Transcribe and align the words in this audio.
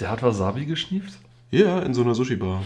Der 0.00 0.10
hat 0.10 0.22
Wasabi 0.22 0.66
geschnieft? 0.66 1.14
Ja, 1.50 1.78
in 1.80 1.94
so 1.94 2.02
einer 2.02 2.14
Sushi-Bar. 2.14 2.62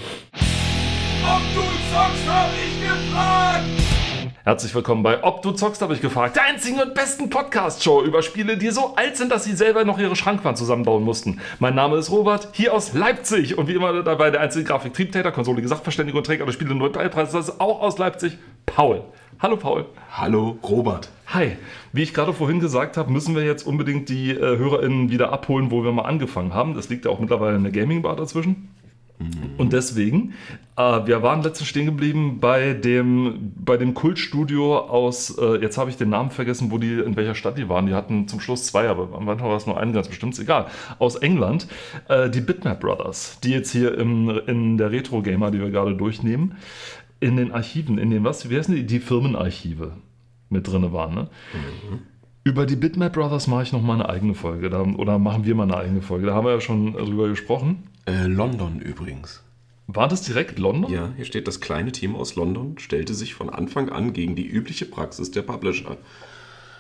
Ob 1.23 1.43
du 1.55 1.61
zockst, 1.61 2.29
hab 2.29 2.51
ich 2.55 2.81
gefragt! 2.81 3.80
Herzlich 4.51 4.75
willkommen 4.75 5.05
bei 5.05 5.23
Ob 5.23 5.43
du 5.43 5.53
zockst, 5.53 5.81
habe 5.81 5.95
ich 5.95 6.01
gefragt. 6.01 6.35
Der 6.35 6.43
einzigen 6.43 6.81
und 6.81 6.93
besten 6.93 7.31
Podcast-Show 7.31 8.03
über 8.03 8.21
Spiele, 8.21 8.57
die 8.59 8.71
so 8.71 8.97
alt 8.97 9.17
sind, 9.17 9.31
dass 9.31 9.45
sie 9.45 9.55
selber 9.55 9.85
noch 9.85 9.97
ihre 10.01 10.17
Schrankwand 10.17 10.59
zusammenbauen 10.59 11.05
mussten. 11.05 11.39
Mein 11.61 11.77
Name 11.77 11.99
ist 11.99 12.11
Robert, 12.11 12.49
hier 12.51 12.75
aus 12.75 12.93
Leipzig 12.93 13.57
und 13.57 13.69
wie 13.69 13.75
immer 13.75 14.03
dabei 14.03 14.33
der 14.33 14.41
einzige 14.41 14.65
Grafik-Triebtäter, 14.65 15.31
Konsole, 15.31 15.65
Sachverständige 15.69 16.19
und 16.19 16.27
Träger 16.27 16.47
der 16.47 16.53
Spiele 16.53 16.75
Nobelpreis, 16.75 17.31
das 17.31 17.49
ist 17.49 17.61
auch 17.61 17.81
aus 17.81 17.99
Leipzig, 17.99 18.39
Paul. 18.67 19.05
Hallo 19.39 19.57
Paul. 19.57 19.85
Hallo, 20.11 20.59
Robert. 20.65 21.11
Hi. 21.29 21.57
Wie 21.93 22.03
ich 22.03 22.13
gerade 22.13 22.33
vorhin 22.33 22.59
gesagt 22.59 22.97
habe, 22.97 23.13
müssen 23.13 23.37
wir 23.37 23.45
jetzt 23.45 23.65
unbedingt 23.65 24.09
die 24.09 24.33
äh, 24.33 24.59
HörerInnen 24.59 25.13
wieder 25.13 25.33
abholen, 25.33 25.71
wo 25.71 25.85
wir 25.85 25.93
mal 25.93 26.07
angefangen 26.07 26.55
haben. 26.55 26.75
Das 26.75 26.89
liegt 26.89 27.05
ja 27.05 27.13
auch 27.13 27.21
mittlerweile 27.21 27.55
eine 27.55 27.71
Gaming-Bar 27.71 28.17
dazwischen. 28.17 28.69
Und 29.59 29.73
deswegen, 29.73 30.33
äh, 30.77 31.07
wir 31.07 31.23
waren 31.23 31.43
letztens 31.43 31.69
stehen 31.69 31.87
geblieben 31.87 32.39
bei 32.41 32.73
dem, 32.73 33.53
bei 33.57 33.77
dem 33.77 33.93
Kultstudio 33.93 34.79
aus, 34.79 35.37
äh, 35.39 35.61
jetzt 35.61 35.77
habe 35.77 35.91
ich 35.91 35.97
den 35.97 36.09
Namen 36.09 36.31
vergessen, 36.31 36.71
wo 36.71 36.79
die, 36.79 36.95
in 36.95 37.17
welcher 37.17 37.35
Stadt 37.35 37.59
die 37.59 37.69
waren. 37.69 37.87
Die 37.87 37.95
hatten 37.95 38.29
zum 38.29 38.41
Schluss 38.41 38.67
zwei, 38.67 38.89
aber 38.89 39.15
am 39.15 39.29
Anfang 39.29 39.49
war 39.49 39.57
es 39.57 39.67
nur 39.67 39.79
einen 39.79 39.93
ganz 39.93 40.09
bestimmt, 40.09 40.33
ist 40.33 40.41
egal. 40.41 40.67
Aus 40.99 41.17
England, 41.17 41.69
äh, 42.09 42.31
die 42.31 42.41
Bitmap 42.41 42.81
Brothers, 42.81 43.39
die 43.45 43.51
jetzt 43.51 43.71
hier 43.71 43.97
im, 43.99 44.31
in 44.47 44.79
der 44.79 44.91
Retro 44.91 45.21
Gamer, 45.21 45.51
die 45.51 45.61
wir 45.61 45.71
gerade 45.71 45.95
durchnehmen, 45.95 46.55
in 47.21 47.37
den 47.37 47.53
Archiven, 47.53 47.99
in 47.99 48.11
den, 48.11 48.25
was, 48.25 48.49
wie 48.49 48.57
heißen 48.57 48.75
die? 48.75 48.87
Die 48.87 49.01
Firmenarchive 49.01 49.93
mit 50.49 50.67
drin 50.67 50.93
waren, 50.93 51.15
ne? 51.15 51.29
Über 52.43 52.65
die 52.65 52.77
Bitmap 52.77 53.13
Brothers 53.13 53.49
mache 53.49 53.65
ich 53.65 53.73
noch 53.73 53.83
mal 53.83 53.95
eine 53.95 54.09
eigene 54.09 54.35
Folge, 54.35 54.71
da, 54.71 54.81
oder 54.81 55.19
machen 55.19 55.45
wir 55.45 55.55
mal 55.55 55.65
eine 55.65 55.77
eigene 55.77 56.01
Folge. 56.01 56.27
Da 56.27 56.35
haben 56.35 56.47
wir 56.47 56.55
ja 56.55 56.61
schon 56.63 56.95
drüber 56.95 57.29
gesprochen. 57.29 57.83
Äh, 58.11 58.27
London 58.27 58.81
übrigens. 58.81 59.43
War 59.87 60.09
das 60.09 60.23
direkt 60.23 60.59
London? 60.59 60.93
Ja, 60.93 61.11
hier 61.17 61.25
steht, 61.25 61.49
das 61.49 61.61
kleine 61.61 61.93
Team 61.93 62.15
aus 62.15 62.37
London 62.37 62.79
stellte 62.79 63.15
sich 63.15 63.35
von 63.35 63.51
Anfang 63.51 63.89
an 63.89 64.13
gegen 64.13 64.37
die 64.37 64.47
übliche 64.47 64.87
Praxis 64.87 65.31
der 65.31 65.43
Publisher. 65.43 65.97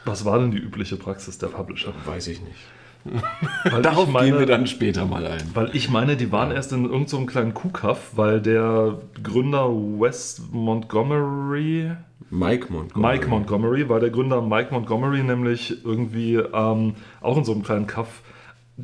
Was 0.04 0.24
war 0.24 0.38
denn 0.38 0.50
die 0.50 0.58
übliche 0.58 0.96
Praxis 0.96 1.38
der 1.38 1.48
Publisher? 1.48 1.92
Weiß 2.04 2.28
ich 2.28 2.40
nicht. 2.40 2.58
Weil 3.70 3.82
Darauf 3.82 4.08
ich 4.08 4.12
meine, 4.12 4.30
gehen 4.30 4.38
wir 4.38 4.46
dann 4.46 4.66
später 4.66 5.06
mal 5.06 5.26
ein. 5.26 5.42
Weil 5.54 5.74
ich 5.74 5.88
meine, 5.90 6.16
die 6.16 6.30
waren 6.32 6.50
erst 6.50 6.72
in 6.72 6.84
irgendeinem 6.84 7.08
so 7.08 7.26
kleinen 7.26 7.54
Kuhkaff, 7.54 8.10
weil 8.14 8.40
der 8.42 8.98
Gründer 9.22 9.68
Wes 9.70 10.42
Montgomery, 10.52 11.92
Mike 12.28 12.70
Montgomery. 12.70 13.12
Mike 13.12 13.28
Montgomery, 13.28 13.88
weil 13.88 14.00
der 14.00 14.10
Gründer 14.10 14.42
Mike 14.42 14.68
Montgomery 14.72 15.22
nämlich 15.22 15.82
irgendwie 15.84 16.36
ähm, 16.36 16.94
auch 17.20 17.38
in 17.38 17.44
so 17.44 17.52
einem 17.52 17.62
kleinen 17.62 17.86
Kaff, 17.86 18.22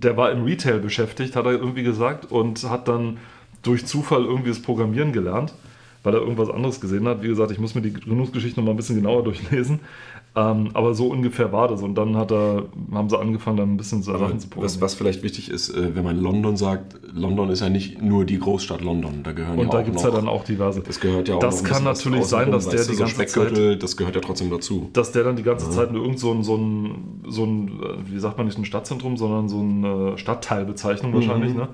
der 0.02 0.16
war 0.16 0.30
im 0.30 0.44
Retail 0.44 0.78
beschäftigt, 0.78 1.36
hat 1.36 1.47
er 1.47 1.52
irgendwie 1.52 1.83
gesagt 1.83 2.30
und 2.30 2.62
hat 2.64 2.89
dann 2.89 3.19
durch 3.62 3.86
Zufall 3.86 4.25
irgendwie 4.25 4.50
das 4.50 4.62
Programmieren 4.62 5.12
gelernt, 5.12 5.55
weil 6.02 6.14
er 6.14 6.20
irgendwas 6.20 6.50
anderes 6.50 6.80
gesehen 6.80 7.08
hat. 7.08 7.22
Wie 7.22 7.28
gesagt, 7.28 7.50
ich 7.50 7.58
muss 7.58 7.75
mir 7.75 7.83
die 7.83 7.92
Gründungsgeschichte 7.92 8.61
noch 8.61 8.67
mal 8.67 8.72
ein 8.72 8.77
bisschen 8.77 8.97
genauer 8.97 9.24
durchlesen. 9.24 9.80
Ähm, 10.39 10.69
aber 10.75 10.95
so 10.95 11.06
ungefähr 11.06 11.51
war 11.51 11.67
das. 11.67 11.81
Und 11.81 11.95
dann 11.95 12.15
hat 12.15 12.31
er, 12.31 12.65
haben 12.92 13.09
sie 13.09 13.19
angefangen, 13.19 13.56
dann 13.56 13.73
ein 13.73 13.77
bisschen 13.79 14.03
so 14.03 14.12
Sachen 14.12 14.39
zu 14.39 14.48
was, 14.48 14.51
programmieren. 14.51 14.81
was 14.83 14.95
vielleicht 14.95 15.23
wichtig 15.23 15.51
ist, 15.51 15.70
äh, 15.70 15.97
wenn 15.97 16.05
man 16.05 16.20
London 16.20 16.59
sagt, 16.59 16.98
London 17.15 17.48
ist 17.48 17.61
ja 17.61 17.70
nicht 17.70 18.03
nur 18.03 18.27
die 18.27 18.39
Großstadt 18.39 18.83
London. 18.83 19.23
Da 19.23 19.33
gehören 19.33 19.59
Und 19.59 19.69
ja 19.69 19.73
da 19.73 19.83
gibt 19.83 19.97
es 19.97 20.03
ja 20.03 20.11
dann 20.11 20.29
auch 20.29 20.45
diverse. 20.45 20.83
Das 20.83 21.01
gehört 21.01 21.29
ja 21.29 21.37
auch 21.37 21.41
Das 21.41 21.64
kann 21.64 21.87
was 21.87 22.05
natürlich 22.05 22.27
sein, 22.27 22.53
dass 22.53 22.69
der 22.69 22.84
die 22.84 22.92
so 22.92 22.98
ganze 22.98 23.14
Speckgürtel, 23.14 23.79
das 23.79 23.97
gehört 23.97 24.14
ja 24.14 24.20
trotzdem 24.20 24.51
dazu. 24.51 24.91
dass 24.92 25.11
der 25.11 25.25
dann 25.25 25.37
die 25.37 25.42
ganze 25.42 25.70
Zeit 25.70 25.91
nur 25.91 26.03
irgend 26.03 26.19
so 26.19 26.33
ein, 26.33 26.42
so 26.42 26.57
ein, 26.57 27.23
so 27.27 27.45
ein, 27.45 27.69
äh, 27.69 28.12
wie 28.12 28.19
sagt 28.19 28.37
man 28.37 28.47
nicht 28.47 28.59
ein 28.59 28.67
Stadtzentrum, 28.67 29.17
sondern 29.17 29.48
so 29.48 29.61
eine 29.61 30.19
Stadtteilbezeichnung 30.19 31.14
wahrscheinlich, 31.14 31.55
ne? 31.55 31.69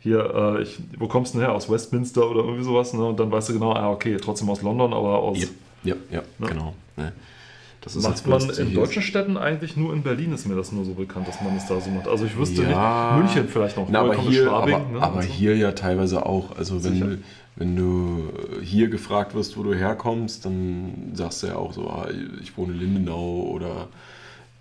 Hier, 0.00 0.56
äh, 0.58 0.62
ich, 0.62 0.80
wo 0.98 1.06
kommst 1.06 1.34
du 1.34 1.38
denn 1.38 1.46
her? 1.46 1.54
Aus 1.54 1.70
Westminster 1.70 2.28
oder 2.28 2.40
irgendwie 2.40 2.64
sowas, 2.64 2.94
ne? 2.94 3.04
Und 3.04 3.20
dann 3.20 3.30
weißt 3.30 3.48
du 3.48 3.52
genau, 3.52 3.74
ah, 3.74 3.90
okay, 3.90 4.16
trotzdem 4.16 4.50
aus 4.50 4.62
London, 4.62 4.92
aber 4.92 5.18
aus. 5.20 5.38
Ja, 5.38 5.46
ja, 5.84 5.94
ja 6.10 6.22
genau. 6.46 6.74
Ne? 6.96 7.12
Das 7.80 7.94
Macht 7.96 8.26
man 8.26 8.50
in 8.50 8.74
deutschen 8.74 9.02
Städten 9.02 9.36
eigentlich 9.36 9.76
nur 9.76 9.92
in 9.94 10.02
Berlin 10.02 10.32
ist 10.32 10.46
mir 10.46 10.56
das 10.56 10.72
nur 10.72 10.84
so 10.84 10.94
bekannt, 10.94 11.28
dass 11.28 11.40
man 11.40 11.56
es 11.56 11.66
da 11.66 11.80
so 11.80 11.90
macht. 11.90 12.08
Also 12.08 12.24
ich 12.24 12.36
wüsste 12.36 12.62
Ja. 12.64 13.16
nicht, 13.16 13.34
München 13.34 13.48
vielleicht 13.48 13.76
noch, 13.76 13.86
Na, 13.88 14.00
aber 14.00 14.16
hier, 14.16 14.44
Schwabing, 14.46 14.74
aber, 14.74 14.92
ne? 14.92 15.02
aber 15.02 15.22
so. 15.22 15.28
hier 15.28 15.56
ja 15.56 15.72
teilweise 15.72 16.26
auch. 16.26 16.56
Also 16.56 16.82
wenn 16.84 16.92
Sicher. 16.94 17.08
wenn 17.56 17.76
du 17.76 18.24
hier 18.62 18.88
gefragt 18.88 19.34
wirst, 19.34 19.56
wo 19.56 19.62
du 19.62 19.74
herkommst, 19.74 20.44
dann 20.44 21.12
sagst 21.14 21.42
du 21.42 21.46
ja 21.48 21.56
auch 21.56 21.72
so, 21.72 21.88
ah, 21.88 22.08
ich 22.42 22.56
wohne 22.56 22.72
in 22.72 22.80
Lindenau 22.80 23.42
oder 23.52 23.88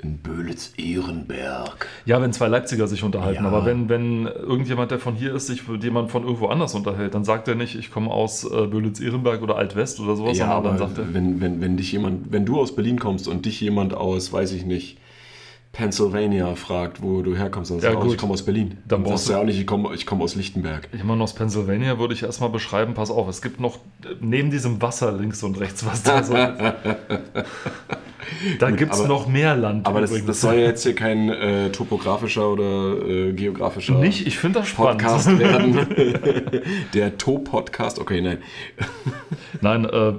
in 0.04 0.20
Böhlitz-Ehrenberg. 0.20 1.88
Ja, 2.06 2.22
wenn 2.22 2.32
zwei 2.32 2.48
Leipziger 2.48 2.88
sich 2.88 3.04
unterhalten, 3.04 3.44
Ja. 3.44 3.50
aber 3.50 3.66
wenn, 3.66 3.90
wenn 3.90 4.26
irgendjemand, 4.28 4.92
der 4.92 5.00
von 5.00 5.16
hier 5.16 5.34
ist, 5.34 5.48
sich 5.48 5.68
mit 5.68 5.84
jemand 5.84 6.12
von 6.12 6.24
irgendwo 6.24 6.48
anders 6.48 6.76
unterhält, 6.76 7.16
dann 7.16 7.24
sagt 7.24 7.48
er 7.48 7.56
nicht, 7.56 7.76
ich 7.76 7.90
komme 7.92 8.12
aus 8.12 8.44
äh, 8.44 8.68
Böhlitz-Ehrenberg 8.68 9.42
oder 9.42 9.56
Altwest 9.58 10.00
oder 10.00 10.16
sowas, 10.16 10.38
Ja, 10.38 10.48
aber 10.50 10.70
dann 10.70 10.78
sagt 10.78 11.00
er, 11.00 11.14
wenn, 11.14 11.42
wenn, 11.42 11.62
wenn 11.62 11.78
dich 11.78 11.92
jemand, 11.92 12.32
wenn 12.32 12.46
du 12.46 12.60
aus 12.60 12.76
Berlin 12.76 13.00
kommst 13.00 13.28
und 13.28 13.46
dich 13.46 13.60
jemand 13.60 13.94
aus, 13.96 14.32
weiß 14.32 14.52
ich 14.52 14.66
nicht, 14.66 15.00
Pennsylvania 15.74 16.56
fragt, 16.56 17.02
wo 17.02 17.22
du 17.22 17.36
herkommst, 17.36 17.70
dann 17.72 17.80
sagst 17.80 17.86
Ja, 17.86 17.92
du 17.92 17.98
auch, 18.00 18.04
gut. 18.04 18.14
ich 18.14 18.18
komme 18.20 18.34
aus 18.34 18.44
Berlin. 18.44 18.78
Dann 18.88 18.88
Dann 18.88 19.00
sagst 19.02 19.10
brauchst 19.12 19.30
du 19.30 19.34
ja 19.34 19.40
auch 19.40 19.44
nicht, 19.46 19.60
ich 19.60 19.68
komme 19.68 19.94
ich 19.94 20.06
komme 20.06 20.24
aus 20.24 20.34
Lichtenberg. 20.36 20.90
Ich 20.94 21.04
meine, 21.04 21.22
aus 21.24 21.34
Pennsylvania 21.34 22.00
würde 22.00 22.14
ich 22.14 22.24
erstmal 22.24 22.50
beschreiben, 22.50 22.94
pass 22.94 23.12
auf, 23.12 23.28
es 23.28 23.42
gibt 23.42 23.60
noch 23.60 23.80
neben 24.22 24.50
diesem 24.52 24.82
Wasser 24.82 25.12
links 25.12 25.44
und 25.44 25.60
rechts 25.60 25.86
was 25.86 26.04
da 26.04 26.24
so 26.24 26.36
ist. 26.36 26.58
Da 28.60 28.72
gibt 28.72 28.94
es 28.94 29.06
noch 29.06 29.28
mehr 29.28 29.56
Land. 29.56 29.86
Aber 29.86 30.02
das, 30.02 30.10
übrigens. 30.10 30.28
das 30.28 30.42
soll 30.42 30.56
ja 30.56 30.62
jetzt 30.62 30.84
hier 30.84 30.96
kein 30.96 31.30
äh, 31.30 31.70
topografischer 31.72 32.50
oder 32.50 33.06
äh, 33.08 33.34
geografischer 33.34 33.96
nicht, 33.96 34.28
ich 34.28 34.38
finde 34.38 34.60
das 34.60 34.70
spannend. 34.70 35.02
Podcast 35.02 35.40
werden. 35.40 35.88
Der 36.94 37.18
To-Podcast, 37.18 38.00
okay, 38.00 38.22
nein. 38.22 38.38
Nein, 39.62 39.86
äh, 39.86 40.14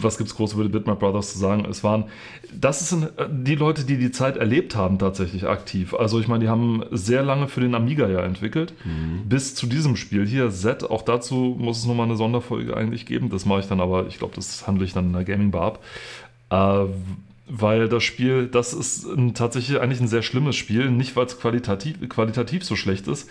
was 0.00 0.16
gibt 0.16 0.30
es 0.30 0.36
groß 0.36 0.52
über 0.52 0.62
die 0.62 0.68
Bitmap 0.68 1.00
Brothers 1.00 1.32
zu 1.32 1.38
sagen? 1.38 1.66
Es 1.68 1.82
waren, 1.82 2.04
das 2.52 2.88
sind 2.88 3.04
äh, 3.18 3.26
die 3.28 3.56
Leute, 3.56 3.84
die 3.84 3.96
die 3.96 4.12
Zeit 4.12 4.36
erlebt 4.36 4.76
haben, 4.76 4.98
tatsächlich 4.98 5.46
aktiv. 5.46 5.94
Also 5.94 6.20
ich 6.20 6.28
meine, 6.28 6.44
die 6.44 6.50
haben 6.50 6.84
sehr 6.90 7.22
lange 7.22 7.48
für 7.48 7.60
den 7.60 7.74
Amiga 7.74 8.08
ja 8.08 8.20
entwickelt, 8.20 8.74
bis 9.24 9.54
zu 9.54 9.66
diesem 9.66 9.96
Spiel 9.96 10.26
hier, 10.26 10.50
Z. 10.50 10.88
Auch 10.88 11.02
dazu 11.02 11.56
muss 11.58 11.78
es 11.78 11.86
nochmal 11.86 12.06
eine 12.06 12.16
Sonderfolge 12.16 12.76
eigentlich 12.76 13.06
geben. 13.06 13.28
Das 13.28 13.44
mache 13.44 13.60
ich 13.60 13.66
dann 13.66 13.80
aber, 13.80 14.06
ich 14.06 14.18
glaube, 14.18 14.34
das 14.36 14.66
handle 14.66 14.84
ich 14.84 14.92
dann 14.92 15.06
in 15.06 15.12
der 15.12 15.24
Gaming 15.24 15.50
Bar 15.50 15.66
ab. 15.66 15.80
Äh, 16.50 16.86
weil 17.48 17.88
das 17.88 18.04
Spiel, 18.04 18.46
das 18.46 18.74
ist 18.74 19.06
ein, 19.06 19.34
tatsächlich 19.34 19.80
eigentlich 19.80 20.00
ein 20.00 20.08
sehr 20.08 20.22
schlimmes 20.22 20.56
Spiel, 20.56 20.90
nicht 20.90 21.16
weil 21.16 21.26
es 21.26 21.40
qualitativ, 21.40 22.06
qualitativ 22.08 22.62
so 22.64 22.76
schlecht 22.76 23.08
ist, 23.08 23.30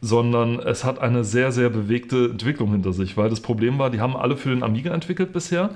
sondern 0.00 0.58
es 0.58 0.84
hat 0.84 0.98
eine 0.98 1.24
sehr, 1.24 1.52
sehr 1.52 1.70
bewegte 1.70 2.26
Entwicklung 2.26 2.72
hinter 2.72 2.92
sich, 2.92 3.16
weil 3.16 3.30
das 3.30 3.40
Problem 3.40 3.78
war, 3.78 3.90
die 3.90 4.00
haben 4.00 4.16
alle 4.16 4.36
für 4.36 4.50
den 4.50 4.62
Amiga 4.62 4.92
entwickelt 4.92 5.32
bisher. 5.32 5.70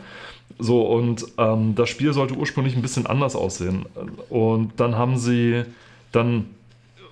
So, 0.58 0.82
und 0.82 1.24
ähm, 1.38 1.74
das 1.74 1.88
Spiel 1.88 2.12
sollte 2.12 2.34
ursprünglich 2.34 2.74
ein 2.74 2.82
bisschen 2.82 3.06
anders 3.06 3.36
aussehen. 3.36 3.86
Und 4.28 4.72
dann 4.76 4.96
haben 4.96 5.16
sie, 5.16 5.62
dann 6.10 6.46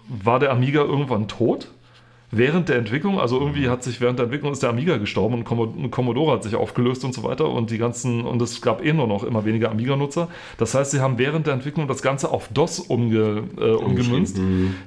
war 0.08 0.40
der 0.40 0.50
Amiga 0.50 0.80
irgendwann 0.80 1.28
tot. 1.28 1.68
Während 2.32 2.68
der 2.68 2.76
Entwicklung, 2.76 3.20
also 3.20 3.38
irgendwie 3.38 3.68
hat 3.68 3.84
sich 3.84 4.00
während 4.00 4.18
der 4.18 4.24
Entwicklung 4.24 4.52
ist 4.52 4.62
der 4.62 4.70
Amiga 4.70 4.96
gestorben 4.96 5.34
und 5.34 5.44
Commo- 5.46 5.88
Commodore 5.90 6.32
hat 6.32 6.42
sich 6.42 6.56
aufgelöst 6.56 7.04
und 7.04 7.14
so 7.14 7.22
weiter 7.22 7.48
und 7.48 7.70
die 7.70 7.78
ganzen, 7.78 8.24
und 8.24 8.42
es 8.42 8.60
gab 8.60 8.84
eh 8.84 8.92
nur 8.92 9.06
noch 9.06 9.22
immer 9.22 9.44
weniger 9.44 9.70
Amiga-Nutzer. 9.70 10.28
Das 10.58 10.74
heißt, 10.74 10.90
sie 10.90 11.00
haben 11.00 11.18
während 11.18 11.46
der 11.46 11.54
Entwicklung 11.54 11.86
das 11.86 12.02
Ganze 12.02 12.30
auf 12.32 12.48
DOS 12.48 12.80
umge, 12.80 13.44
äh, 13.58 13.70
umgemünzt. 13.70 14.38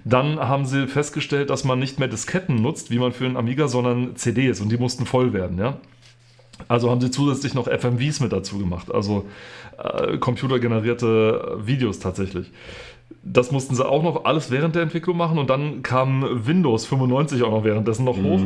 Dann 0.03 0.37
haben 0.39 0.65
sie 0.65 0.87
festgestellt, 0.87 1.49
dass 1.49 1.63
man 1.63 1.79
nicht 1.79 1.97
mehr 1.97 2.09
Disketten 2.09 2.61
nutzt, 2.61 2.91
wie 2.91 2.99
man 2.99 3.13
für 3.13 3.25
einen 3.25 3.37
Amiga, 3.37 3.69
sondern 3.69 4.17
CDs 4.17 4.59
und 4.59 4.69
die 4.69 4.77
mussten 4.77 5.05
voll 5.05 5.31
werden, 5.31 5.57
ja. 5.57 5.77
Also 6.67 6.91
haben 6.91 6.99
sie 6.99 7.09
zusätzlich 7.09 7.53
noch 7.53 7.67
FMVs 7.67 8.19
mit 8.19 8.33
dazu 8.33 8.57
gemacht, 8.57 8.93
also 8.93 9.25
äh, 9.81 10.17
computergenerierte 10.17 11.57
Videos 11.63 11.99
tatsächlich. 11.99 12.51
Das 13.23 13.51
mussten 13.51 13.75
sie 13.75 13.85
auch 13.85 14.03
noch 14.03 14.25
alles 14.25 14.51
während 14.51 14.75
der 14.75 14.83
Entwicklung 14.83 15.17
machen 15.17 15.37
und 15.37 15.49
dann 15.49 15.83
kam 15.83 16.45
Windows 16.45 16.85
95 16.85 17.43
auch 17.43 17.51
noch 17.51 17.63
währenddessen 17.63 18.05
noch 18.05 18.17
hoch. 18.17 18.41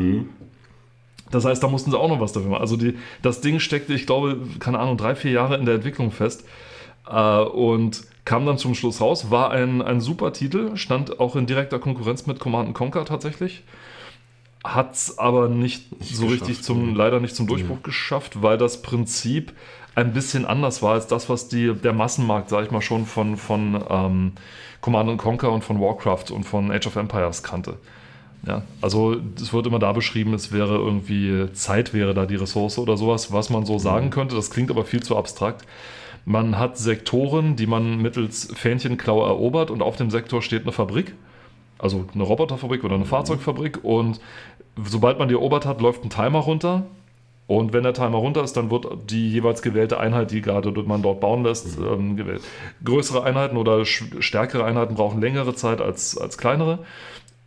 Das 1.32 1.46
heißt, 1.46 1.64
da 1.64 1.68
mussten 1.68 1.92
sie 1.92 2.00
auch 2.00 2.10
noch 2.10 2.20
was 2.20 2.32
dafür 2.32 2.52
machen. 2.52 2.62
Also 2.62 2.78
die, 2.78 2.96
das 3.22 3.42
Ding 3.42 3.60
steckte, 3.60 3.94
ich 3.94 4.06
glaube, 4.06 4.38
keine 4.60 4.80
Ahnung, 4.80 4.98
drei, 4.98 5.16
vier 5.16 5.32
Jahre 5.32 5.58
in 5.58 5.66
der 5.66 5.76
Entwicklung 5.76 6.12
fest 6.12 6.46
äh, 7.10 7.40
und 7.42 8.04
kam 8.26 8.46
dann 8.46 8.58
zum 8.58 8.76
Schluss 8.76 9.02
raus. 9.02 9.32
War 9.32 9.52
ein, 9.52 9.82
ein 9.82 10.00
super 10.00 10.32
Titel, 10.32 10.78
stand 10.78 11.20
auch 11.20 11.36
in 11.36 11.46
direkter 11.46 11.80
Konkurrenz 11.80 12.28
mit 12.28 12.40
Command 12.40 12.74
Conquer 12.74 13.06
tatsächlich. 13.06 13.64
Hat 14.64 14.94
es 14.94 15.18
aber 15.18 15.50
nicht, 15.50 15.88
so 16.00 16.28
geschafft, 16.28 16.50
richtig 16.50 16.64
zum, 16.64 16.96
leider 16.96 17.20
nicht 17.20 17.36
zum 17.36 17.48
Durchbruch 17.48 17.84
geschafft, 17.84 18.42
weil 18.42 18.58
das 18.58 18.82
Prinzip 18.82 19.54
ein 19.96 20.14
bisschen 20.14 20.46
anders 20.46 20.82
war 20.82 20.94
als 20.94 21.08
das, 21.08 21.30
was 21.30 21.48
die, 21.48 21.74
der 21.74 21.94
Massenmarkt, 21.94 22.50
sag 22.50 22.66
ich 22.66 22.72
mal, 22.72 22.82
schon 22.82 23.06
von, 23.06 23.38
von 23.38 23.84
ähm, 23.90 24.32
Command 24.82 25.18
Conquer 25.18 25.52
und 25.52 25.64
von 25.64 25.80
Warcraft 25.80 26.32
und 26.32 26.44
von 26.44 26.72
Age 26.72 26.88
of 26.88 26.96
Empires 26.96 27.44
kannte. 27.44 27.78
Ja, 28.46 28.64
also 28.82 29.16
es 29.38 29.54
wird 29.54 29.68
immer 29.68 29.80
da 29.80 29.94
beschrieben, 29.94 30.34
es 30.34 30.52
wäre 30.52 30.76
irgendwie 30.76 31.52
Zeit 31.54 31.94
wäre 31.94 32.14
da 32.14 32.26
die 32.26 32.36
Ressource 32.36 32.78
oder 32.78 32.98
sowas, 32.98 33.32
was 33.32 33.50
man 33.50 33.66
so 33.66 33.80
sagen 33.80 34.10
könnte. 34.10 34.36
Das 34.36 34.52
klingt 34.52 34.70
aber 34.70 34.84
viel 34.84 35.02
zu 35.02 35.16
abstrakt. 35.16 35.66
Man 36.26 36.60
hat 36.60 36.78
Sektoren, 36.78 37.56
die 37.56 37.68
man 37.68 38.02
mittels 38.02 38.50
Fähnchenklau 38.54 39.26
erobert 39.26 39.72
und 39.72 39.82
auf 39.82 39.96
dem 39.96 40.10
Sektor 40.10 40.42
steht 40.42 40.64
eine 40.64 40.74
Fabrik. 40.74 41.16
Also 41.80 42.06
eine 42.14 42.24
Roboterfabrik 42.24 42.84
oder 42.84 42.96
eine 42.96 43.06
Fahrzeugfabrik. 43.06 43.84
Und 43.84 44.20
sobald 44.86 45.20
man 45.20 45.28
die 45.28 45.36
erobert 45.36 45.66
hat, 45.66 45.82
läuft 45.82 46.04
ein 46.04 46.10
Timer 46.10 46.40
runter. 46.40 46.84
Und 47.46 47.74
wenn 47.74 47.84
der 47.84 47.94
Timer 47.94 48.18
runter 48.18 48.44
ist, 48.44 48.54
dann 48.54 48.72
wird 48.72 48.88
die 49.10 49.30
jeweils 49.30 49.62
gewählte 49.62 50.00
Einheit, 50.00 50.32
die 50.32 50.42
gerade 50.42 50.72
man 50.84 51.02
dort 51.02 51.20
bauen 51.20 51.44
lässt, 51.44 51.78
ähm, 51.78 52.16
gewählt. 52.16 52.42
Größere 52.84 53.24
Einheiten 53.24 53.58
oder 53.58 53.86
stärkere 53.86 54.64
Einheiten 54.64 54.96
brauchen 54.96 55.20
längere 55.20 55.54
Zeit 55.54 55.82
als, 55.82 56.18
als 56.18 56.38
kleinere. 56.38 56.80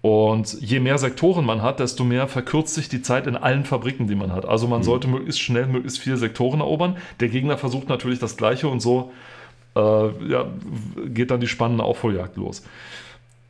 Und 0.03 0.61
je 0.61 0.79
mehr 0.79 0.99
Sektoren 0.99 1.45
man 1.45 1.63
hat, 1.63 1.81
desto 1.81 2.05
mehr 2.05 2.29
verkürzt 2.29 2.75
sich 2.75 2.89
die 2.89 3.03
Zeit 3.03 3.27
in 3.27 3.37
allen 3.37 3.65
Fabriken, 3.65 4.07
die 4.07 4.15
man 4.15 4.33
hat. 4.33 4.47
Also 4.47 4.69
man 4.69 4.81
mhm. 4.81 4.85
sollte 4.85 5.09
möglichst 5.09 5.41
schnell 5.41 5.67
möglichst 5.67 5.99
viele 5.99 6.17
Sektoren 6.17 6.61
erobern. 6.61 6.99
Der 7.19 7.29
Gegner 7.29 7.59
versucht 7.59 7.89
natürlich 7.89 8.19
das 8.19 8.37
Gleiche 8.37 8.69
und 8.69 8.81
so 8.81 9.13
äh, 9.75 9.81
ja, 10.29 10.47
geht 11.07 11.31
dann 11.31 11.41
die 11.41 11.49
spannende 11.49 11.85
Aufholjagd 11.85 12.37
los. 12.37 12.65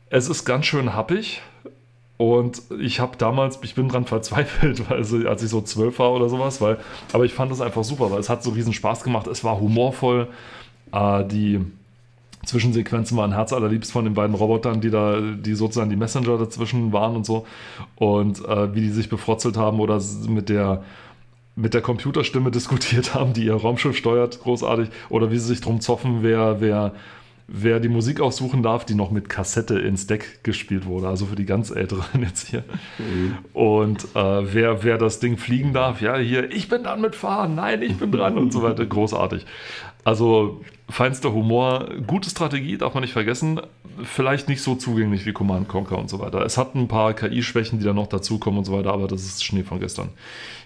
Es 0.09 0.29
ist 0.29 0.45
ganz 0.45 0.65
schön 0.65 0.93
happig. 0.93 1.41
Und 2.17 2.63
ich 2.79 2.99
habe 2.99 3.15
damals, 3.15 3.59
ich 3.61 3.75
bin 3.75 3.89
dran 3.89 4.05
verzweifelt, 4.05 4.89
weil, 4.89 5.27
als 5.27 5.43
ich 5.43 5.49
so 5.49 5.61
zwölf 5.61 5.99
war 5.99 6.11
oder 6.11 6.29
sowas, 6.29 6.61
weil, 6.61 6.77
aber 7.13 7.25
ich 7.25 7.33
fand 7.33 7.51
es 7.51 7.61
einfach 7.61 7.83
super, 7.83 8.11
weil 8.11 8.19
es 8.19 8.29
hat 8.29 8.43
so 8.43 8.51
riesen 8.51 8.73
Spaß 8.73 9.03
gemacht. 9.03 9.27
Es 9.27 9.43
war 9.43 9.59
humorvoll. 9.59 10.27
Äh, 10.91 11.25
die 11.25 11.61
Zwischensequenzen 12.45 13.17
waren 13.17 13.33
herzallerliebst 13.33 13.91
von 13.91 14.05
den 14.05 14.13
beiden 14.13 14.35
Robotern, 14.35 14.81
die 14.81 14.89
da, 14.89 15.19
die 15.19 15.53
sozusagen 15.53 15.89
die 15.89 15.95
Messenger 15.95 16.37
dazwischen 16.37 16.91
waren 16.91 17.15
und 17.15 17.25
so. 17.25 17.45
Und 17.97 18.43
äh, 18.45 18.73
wie 18.73 18.81
die 18.81 18.89
sich 18.89 19.09
befrotzelt 19.09 19.57
haben 19.57 19.79
oder 19.79 20.01
mit 20.27 20.49
der 20.49 20.83
mit 21.55 21.73
der 21.73 21.81
Computerstimme 21.81 22.51
diskutiert 22.51 23.15
haben, 23.15 23.33
die 23.33 23.45
ihr 23.45 23.55
Raumschiff 23.55 23.97
steuert, 23.97 24.41
großartig. 24.41 24.89
Oder 25.09 25.31
wie 25.31 25.39
sie 25.39 25.47
sich 25.47 25.61
drum 25.61 25.81
zoffen, 25.81 26.19
wer, 26.21 26.61
wer 26.61 26.93
wer 27.47 27.79
die 27.79 27.89
Musik 27.89 28.19
aussuchen 28.19 28.61
darf, 28.61 28.85
die 28.85 28.93
noch 28.93 29.09
mit 29.09 29.29
Kassette 29.29 29.79
ins 29.79 30.05
Deck 30.05 30.43
gespielt 30.43 30.85
wurde, 30.85 31.07
also 31.07 31.25
für 31.27 31.35
die 31.35 31.45
ganz 31.45 31.71
Älteren 31.71 32.03
jetzt 32.21 32.47
hier. 32.47 32.63
Mhm. 32.97 33.37
Und 33.53 34.03
äh, 34.15 34.53
wer, 34.53 34.83
wer 34.83 34.97
das 34.97 35.19
Ding 35.19 35.37
fliegen 35.37 35.73
darf, 35.73 36.01
ja, 36.01 36.17
hier, 36.17 36.51
ich 36.51 36.67
bin 36.67 36.83
dran 36.83 37.01
mit 37.01 37.15
Fahren, 37.15 37.55
nein, 37.55 37.81
ich 37.81 37.97
bin 37.97 38.11
dran 38.11 38.37
und 38.37 38.51
so 38.51 38.63
weiter, 38.63 38.85
großartig. 38.87 39.45
Also 40.03 40.61
feinster 40.89 41.33
Humor, 41.33 41.89
gute 42.05 42.29
Strategie, 42.29 42.77
darf 42.77 42.93
man 42.93 43.01
nicht 43.01 43.13
vergessen, 43.13 43.61
vielleicht 44.03 44.47
nicht 44.47 44.61
so 44.61 44.75
zugänglich 44.75 45.25
wie 45.25 45.33
Command 45.33 45.67
Conquer 45.67 45.97
und 45.97 46.09
so 46.09 46.19
weiter. 46.19 46.45
Es 46.45 46.57
hat 46.57 46.75
ein 46.75 46.87
paar 46.87 47.13
KI-Schwächen, 47.13 47.79
die 47.79 47.85
da 47.85 47.93
noch 47.93 48.07
dazukommen 48.07 48.59
und 48.59 48.65
so 48.65 48.73
weiter, 48.73 48.93
aber 48.93 49.07
das 49.07 49.23
ist 49.23 49.43
Schnee 49.43 49.63
von 49.63 49.79
gestern. 49.79 50.09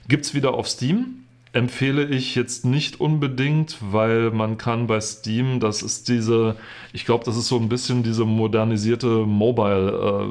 Gibt 0.08 0.26
es 0.26 0.34
wieder 0.34 0.54
auf 0.54 0.68
Steam, 0.68 1.24
empfehle 1.54 2.06
ich 2.06 2.36
jetzt 2.36 2.66
nicht 2.66 3.00
unbedingt, 3.02 3.78
weil 3.82 4.32
man 4.32 4.58
kann 4.58 4.88
bei 4.88 5.02
Steam, 5.02 5.60
das 5.60 5.82
ist 5.82 6.08
diese, 6.08 6.56
ich 6.94 7.06
glaube, 7.06 7.26
das 7.26 7.36
ist 7.36 7.48
so 7.48 7.58
ein 7.58 7.68
bisschen 7.68 8.04
diese 8.04 8.24
modernisierte 8.26 9.26
Mobile, 9.26 10.28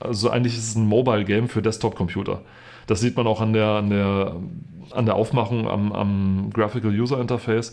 äh, 0.00 0.04
also 0.04 0.30
eigentlich 0.30 0.54
ist 0.54 0.68
es 0.68 0.76
ein 0.76 0.86
Mobile-Game 0.86 1.48
für 1.48 1.60
Desktop-Computer. 1.60 2.42
Das 2.86 3.00
sieht 3.00 3.16
man 3.16 3.26
auch 3.26 3.40
an 3.40 3.52
der, 3.52 3.66
an 3.66 3.90
der, 3.90 4.36
an 4.92 5.06
der 5.06 5.14
Aufmachung 5.16 5.68
am, 5.68 5.92
am 5.92 6.50
Graphical 6.52 6.90
User 6.90 7.20
Interface. 7.20 7.72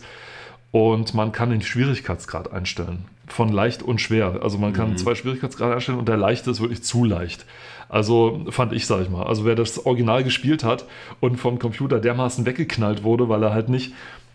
Und 0.70 1.14
man 1.14 1.32
kann 1.32 1.50
den 1.50 1.62
Schwierigkeitsgrad 1.62 2.52
einstellen. 2.52 3.06
Von 3.26 3.50
leicht 3.50 3.82
und 3.82 4.00
schwer. 4.00 4.40
Also 4.42 4.58
man 4.58 4.74
kann 4.74 4.90
mhm. 4.90 4.96
zwei 4.98 5.14
Schwierigkeitsgrade 5.14 5.74
einstellen 5.74 5.98
und 5.98 6.08
der 6.08 6.18
leichte 6.18 6.50
ist 6.50 6.60
wirklich 6.60 6.82
zu 6.82 7.04
leicht. 7.04 7.46
Also 7.88 8.44
fand 8.50 8.72
ich, 8.72 8.86
sag 8.86 9.02
ich 9.02 9.08
mal. 9.08 9.24
Also 9.24 9.44
wer 9.44 9.54
das 9.54 9.84
Original 9.86 10.22
gespielt 10.24 10.64
hat 10.64 10.84
und 11.20 11.36
vom 11.36 11.58
Computer 11.58 12.00
dermaßen 12.00 12.44
weggeknallt 12.44 13.02
wurde, 13.02 13.28
weil 13.28 13.42
er 13.42 13.52
halt 13.52 13.68
nicht, 13.68 13.94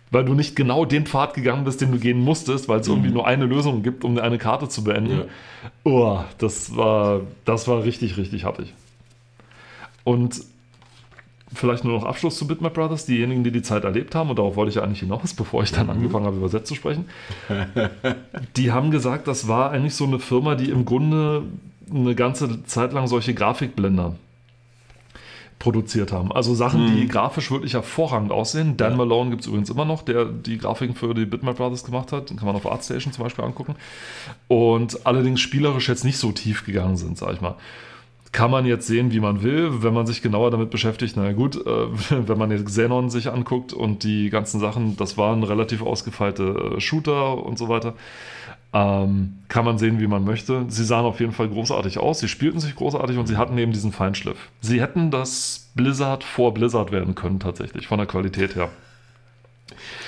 weil 0.10 0.26
du 0.26 0.34
nicht 0.34 0.56
genau 0.56 0.86
den 0.86 1.06
Pfad 1.06 1.34
gegangen 1.34 1.64
bist, 1.64 1.82
den 1.82 1.92
du 1.92 2.00
gehen 2.00 2.20
musstest, 2.20 2.68
weil 2.68 2.80
es 2.80 2.88
mhm. 2.88 2.96
irgendwie 2.96 3.12
nur 3.12 3.28
eine 3.28 3.46
Lösung 3.46 3.84
gibt, 3.84 4.04
um 4.04 4.18
eine 4.18 4.38
Karte 4.38 4.70
zu 4.70 4.84
beenden. 4.84 5.20
Ja. 5.20 5.26
Oh, 5.84 6.20
das 6.40 6.76
war, 6.76 7.22
das 7.46 7.68
war 7.68 7.84
richtig, 7.84 8.18
richtig 8.18 8.44
happig. 8.44 8.74
Und 10.04 10.42
vielleicht 11.54 11.84
nur 11.84 11.94
noch 11.94 12.06
Abschluss 12.06 12.38
zu 12.38 12.48
Bitmap 12.48 12.74
Brothers. 12.74 13.06
Diejenigen, 13.06 13.44
die 13.44 13.52
die 13.52 13.62
Zeit 13.62 13.84
erlebt 13.84 14.16
haben, 14.16 14.30
und 14.30 14.40
darauf 14.40 14.56
wollte 14.56 14.70
ich 14.70 14.76
ja 14.76 14.84
eigentlich 14.84 15.02
hinaus, 15.02 15.34
bevor 15.36 15.64
ich 15.64 15.72
dann 15.72 15.86
mhm. 15.86 15.92
angefangen 15.92 16.26
habe, 16.26 16.38
übersetzt 16.38 16.68
zu 16.68 16.76
sprechen, 16.76 17.06
die 18.58 18.72
haben 18.72 18.92
gesagt, 18.92 19.28
das 19.28 19.48
war 19.48 19.72
eigentlich 19.72 19.96
so 19.96 20.06
eine 20.06 20.20
Firma, 20.20 20.56
die 20.56 20.70
im 20.70 20.86
Grunde 20.86 21.44
eine 21.94 22.16
ganze 22.16 22.64
Zeit 22.66 22.94
lang 22.94 23.08
solche 23.08 23.34
Grafikblender 23.34 24.16
produziert 25.64 26.12
haben. 26.12 26.32
Also 26.32 26.54
Sachen, 26.54 26.92
mhm. 26.92 26.96
die 26.98 27.08
grafisch 27.08 27.50
wirklich 27.50 27.74
hervorragend 27.74 28.32
aussehen. 28.32 28.76
Dan 28.76 28.92
ja. 28.92 28.98
Malone 28.98 29.30
gibt 29.30 29.44
es 29.44 29.48
übrigens 29.48 29.70
immer 29.70 29.86
noch, 29.86 30.02
der 30.02 30.26
die 30.26 30.58
Grafiken 30.58 30.94
für 30.94 31.14
die 31.14 31.26
Bitmap 31.26 31.56
Brothers 31.56 31.86
gemacht 31.86 32.12
hat. 32.12 32.30
Den 32.30 32.38
kann 32.38 32.48
man 32.48 32.56
auf 32.56 32.70
ArtStation 32.70 33.14
zum 33.14 33.24
Beispiel 33.24 33.46
angucken. 33.46 33.76
Und 34.50 35.06
allerdings 35.06 35.40
spielerisch 35.40 35.88
jetzt 35.88 36.04
nicht 36.04 36.18
so 36.18 36.34
tief 36.34 36.66
gegangen 36.66 36.98
sind, 36.98 37.18
sag 37.18 37.34
ich 37.34 37.42
mal. 37.42 37.56
Kann 38.34 38.52
man 38.52 38.66
jetzt 38.66 38.88
sehen, 38.88 39.12
wie 39.12 39.20
man 39.22 39.44
will, 39.44 39.84
wenn 39.84 39.94
man 39.94 40.06
sich 40.06 40.22
genauer 40.22 40.52
damit 40.52 40.70
beschäftigt. 40.70 41.16
Na 41.16 41.32
gut, 41.32 41.56
äh, 41.56 41.68
wenn 42.28 42.38
man 42.38 42.52
jetzt 42.52 42.66
Xenon 42.66 43.10
sich 43.10 43.32
anguckt 43.32 43.72
und 43.72 44.04
die 44.04 44.30
ganzen 44.30 44.60
Sachen, 44.60 44.98
das 44.98 45.18
waren 45.18 45.44
relativ 45.44 45.82
ausgefeilte 45.82 46.74
äh, 46.76 46.82
Shooter 46.82 47.42
und 47.42 47.58
so 47.58 47.70
weiter. 47.70 47.94
Ähm, 48.74 49.36
kann 49.50 49.66
man 49.66 49.78
sehen, 49.78 50.00
wie 50.00 50.08
man 50.08 50.24
möchte. 50.24 50.66
Sie 50.68 50.84
sahen 50.84 51.06
auf 51.06 51.20
jeden 51.20 51.32
Fall 51.32 51.48
großartig 51.48 52.00
aus, 52.00 52.20
sie 52.20 52.28
spielten 52.28 52.60
sich 52.60 52.76
großartig 52.76 53.18
und 53.18 53.28
sie 53.28 53.38
hatten 53.38 53.58
eben 53.58 53.72
diesen 53.72 53.92
Feinschliff. 53.92 54.50
Sie 54.62 54.82
hätten 54.82 55.12
das 55.12 55.70
Blizzard 55.76 56.24
vor 56.24 56.56
Blizzard 56.56 56.92
werden 56.92 57.14
können, 57.14 57.40
tatsächlich, 57.40 57.88
von 57.88 58.00
der 58.00 58.08
Qualität 58.08 58.56
her. 58.56 58.70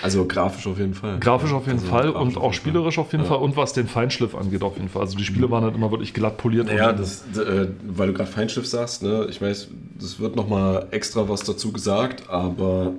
Also 0.01 0.25
grafisch 0.25 0.67
auf 0.67 0.77
jeden 0.77 0.93
Fall. 0.93 1.19
Grafisch 1.19 1.51
auf 1.51 1.67
jeden 1.67 1.79
also 1.79 1.91
Fall 1.91 2.09
und 2.09 2.37
auch 2.37 2.53
spielerisch 2.53 2.97
auf 2.97 3.11
jeden 3.11 3.23
ja. 3.23 3.29
Fall 3.29 3.39
und 3.39 3.55
was 3.55 3.73
den 3.73 3.87
Feinschliff 3.87 4.35
angeht 4.35 4.63
auf 4.63 4.77
jeden 4.77 4.89
Fall. 4.89 5.03
Also 5.03 5.17
die 5.17 5.23
Spiele 5.23 5.49
waren 5.49 5.63
halt 5.63 5.75
immer 5.75 5.91
wirklich 5.91 6.13
glatt 6.13 6.37
poliert. 6.37 6.69
Ja, 6.71 6.91
das, 6.91 7.23
äh, 7.37 7.67
weil 7.87 8.07
du 8.07 8.13
gerade 8.13 8.29
Feinschliff 8.29 8.67
sagst, 8.67 9.03
ne? 9.03 9.27
ich 9.29 9.41
weiß, 9.41 9.69
das 9.99 10.19
wird 10.19 10.35
nochmal 10.35 10.87
extra 10.91 11.27
was 11.29 11.41
dazu 11.41 11.71
gesagt, 11.71 12.29
aber 12.29 12.93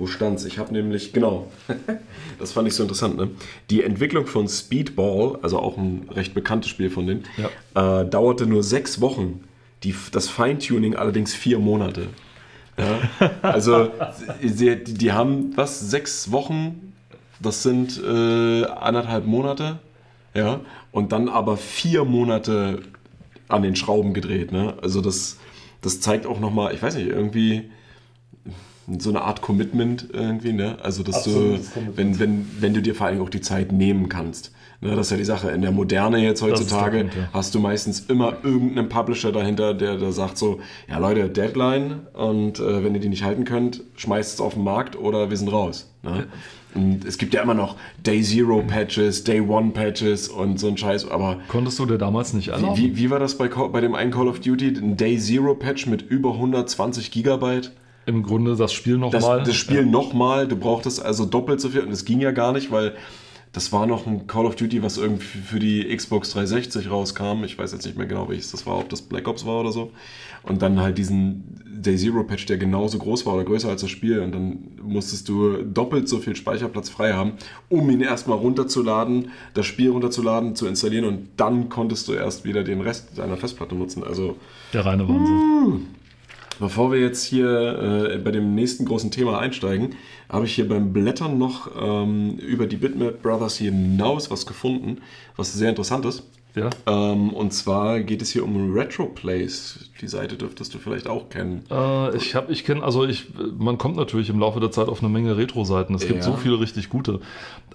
wo 0.00 0.06
stand's? 0.06 0.44
Ich 0.44 0.58
habe 0.58 0.72
nämlich, 0.72 1.12
genau, 1.12 1.48
das 2.38 2.52
fand 2.52 2.66
ich 2.66 2.74
so 2.74 2.82
interessant, 2.82 3.16
ne? 3.16 3.30
Die 3.68 3.84
Entwicklung 3.84 4.26
von 4.26 4.48
Speedball, 4.48 5.38
also 5.42 5.58
auch 5.58 5.76
ein 5.76 6.08
recht 6.10 6.34
bekanntes 6.34 6.70
Spiel 6.70 6.90
von 6.90 7.06
denen, 7.06 7.24
ja. 7.36 8.00
äh, 8.00 8.08
dauerte 8.08 8.46
nur 8.46 8.62
sechs 8.64 9.00
Wochen. 9.00 9.44
Die, 9.84 9.94
das 10.12 10.28
Feintuning 10.28 10.96
allerdings 10.96 11.34
vier 11.34 11.58
Monate. 11.58 12.08
Ja? 12.76 13.30
Also, 13.42 13.90
die, 14.42 14.82
die, 14.82 15.12
haben 15.12 15.56
was, 15.56 15.80
sechs 15.80 16.32
Wochen, 16.32 16.92
das 17.40 17.62
sind 17.62 18.02
äh, 18.02 18.64
anderthalb 18.64 19.26
Monate, 19.26 19.78
ja, 20.34 20.60
und 20.92 21.12
dann 21.12 21.28
aber 21.28 21.56
vier 21.56 22.04
Monate 22.04 22.82
an 23.48 23.62
den 23.62 23.76
Schrauben 23.76 24.14
gedreht, 24.14 24.52
ne? 24.52 24.74
Also, 24.82 25.00
das, 25.00 25.38
das 25.82 26.00
zeigt 26.00 26.26
auch 26.26 26.40
nochmal, 26.40 26.74
ich 26.74 26.82
weiß 26.82 26.94
nicht, 26.96 27.08
irgendwie 27.08 27.70
so 28.98 29.10
eine 29.10 29.22
Art 29.22 29.42
Commitment 29.42 30.08
irgendwie, 30.12 30.52
ne? 30.52 30.78
Also, 30.82 31.02
dass 31.02 31.16
Absolut, 31.16 31.58
du, 31.58 31.96
wenn, 31.96 32.18
wenn, 32.18 32.46
wenn 32.58 32.74
du 32.74 32.82
dir 32.82 32.94
vor 32.94 33.06
allem 33.06 33.20
auch 33.20 33.30
die 33.30 33.40
Zeit 33.40 33.72
nehmen 33.72 34.08
kannst. 34.08 34.52
Ne, 34.82 34.96
das 34.96 35.08
ist 35.08 35.10
ja 35.10 35.16
die 35.18 35.24
Sache. 35.24 35.50
In 35.50 35.60
der 35.60 35.72
Moderne 35.72 36.18
jetzt 36.18 36.40
heutzutage 36.40 37.00
Punkt, 37.00 37.14
ja. 37.14 37.28
hast 37.34 37.54
du 37.54 37.60
meistens 37.60 38.00
immer 38.08 38.38
irgendeinen 38.42 38.88
Publisher 38.88 39.30
dahinter, 39.30 39.74
der, 39.74 39.98
der 39.98 40.10
sagt 40.12 40.38
so, 40.38 40.60
ja 40.88 40.96
Leute, 40.98 41.28
Deadline 41.28 42.06
und 42.14 42.60
äh, 42.60 42.82
wenn 42.82 42.94
ihr 42.94 43.00
die 43.00 43.10
nicht 43.10 43.22
halten 43.22 43.44
könnt, 43.44 43.82
schmeißt 43.96 44.34
es 44.34 44.40
auf 44.40 44.54
den 44.54 44.64
Markt 44.64 44.96
oder 44.96 45.28
wir 45.28 45.36
sind 45.36 45.52
raus. 45.52 45.90
Ne? 46.02 46.26
Und 46.74 47.04
es 47.04 47.18
gibt 47.18 47.34
ja 47.34 47.42
immer 47.42 47.52
noch 47.52 47.76
Day 48.06 48.22
Zero 48.22 48.62
Patches, 48.62 49.24
Day 49.24 49.40
One 49.40 49.72
Patches 49.72 50.28
und 50.28 50.58
so 50.58 50.68
ein 50.68 50.78
Scheiß, 50.78 51.10
aber... 51.10 51.40
Konntest 51.48 51.78
du 51.78 51.84
dir 51.84 51.98
damals 51.98 52.32
nicht 52.32 52.48
erlauben? 52.48 52.78
Wie, 52.78 52.96
wie, 52.96 53.10
war 53.10 53.18
das 53.18 53.36
bei, 53.36 53.48
bei 53.48 53.80
dem 53.80 53.94
einen 53.94 54.12
Call 54.12 54.28
of 54.28 54.40
Duty? 54.40 54.78
Ein 54.78 54.96
Day 54.96 55.18
Zero 55.18 55.54
Patch 55.54 55.86
mit 55.86 56.02
über 56.02 56.32
120 56.34 57.10
Gigabyte? 57.10 57.72
Im 58.06 58.22
Grunde 58.22 58.56
das 58.56 58.72
Spiel 58.72 58.98
nochmal. 58.98 59.38
Das, 59.38 59.48
das 59.48 59.56
Spiel 59.56 59.80
ja. 59.80 59.86
nochmal, 59.86 60.48
du 60.48 60.56
brauchtest 60.56 61.02
also 61.02 61.26
doppelt 61.26 61.60
so 61.60 61.68
viel 61.68 61.80
und 61.80 61.92
es 61.92 62.04
ging 62.04 62.20
ja 62.20 62.30
gar 62.30 62.52
nicht, 62.52 62.70
weil 62.70 62.94
das 63.52 63.72
war 63.72 63.86
noch 63.86 64.06
ein 64.06 64.28
Call 64.28 64.46
of 64.46 64.54
Duty, 64.54 64.82
was 64.82 64.96
irgendwie 64.96 65.38
für 65.38 65.58
die 65.58 65.84
Xbox 65.94 66.30
360 66.30 66.88
rauskam. 66.88 67.42
Ich 67.44 67.58
weiß 67.58 67.72
jetzt 67.72 67.84
nicht 67.84 67.98
mehr 67.98 68.06
genau, 68.06 68.28
welches 68.28 68.52
das 68.52 68.64
war, 68.64 68.78
ob 68.78 68.88
das 68.88 69.02
Black 69.02 69.26
Ops 69.26 69.44
war 69.44 69.60
oder 69.60 69.72
so. 69.72 69.90
Und 70.44 70.62
dann 70.62 70.80
halt 70.80 70.98
diesen 70.98 71.60
Day 71.66 71.96
Zero 71.96 72.22
Patch, 72.22 72.46
der 72.46 72.58
genauso 72.58 72.98
groß 72.98 73.26
war 73.26 73.34
oder 73.34 73.44
größer 73.44 73.68
als 73.68 73.80
das 73.80 73.90
Spiel. 73.90 74.20
Und 74.20 74.32
dann 74.32 74.58
musstest 74.82 75.28
du 75.28 75.64
doppelt 75.64 76.08
so 76.08 76.18
viel 76.18 76.36
Speicherplatz 76.36 76.90
frei 76.90 77.14
haben, 77.14 77.32
um 77.68 77.90
ihn 77.90 78.02
erstmal 78.02 78.38
runterzuladen, 78.38 79.30
das 79.54 79.66
Spiel 79.66 79.90
runterzuladen, 79.90 80.54
zu 80.54 80.68
installieren 80.68 81.04
und 81.04 81.28
dann 81.36 81.68
konntest 81.68 82.06
du 82.06 82.12
erst 82.12 82.44
wieder 82.44 82.62
den 82.62 82.80
Rest 82.80 83.18
deiner 83.18 83.36
Festplatte 83.36 83.74
nutzen. 83.74 84.04
Also 84.04 84.36
der 84.72 84.86
reine 84.86 85.08
Wahnsinn. 85.08 85.88
Bevor 86.60 86.92
wir 86.92 87.00
jetzt 87.00 87.24
hier 87.24 88.12
äh, 88.12 88.18
bei 88.18 88.30
dem 88.30 88.54
nächsten 88.54 88.84
großen 88.84 89.10
Thema 89.10 89.38
einsteigen, 89.38 89.96
habe 90.28 90.44
ich 90.44 90.54
hier 90.54 90.68
beim 90.68 90.92
Blättern 90.92 91.38
noch 91.38 91.70
ähm, 91.74 92.36
über 92.36 92.66
die 92.66 92.76
Bitmap 92.76 93.22
Brothers 93.22 93.56
hinaus 93.56 94.30
was 94.30 94.44
gefunden, 94.44 94.98
was 95.36 95.54
sehr 95.54 95.70
interessant 95.70 96.04
ist. 96.04 96.22
Ja. 96.54 96.68
Ähm, 96.86 97.32
und 97.32 97.54
zwar 97.54 98.00
geht 98.00 98.20
es 98.20 98.30
hier 98.30 98.44
um 98.44 98.74
Retroplays. 98.74 99.89
Die 100.00 100.08
Seite 100.08 100.36
dürftest 100.36 100.72
du 100.72 100.78
vielleicht 100.78 101.06
auch 101.08 101.28
kennen. 101.28 101.62
Äh, 101.70 102.16
ich 102.16 102.34
habe, 102.34 102.50
ich 102.52 102.64
kenne, 102.64 102.82
also 102.82 103.04
ich, 103.04 103.26
man 103.58 103.76
kommt 103.76 103.96
natürlich 103.96 104.30
im 104.30 104.38
Laufe 104.40 104.58
der 104.58 104.70
Zeit 104.70 104.88
auf 104.88 105.00
eine 105.02 105.10
Menge 105.10 105.36
Retro-Seiten. 105.36 105.94
Es 105.94 106.06
gibt 106.06 106.20
Ja. 106.20 106.22
so 106.22 106.36
viele 106.36 106.58
richtig 106.58 106.88
gute. 106.88 107.20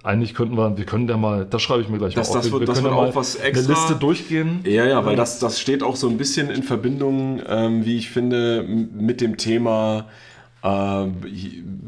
Eigentlich 0.04 0.34
könnten 0.34 0.58
wir, 0.58 0.76
wir 0.78 0.86
können 0.86 1.08
ja 1.08 1.18
mal, 1.18 1.46
das 1.46 1.62
schreibe 1.62 1.82
ich 1.84 1.90
mir 1.90 2.00
gleich 2.00 2.16
Das- 2.16 2.30
mal 2.30 2.38
auf. 2.38 2.44
das 2.44 2.52
wird- 2.52 2.62
wir 2.62 2.66
das 2.68 2.76
können 2.78 2.86
wird 2.86 2.96
ja 2.96 3.02
mal 3.04 3.10
auch 3.10 3.16
was 3.16 3.38
eine 3.38 3.46
extra- 3.50 3.74
Liste 3.74 3.96
durchgehen. 3.96 4.62
Ja, 4.66 4.86
ja, 4.86 5.06
weil 5.06 5.16
das, 5.16 5.38
das 5.40 5.60
steht 5.60 5.84
auch 5.84 5.96
so 5.96 6.10
ein 6.10 6.18
bisschen 6.18 6.50
in 6.50 6.64
Verbindung, 6.64 7.42
ähm, 7.48 7.86
wie 7.86 7.98
ich 7.98 8.10
finde, 8.10 8.64
mit 8.64 9.22
dem 9.22 9.38
Thema 9.38 10.06
äh, 10.64 11.06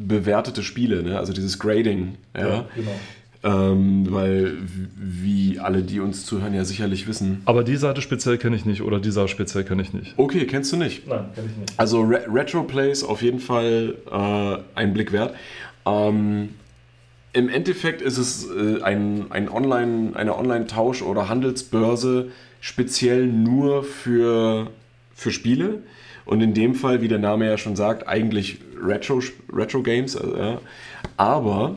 bewertete 0.07 0.61
Spiele, 0.61 1.01
ne? 1.03 1.17
also 1.17 1.33
dieses 1.33 1.57
Grading. 1.57 2.15
Ja, 2.35 2.65
genau. 2.75 2.91
Ähm, 3.43 4.07
weil, 4.09 4.57
wie 4.95 5.59
alle, 5.59 5.83
die 5.83 5.99
uns 5.99 6.25
zuhören, 6.25 6.53
ja 6.53 6.65
sicherlich 6.65 7.07
wissen. 7.07 7.41
Aber 7.45 7.63
die 7.63 7.75
Seite 7.75 8.01
speziell 8.01 8.37
kenne 8.37 8.55
ich 8.55 8.65
nicht 8.65 8.81
oder 8.81 8.99
dieser 8.99 9.27
speziell 9.27 9.63
kenne 9.63 9.83
ich 9.83 9.93
nicht. 9.93 10.15
Okay, 10.17 10.45
kennst 10.47 10.71
du 10.73 10.77
nicht? 10.77 11.07
Nein, 11.07 11.25
kenne 11.35 11.47
ich 11.51 11.57
nicht. 11.57 11.73
Also 11.79 12.01
Re 12.01 12.25
Retroplays 12.27 13.03
auf 13.03 13.21
jeden 13.21 13.39
Fall 13.39 13.95
äh, 14.11 14.57
ein 14.79 14.93
Blick 14.93 15.11
wert. 15.11 15.35
Ähm, 15.85 16.49
Im 17.33 17.49
Endeffekt 17.49 18.01
ist 18.01 18.17
es 18.17 18.47
äh, 18.49 18.81
ein, 18.81 19.27
ein 19.29 19.49
Online, 19.49 20.15
eine 20.15 20.35
Online-Tausch- 20.35 21.03
oder 21.03 21.29
Handelsbörse 21.29 22.29
speziell 22.59 23.27
nur 23.27 23.83
für, 23.83 24.71
für 25.13 25.31
Spiele. 25.31 25.83
Und 26.25 26.41
in 26.41 26.53
dem 26.53 26.75
Fall, 26.75 27.01
wie 27.01 27.07
der 27.07 27.19
Name 27.19 27.45
ja 27.45 27.57
schon 27.57 27.75
sagt, 27.75 28.07
eigentlich 28.07 28.57
Retro, 28.83 29.21
Retro 29.53 29.81
Games. 29.83 30.15
äh. 30.15 30.57
Aber 31.15 31.75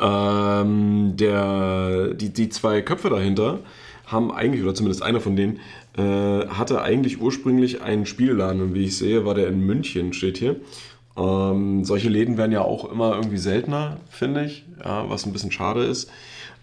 ähm, 0.00 1.16
der, 1.16 2.14
die, 2.14 2.32
die 2.32 2.48
zwei 2.48 2.82
Köpfe 2.82 3.10
dahinter 3.10 3.60
haben 4.06 4.32
eigentlich, 4.32 4.62
oder 4.62 4.74
zumindest 4.74 5.02
einer 5.02 5.20
von 5.20 5.36
denen, 5.36 5.60
äh, 5.96 6.46
hatte 6.48 6.82
eigentlich 6.82 7.20
ursprünglich 7.20 7.82
einen 7.82 8.06
Spielladen. 8.06 8.62
Und 8.62 8.74
wie 8.74 8.84
ich 8.84 8.96
sehe, 8.96 9.24
war 9.24 9.34
der 9.34 9.48
in 9.48 9.60
München, 9.60 10.12
steht 10.12 10.38
hier. 10.38 10.56
Ähm, 11.16 11.84
solche 11.84 12.08
Läden 12.08 12.36
werden 12.38 12.52
ja 12.52 12.62
auch 12.62 12.90
immer 12.90 13.16
irgendwie 13.16 13.38
seltener, 13.38 13.98
finde 14.08 14.44
ich, 14.44 14.64
ja, 14.82 15.08
was 15.10 15.26
ein 15.26 15.32
bisschen 15.32 15.50
schade 15.50 15.84
ist. 15.84 16.10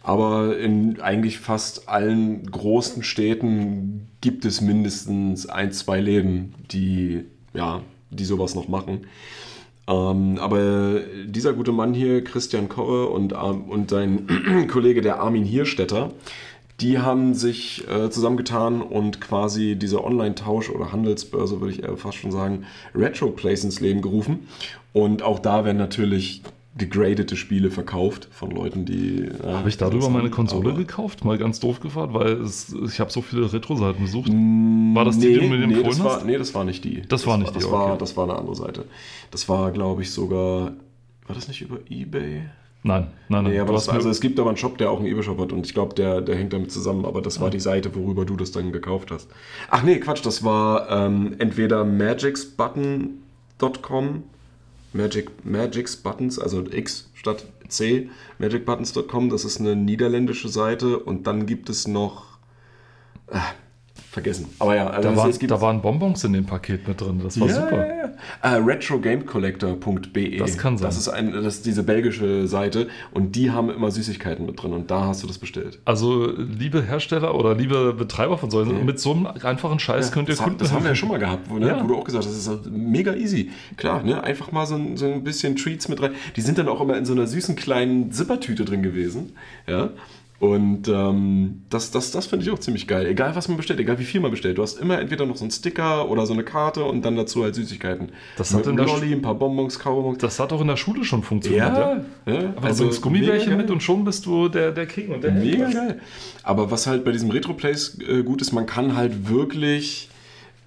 Aber 0.01 0.57
in 0.57 1.01
eigentlich 1.01 1.39
fast 1.39 1.89
allen 1.89 2.49
großen 2.49 3.03
Städten 3.03 4.07
gibt 4.21 4.45
es 4.45 4.61
mindestens 4.61 5.47
ein, 5.47 5.71
zwei 5.71 5.99
Läden, 5.99 6.53
die, 6.71 7.25
ja, 7.53 7.81
die 8.11 8.25
sowas 8.25 8.53
noch 8.55 8.67
machen. 8.67 9.07
Ähm, 9.87 10.37
aber 10.39 10.99
dieser 11.25 11.53
gute 11.53 11.71
Mann 11.71 11.93
hier, 11.93 12.23
Christian 12.23 12.69
Korre 12.69 13.07
und, 13.07 13.33
und 13.33 13.89
sein 13.89 14.67
Kollege, 14.71 15.01
der 15.01 15.19
Armin 15.19 15.43
Hierstetter, 15.43 16.11
die 16.81 16.99
haben 16.99 17.33
sich 17.33 17.87
äh, 17.87 18.09
zusammengetan 18.09 18.81
und 18.81 19.21
quasi 19.21 19.77
diese 19.77 20.03
Online-Tausch- 20.03 20.69
oder 20.69 20.91
Handelsbörse, 20.91 21.61
würde 21.61 21.73
ich 21.73 21.83
eher 21.83 21.95
fast 21.95 22.17
schon 22.17 22.31
sagen, 22.31 22.65
Retroplays 22.93 23.63
ins 23.63 23.79
Leben 23.79 24.01
gerufen. 24.01 24.47
Und 24.91 25.23
auch 25.23 25.39
da 25.39 25.63
werden 25.63 25.77
natürlich 25.77 26.41
gegradete 26.77 27.37
Spiele 27.37 27.71
verkauft 27.71 28.27
von 28.31 28.51
Leuten, 28.51 28.85
die. 28.85 29.23
äh, 29.23 29.53
Habe 29.53 29.69
ich 29.69 29.77
darüber 29.77 30.09
meine 30.09 30.29
Konsole 30.29 30.69
aber- 30.69 30.77
gekauft? 30.77 31.23
Mal 31.23 31.37
ganz 31.37 31.59
doof 31.59 31.79
gefragt, 31.79 32.13
weil 32.13 32.33
es, 32.41 32.73
ich 32.73 32.99
habe 32.99 33.11
so 33.11 33.21
viele 33.21 33.51
Retro-Seiten 33.51 34.01
besucht. 34.01 34.29
War 34.29 35.05
das 35.05 35.17
die, 35.17 35.33
die 35.33 35.39
du 35.39 35.47
mir 35.47 35.57
nee, 35.57 35.63
empfohlen 35.63 35.85
das 35.85 36.03
war, 36.03 36.15
hast? 36.17 36.25
nee, 36.25 36.37
das 36.37 36.53
war 36.53 36.65
nicht 36.65 36.83
die. 36.83 37.01
Das 37.07 37.25
war 37.25 37.37
nicht 37.37 37.51
die, 37.51 37.59
das 37.59 37.71
war, 37.71 37.91
okay. 37.91 37.97
das 37.99 38.17
war 38.17 38.25
eine 38.25 38.35
andere 38.37 38.55
Seite. 38.55 38.85
Das 39.31 39.47
war, 39.47 39.71
glaube 39.71 40.01
ich, 40.01 40.11
sogar. 40.11 40.73
War 41.27 41.35
das 41.35 41.47
nicht 41.47 41.61
über 41.61 41.79
Ebay? 41.89 42.41
Nein, 42.83 43.07
nein, 43.29 43.43
nein. 43.45 43.53
Nee, 43.53 43.59
aber 43.59 43.73
das, 43.73 43.87
hast 43.87 43.95
also 43.95 44.09
es 44.11 44.21
gibt 44.21 44.39
aber 44.39 44.49
einen 44.49 44.57
Shop, 44.57 44.77
der 44.77 44.91
auch 44.91 44.99
einen 44.99 45.07
Ebay-Shop 45.07 45.39
hat 45.39 45.51
und 45.51 45.65
ich 45.65 45.73
glaube, 45.73 45.95
der, 45.95 46.21
der 46.21 46.35
hängt 46.35 46.53
damit 46.53 46.71
zusammen, 46.71 47.03
aber 47.05 47.23
das 47.23 47.41
war 47.41 47.49
die 47.49 47.59
Seite, 47.59 47.95
worüber 47.95 48.25
du 48.25 48.35
das 48.35 48.51
dann 48.51 48.71
gekauft 48.71 49.09
hast. 49.09 49.27
Ach 49.71 49.81
nee, 49.81 49.97
Quatsch, 49.99 50.23
das 50.23 50.43
war 50.43 50.87
ähm, 50.91 51.33
entweder 51.39 51.83
magicsbutton.com, 51.83 54.23
Magic, 54.95 55.45
Magics 55.45 55.97
Buttons, 55.97 56.39
also 56.39 56.63
X 56.71 57.09
statt 57.13 57.45
C, 57.67 58.09
magicbuttons.com, 58.39 59.29
das 59.29 59.43
ist 59.43 59.59
eine 59.59 59.75
niederländische 59.75 60.47
Seite. 60.47 60.99
Und 60.99 61.27
dann 61.27 61.45
gibt 61.45 61.69
es 61.69 61.87
noch, 61.87 62.37
äh, 63.27 63.39
vergessen, 64.15 64.47
aber 64.59 64.75
ja, 64.75 64.87
also 64.87 65.11
da, 65.11 65.29
gibt 65.29 65.51
da 65.51 65.61
waren 65.61 65.81
Bonbons 65.81 66.23
in 66.23 66.33
dem 66.33 66.45
Paket 66.45 66.87
mit 66.87 66.99
drin. 66.99 67.19
Das 67.21 67.39
war 67.39 67.47
ja, 67.47 67.53
super. 67.53 67.87
Ja, 67.87 67.95
ja. 67.95 68.55
Äh, 68.55 68.61
RetroGameCollector.be. 68.61 70.37
Das 70.37 70.57
kann 70.57 70.77
sein. 70.77 70.87
Das 70.87 70.97
ist, 70.97 71.09
ein, 71.09 71.33
das 71.33 71.55
ist 71.55 71.65
diese 71.65 71.83
belgische 71.83 72.47
Seite 72.47 72.87
und 73.11 73.35
die 73.35 73.51
haben 73.51 73.69
immer 73.69 73.91
Süßigkeiten 73.91 74.45
mit 74.45 74.61
drin 74.61 74.73
und 74.73 74.89
da 74.89 75.07
hast 75.07 75.21
du 75.21 75.27
das 75.27 75.37
bestellt. 75.37 75.79
Also, 75.85 76.31
liebe 76.31 76.81
Hersteller 76.81 77.35
oder 77.35 77.53
liebe 77.55 77.93
Betreiber 77.93 78.37
von 78.37 78.49
solchen, 78.49 78.85
mit 78.85 78.99
so 78.99 79.11
einem 79.11 79.27
einfachen 79.27 79.79
Scheiß 79.79 80.11
könnt 80.11 80.29
ihr 80.29 80.35
das, 80.35 80.43
Kunden 80.43 80.59
das 80.59 80.71
haben 80.71 80.83
wir 80.83 80.91
ja 80.91 80.95
schon 80.95 81.09
mal 81.09 81.19
gehabt, 81.19 81.49
wo, 81.49 81.57
ne, 81.57 81.77
wo 81.83 81.87
du 81.87 81.95
auch 81.97 82.05
gesagt 82.05 82.25
hast, 82.25 82.47
das 82.47 82.55
ist 82.55 82.71
mega 82.71 83.13
easy. 83.13 83.51
Klar, 83.75 84.01
ne? 84.01 84.23
einfach 84.23 84.51
mal 84.53 84.65
so 84.65 84.75
ein, 84.75 84.97
so 84.97 85.05
ein 85.05 85.23
bisschen 85.23 85.55
Treats 85.55 85.89
mit 85.89 86.01
rein. 86.01 86.11
Die 86.35 86.41
sind 86.41 86.57
dann 86.57 86.69
auch 86.69 86.79
immer 86.79 86.97
in 86.97 87.05
so 87.05 87.13
einer 87.13 87.27
süßen 87.27 87.55
kleinen 87.55 88.11
Zippertüte 88.11 88.63
drin 88.63 88.81
gewesen. 88.81 89.33
Ja. 89.67 89.89
Und 90.37 90.89
ähm, 90.89 91.63
das, 91.69 91.91
das, 91.91 92.11
das 92.11 92.25
finde 92.27 92.45
ich 92.45 92.51
auch 92.51 92.59
ziemlich 92.59 92.87
geil. 92.87 93.05
Egal, 93.05 93.35
was 93.37 93.47
man 93.47 93.55
bestellt, 93.55 93.79
egal 93.79 93.99
wie 93.99 94.03
viel 94.03 94.19
man 94.19 94.31
bestellt. 94.31 94.57
Du 94.57 94.63
hast 94.63 94.79
immer 94.79 94.99
entweder 94.99 95.25
noch 95.25 95.37
so 95.37 95.45
einen 95.45 95.51
Sticker 95.51 96.09
oder 96.09 96.25
so 96.25 96.33
eine 96.33 96.43
Karte 96.43 96.83
und 96.83 97.05
dann 97.05 97.15
dazu 97.15 97.43
halt 97.43 97.55
Süßigkeiten. 97.55 98.09
Das 98.37 98.51
Mit 98.51 98.65
hat 98.65 98.67
in 98.69 98.75
der 98.75 98.85
Lolli, 98.85 99.13
ein 99.13 99.21
paar 99.21 99.35
Bonbons, 99.35 99.79
Kaubonbons. 99.79 100.17
Das 100.17 100.37
hat 100.39 100.51
auch 100.51 100.59
in 100.59 100.67
der 100.67 100.75
Schule 100.75 101.05
schon 101.05 101.23
funktioniert. 101.23 101.65
Ja, 101.65 102.03
Ja, 102.25 102.33
ja. 102.33 102.53
Aber 102.57 102.67
also, 102.67 102.83
bringst 102.83 103.01
Gummibärchen 103.01 103.55
mit 103.55 103.71
und 103.71 103.81
schon 103.81 104.03
bist 104.03 104.25
du 104.25 104.49
der, 104.49 104.73
der 104.73 104.87
King 104.87 105.13
und 105.13 105.23
der 105.23 105.31
Mega 105.31 105.67
Held. 105.67 105.73
geil. 105.73 106.01
Aber 106.43 106.69
was 106.69 106.85
halt 106.85 107.05
bei 107.05 107.11
diesem 107.11 107.31
Retro-Plays 107.31 107.99
äh, 108.05 108.23
gut 108.23 108.41
ist, 108.41 108.51
man 108.51 108.65
kann 108.65 108.95
halt 108.95 109.29
wirklich 109.29 110.09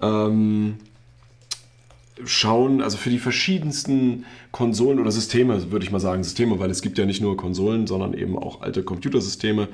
ähm, 0.01 0.77
schauen, 2.25 2.81
also 2.81 2.97
für 2.97 3.09
die 3.09 3.19
verschiedensten 3.19 4.25
Konsolen 4.51 4.99
oder 4.99 5.11
Systeme, 5.11 5.71
würde 5.71 5.85
ich 5.85 5.91
mal 5.91 5.99
sagen, 5.99 6.23
Systeme, 6.23 6.59
weil 6.59 6.71
es 6.71 6.81
gibt 6.81 6.97
ja 6.97 7.05
nicht 7.05 7.21
nur 7.21 7.37
Konsolen, 7.37 7.87
sondern 7.87 8.13
eben 8.13 8.37
auch 8.37 8.61
alte 8.61 8.83
Computersysteme. 8.83 9.67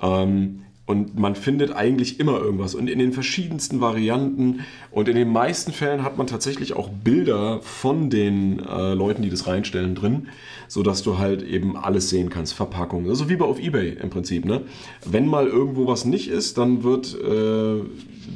Ähm, 0.00 0.60
und 0.86 1.18
man 1.18 1.34
findet 1.34 1.72
eigentlich 1.72 2.20
immer 2.20 2.38
irgendwas 2.38 2.74
und 2.74 2.90
in 2.90 2.98
den 2.98 3.14
verschiedensten 3.14 3.80
Varianten 3.80 4.60
und 4.90 5.08
in 5.08 5.16
den 5.16 5.32
meisten 5.32 5.72
Fällen 5.72 6.02
hat 6.02 6.18
man 6.18 6.26
tatsächlich 6.26 6.74
auch 6.74 6.90
Bilder 6.90 7.60
von 7.62 8.10
den 8.10 8.58
äh, 8.60 8.92
Leuten, 8.92 9.22
die 9.22 9.30
das 9.30 9.46
reinstellen, 9.46 9.94
drin, 9.94 10.28
sodass 10.68 11.02
du 11.02 11.16
halt 11.16 11.42
eben 11.42 11.78
alles 11.78 12.10
sehen 12.10 12.28
kannst, 12.28 12.52
Verpackungen, 12.52 13.08
also 13.08 13.30
wie 13.30 13.36
bei 13.36 13.46
auf 13.46 13.58
Ebay 13.58 13.96
im 14.00 14.10
Prinzip. 14.10 14.44
Ne? 14.44 14.60
Wenn 15.06 15.26
mal 15.26 15.46
irgendwo 15.46 15.86
was 15.86 16.04
nicht 16.04 16.28
ist, 16.28 16.58
dann 16.58 16.82
wird 16.82 17.14
äh, 17.18 17.82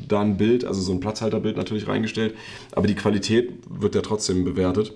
da 0.09 0.21
ein 0.23 0.39
Bild, 0.39 0.65
also 0.65 0.81
so 0.81 0.93
ein 0.93 1.01
Platzhalterbild 1.01 1.59
natürlich 1.59 1.87
reingestellt, 1.87 2.35
aber 2.73 2.87
die 2.87 2.95
Qualität 2.95 3.53
wird 3.69 3.95
ja 3.95 4.01
trotzdem 4.01 4.45
bewertet. 4.45 4.95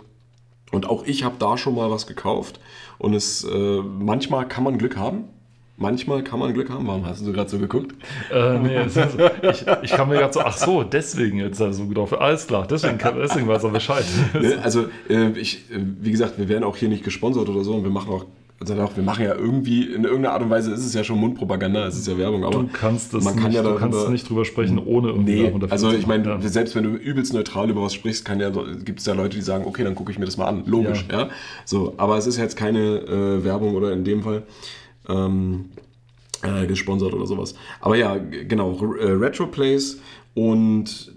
Und 0.72 0.88
auch 0.88 1.06
ich 1.06 1.22
habe 1.22 1.36
da 1.38 1.56
schon 1.56 1.76
mal 1.76 1.90
was 1.90 2.08
gekauft 2.08 2.58
und 2.98 3.14
es 3.14 3.44
äh, 3.44 3.80
manchmal 3.82 4.48
kann 4.48 4.64
man 4.64 4.78
Glück 4.78 4.96
haben. 4.96 5.24
Manchmal 5.76 6.22
kann 6.22 6.38
man 6.38 6.52
Glück 6.54 6.70
haben. 6.70 6.86
Warum 6.86 7.06
hast 7.06 7.26
du 7.26 7.32
gerade 7.32 7.48
so 7.48 7.58
geguckt? 7.58 7.94
Äh, 8.32 8.58
nee, 8.58 8.84
ist, 8.84 8.96
ich, 8.96 9.66
ich 9.82 9.90
kann 9.90 10.08
mir 10.08 10.16
gerade 10.16 10.32
so, 10.32 10.40
ach 10.40 10.56
so, 10.56 10.82
deswegen 10.82 11.38
jetzt 11.38 11.58
so 11.58 11.86
gedacht. 11.86 12.12
Alles 12.14 12.46
klar, 12.46 12.66
deswegen, 12.68 12.98
deswegen 12.98 13.48
weiß 13.48 13.64
er 13.64 13.70
Bescheid. 13.70 14.04
Ne? 14.34 14.58
Also, 14.62 14.86
äh, 15.08 15.30
ich, 15.30 15.70
äh, 15.70 15.78
wie 16.00 16.10
gesagt, 16.10 16.38
wir 16.38 16.48
werden 16.48 16.64
auch 16.64 16.76
hier 16.76 16.88
nicht 16.88 17.04
gesponsert 17.04 17.48
oder 17.48 17.64
so 17.64 17.74
und 17.74 17.84
wir 17.84 17.90
machen 17.90 18.12
auch, 18.12 18.26
also 18.70 18.82
auch, 18.82 18.96
wir 18.96 19.02
machen 19.02 19.24
ja 19.24 19.34
irgendwie, 19.34 19.84
in 19.84 20.04
irgendeiner 20.04 20.32
Art 20.32 20.42
und 20.42 20.50
Weise 20.50 20.72
ist 20.72 20.84
es 20.84 20.94
ja 20.94 21.02
schon 21.04 21.18
Mundpropaganda, 21.18 21.86
es 21.86 21.96
ist 21.96 22.06
ja 22.06 22.16
Werbung, 22.16 22.44
aber 22.44 22.60
Du 22.60 22.68
kannst, 22.72 23.12
das 23.12 23.24
man 23.24 23.34
kann 23.34 23.44
nicht, 23.46 23.56
ja 23.56 23.62
du 23.62 23.70
darüber, 23.70 23.80
kannst 23.80 24.08
nicht 24.10 24.28
drüber 24.28 24.44
sprechen, 24.44 24.78
ohne 24.78 25.08
irgendwie 25.08 25.42
Nee, 25.42 25.66
also 25.70 25.92
ich 25.92 26.06
meine. 26.06 26.24
Ja. 26.24 26.40
selbst 26.40 26.74
wenn 26.74 26.84
du 26.84 26.90
übelst 26.90 27.34
neutral 27.34 27.70
über 27.70 27.82
was 27.82 27.94
sprichst, 27.94 28.24
kann 28.24 28.40
ja, 28.40 28.50
gibt 28.50 29.00
es 29.00 29.06
ja 29.06 29.14
Leute, 29.14 29.36
die 29.36 29.42
sagen, 29.42 29.64
okay, 29.66 29.84
dann 29.84 29.94
gucke 29.94 30.12
ich 30.12 30.18
mir 30.18 30.24
das 30.26 30.36
mal 30.36 30.46
an. 30.46 30.62
Logisch, 30.66 31.04
ja. 31.10 31.28
So, 31.64 31.94
aber 31.96 32.16
es 32.18 32.26
ist 32.26 32.36
jetzt 32.36 32.56
keine 32.56 32.78
äh, 33.00 33.44
Werbung 33.44 33.74
oder 33.74 33.92
in 33.92 34.04
dem 34.04 34.22
Fall 34.22 34.44
ähm, 35.08 35.66
äh, 36.42 36.66
gesponsert 36.66 37.12
oder 37.14 37.26
sowas. 37.26 37.54
Aber 37.80 37.96
ja, 37.96 38.16
genau, 38.16 38.78
äh, 39.00 39.10
Retroplays 39.10 40.00
und 40.34 41.12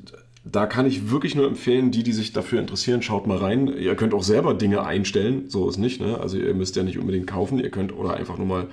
da 0.46 0.68
kann 0.68 0.86
ich 0.86 1.10
wirklich 1.10 1.36
nur 1.36 1.48
empfehlen, 1.48 1.90
die, 1.92 2.04
die 2.04 2.14
sich 2.14 2.32
dafür 2.32 2.60
interessieren, 2.60 3.02
schaut 3.02 3.26
mal 3.26 3.38
rein. 3.38 3.68
Ihr 3.68 3.96
könnt 3.96 4.14
auch 4.14 4.24
selber 4.24 4.54
Dinge 4.54 4.86
einstellen, 4.86 5.46
so 5.50 5.68
ist 5.68 5.78
nicht, 5.78 6.00
ne? 6.00 6.20
Also 6.20 6.38
ihr 6.38 6.54
müsst 6.54 6.76
ja 6.76 6.84
nicht 6.84 7.00
unbedingt 7.00 7.28
kaufen, 7.28 7.60
ihr 7.60 7.72
könnt 7.72 7.92
oder 7.98 8.14
einfach 8.14 8.38
nur 8.38 8.48
mal 8.48 8.68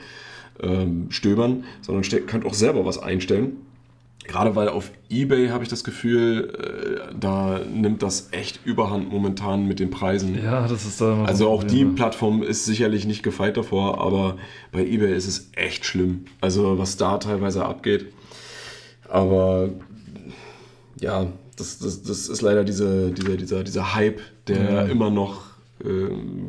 ähm, 0.62 1.06
stöbern, 1.10 1.64
sondern 1.80 2.26
könnt 2.26 2.44
auch 2.44 2.54
selber 2.54 2.84
was 2.84 2.98
einstellen. 2.98 3.56
Gerade 4.24 4.54
weil 4.54 4.68
auf 4.68 4.92
Ebay 5.10 5.48
habe 5.48 5.64
ich 5.64 5.70
das 5.70 5.82
Gefühl, 5.82 6.52
äh, 7.10 7.14
da 7.18 7.60
nimmt 7.74 8.02
das 8.02 8.28
echt 8.32 8.60
überhand 8.64 9.10
momentan 9.10 9.66
mit 9.66 9.80
den 9.80 9.90
Preisen. 9.90 10.38
ja, 10.44 10.68
das 10.68 10.84
ist 10.84 11.00
da 11.00 11.24
Also 11.24 11.48
auch 11.48 11.64
die. 11.64 11.84
Plattform 11.84 12.42
ist 12.42 12.64
sicherlich 12.66 13.04
nicht 13.04 13.22
gefeit 13.22 13.56
davor, 13.56 14.00
aber 14.00 14.36
bei 14.70 14.84
eBay 14.84 15.16
ist 15.16 15.26
es 15.26 15.50
echt 15.56 15.84
schlimm. 15.84 16.26
Also 16.40 16.78
was 16.78 16.96
da 16.96 17.18
teilweise 17.18 17.64
abgeht. 17.64 18.12
Aber 19.08 19.70
ja, 21.00 21.26
das, 21.62 21.78
das, 21.78 22.02
das 22.02 22.28
ist 22.28 22.42
leider 22.42 22.64
diese, 22.64 23.10
dieser, 23.12 23.36
dieser, 23.36 23.62
dieser 23.64 23.94
Hype, 23.94 24.20
der 24.48 24.72
Ja. 24.72 24.82
immer 24.82 25.10
noch 25.10 25.42
äh, 25.84 25.86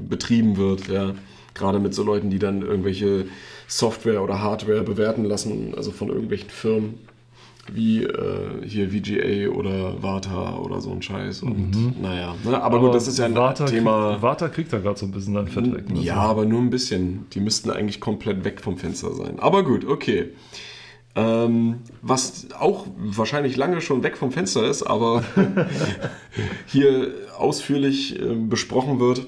betrieben 0.10 0.58
wird. 0.58 0.88
Ja. 0.88 1.14
Gerade 1.54 1.80
mit 1.80 1.94
so 1.94 2.04
Leuten, 2.04 2.30
die 2.30 2.40
dann 2.40 2.62
irgendwelche 2.64 3.26
Software 3.68 4.24
oder 4.24 4.42
Hardware 4.42 4.82
bewerten 4.84 5.24
lassen, 5.26 5.74
also 5.76 5.92
von 5.92 6.10
irgendwelchen 6.10 6.50
Firmen 6.50 6.96
wie 7.72 8.04
äh, 8.04 8.68
hier 8.68 8.90
VGA 8.90 9.56
oder 9.58 10.04
Vata 10.04 10.58
oder 10.58 10.82
so 10.82 10.92
ein 10.92 11.02
Scheiß. 11.02 11.44
Und 11.44 11.72
Mhm. 11.72 11.94
naja, 12.02 12.36
ne? 12.44 12.62
aber, 12.62 12.80
gut, 12.82 12.94
das 12.94 13.08
ist 13.08 13.20
ja 13.20 13.26
ein 13.26 13.36
Warta 13.36 13.66
Thema. 13.66 14.10
Kriegt, 14.10 14.22
Warta 14.22 14.50
kriegt 14.50 14.74
da 14.74 14.80
gerade 14.80 15.00
so 15.00 15.06
ein 15.06 15.12
bisschen 15.12 15.34
sein 15.34 15.48
Fett 15.48 15.74
weg. 15.74 15.90
ne? 15.90 16.02
Ja, 16.02 16.16
aber 16.18 16.44
nur 16.46 16.60
ein 16.60 16.70
bisschen. 16.70 17.26
Die 17.34 17.40
müssten 17.40 17.70
eigentlich 17.70 18.02
komplett 18.02 18.44
weg 18.44 18.60
vom 18.60 18.78
Fenster 18.78 19.14
sein. 19.14 19.40
Aber 19.40 19.64
gut, 19.64 19.86
okay. 19.86 20.32
Ähm, 21.16 21.82
was 22.02 22.48
auch 22.58 22.88
wahrscheinlich 22.98 23.56
lange 23.56 23.82
schon 23.82 24.02
weg 24.02 24.18
vom 24.18 24.32
Fenster 24.32 24.68
ist, 24.68 24.82
aber 24.84 25.24
hier 26.66 27.14
ausführlich 27.38 28.20
äh, 28.20 28.34
besprochen 28.34 29.00
wird, 29.00 29.28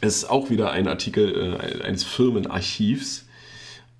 ist 0.00 0.30
auch 0.30 0.50
wieder 0.50 0.70
ein 0.70 0.86
Artikel 0.86 1.58
äh, 1.60 1.82
eines 1.82 2.04
Firmenarchivs. 2.04 3.26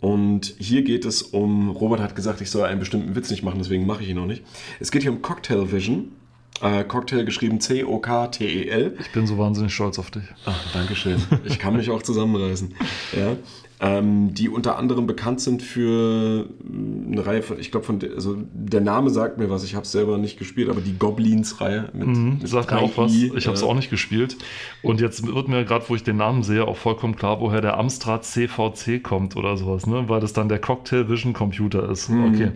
Und 0.00 0.54
hier 0.58 0.82
geht 0.82 1.04
es 1.04 1.22
um, 1.22 1.70
Robert 1.70 2.00
hat 2.00 2.16
gesagt, 2.16 2.40
ich 2.40 2.50
soll 2.50 2.64
einen 2.64 2.80
bestimmten 2.80 3.14
Witz 3.14 3.30
nicht 3.30 3.42
machen, 3.42 3.58
deswegen 3.58 3.86
mache 3.86 4.02
ich 4.02 4.08
ihn 4.08 4.16
noch 4.16 4.26
nicht. 4.26 4.42
Es 4.80 4.90
geht 4.90 5.02
hier 5.02 5.12
um 5.12 5.22
Cocktail 5.22 5.70
Vision. 5.70 6.12
Äh, 6.60 6.84
Cocktail 6.84 7.24
geschrieben 7.24 7.60
C-O-K-T-E-L. 7.60 8.96
Ich 9.00 9.12
bin 9.12 9.26
so 9.26 9.38
wahnsinnig 9.38 9.74
stolz 9.74 9.98
auf 9.98 10.10
dich. 10.10 10.24
Ach, 10.44 10.72
Dankeschön. 10.72 11.20
Ich 11.44 11.58
kann 11.58 11.76
mich 11.76 11.90
auch 11.90 12.02
zusammenreißen. 12.02 12.74
Ja. 13.16 13.36
Ähm, 13.84 14.32
die 14.32 14.48
unter 14.48 14.78
anderem 14.78 15.08
bekannt 15.08 15.40
sind 15.40 15.60
für 15.60 16.46
mh, 16.62 17.10
eine 17.12 17.26
Reihe 17.26 17.42
von, 17.42 17.58
ich 17.58 17.72
glaube, 17.72 17.84
von, 17.84 17.98
der- 17.98 18.12
also 18.12 18.36
der 18.52 18.80
Name 18.80 19.10
sagt 19.10 19.38
mir 19.38 19.50
was, 19.50 19.64
ich 19.64 19.74
habe 19.74 19.82
es 19.84 19.90
selber 19.90 20.18
nicht 20.18 20.38
gespielt, 20.38 20.68
aber 20.70 20.80
die 20.80 20.96
Goblins-Reihe 20.96 21.88
mit, 21.92 22.06
Mhm, 22.06 22.38
mit 22.40 22.48
sagt 22.48 22.70
mir 22.70 22.78
3i, 22.78 22.82
auch 22.84 22.96
was. 22.96 23.12
Ich 23.12 23.46
habe 23.48 23.56
es 23.56 23.62
äh, 23.62 23.64
auch 23.64 23.74
nicht 23.74 23.90
gespielt. 23.90 24.36
Und 24.82 25.00
jetzt 25.00 25.26
wird 25.26 25.48
mir 25.48 25.64
gerade, 25.64 25.84
wo 25.88 25.96
ich 25.96 26.04
den 26.04 26.16
Namen 26.16 26.44
sehe, 26.44 26.64
auch 26.64 26.76
vollkommen 26.76 27.16
klar, 27.16 27.40
woher 27.40 27.60
der 27.60 27.76
Amstrad 27.76 28.24
CVC 28.24 29.02
kommt 29.02 29.34
oder 29.34 29.56
sowas, 29.56 29.86
ne? 29.88 30.04
Weil 30.06 30.20
das 30.20 30.32
dann 30.32 30.48
der 30.48 30.60
Cocktail 30.60 31.08
Vision 31.08 31.32
Computer 31.32 31.90
ist. 31.90 32.08
Mhm. 32.08 32.24
Okay. 32.26 32.52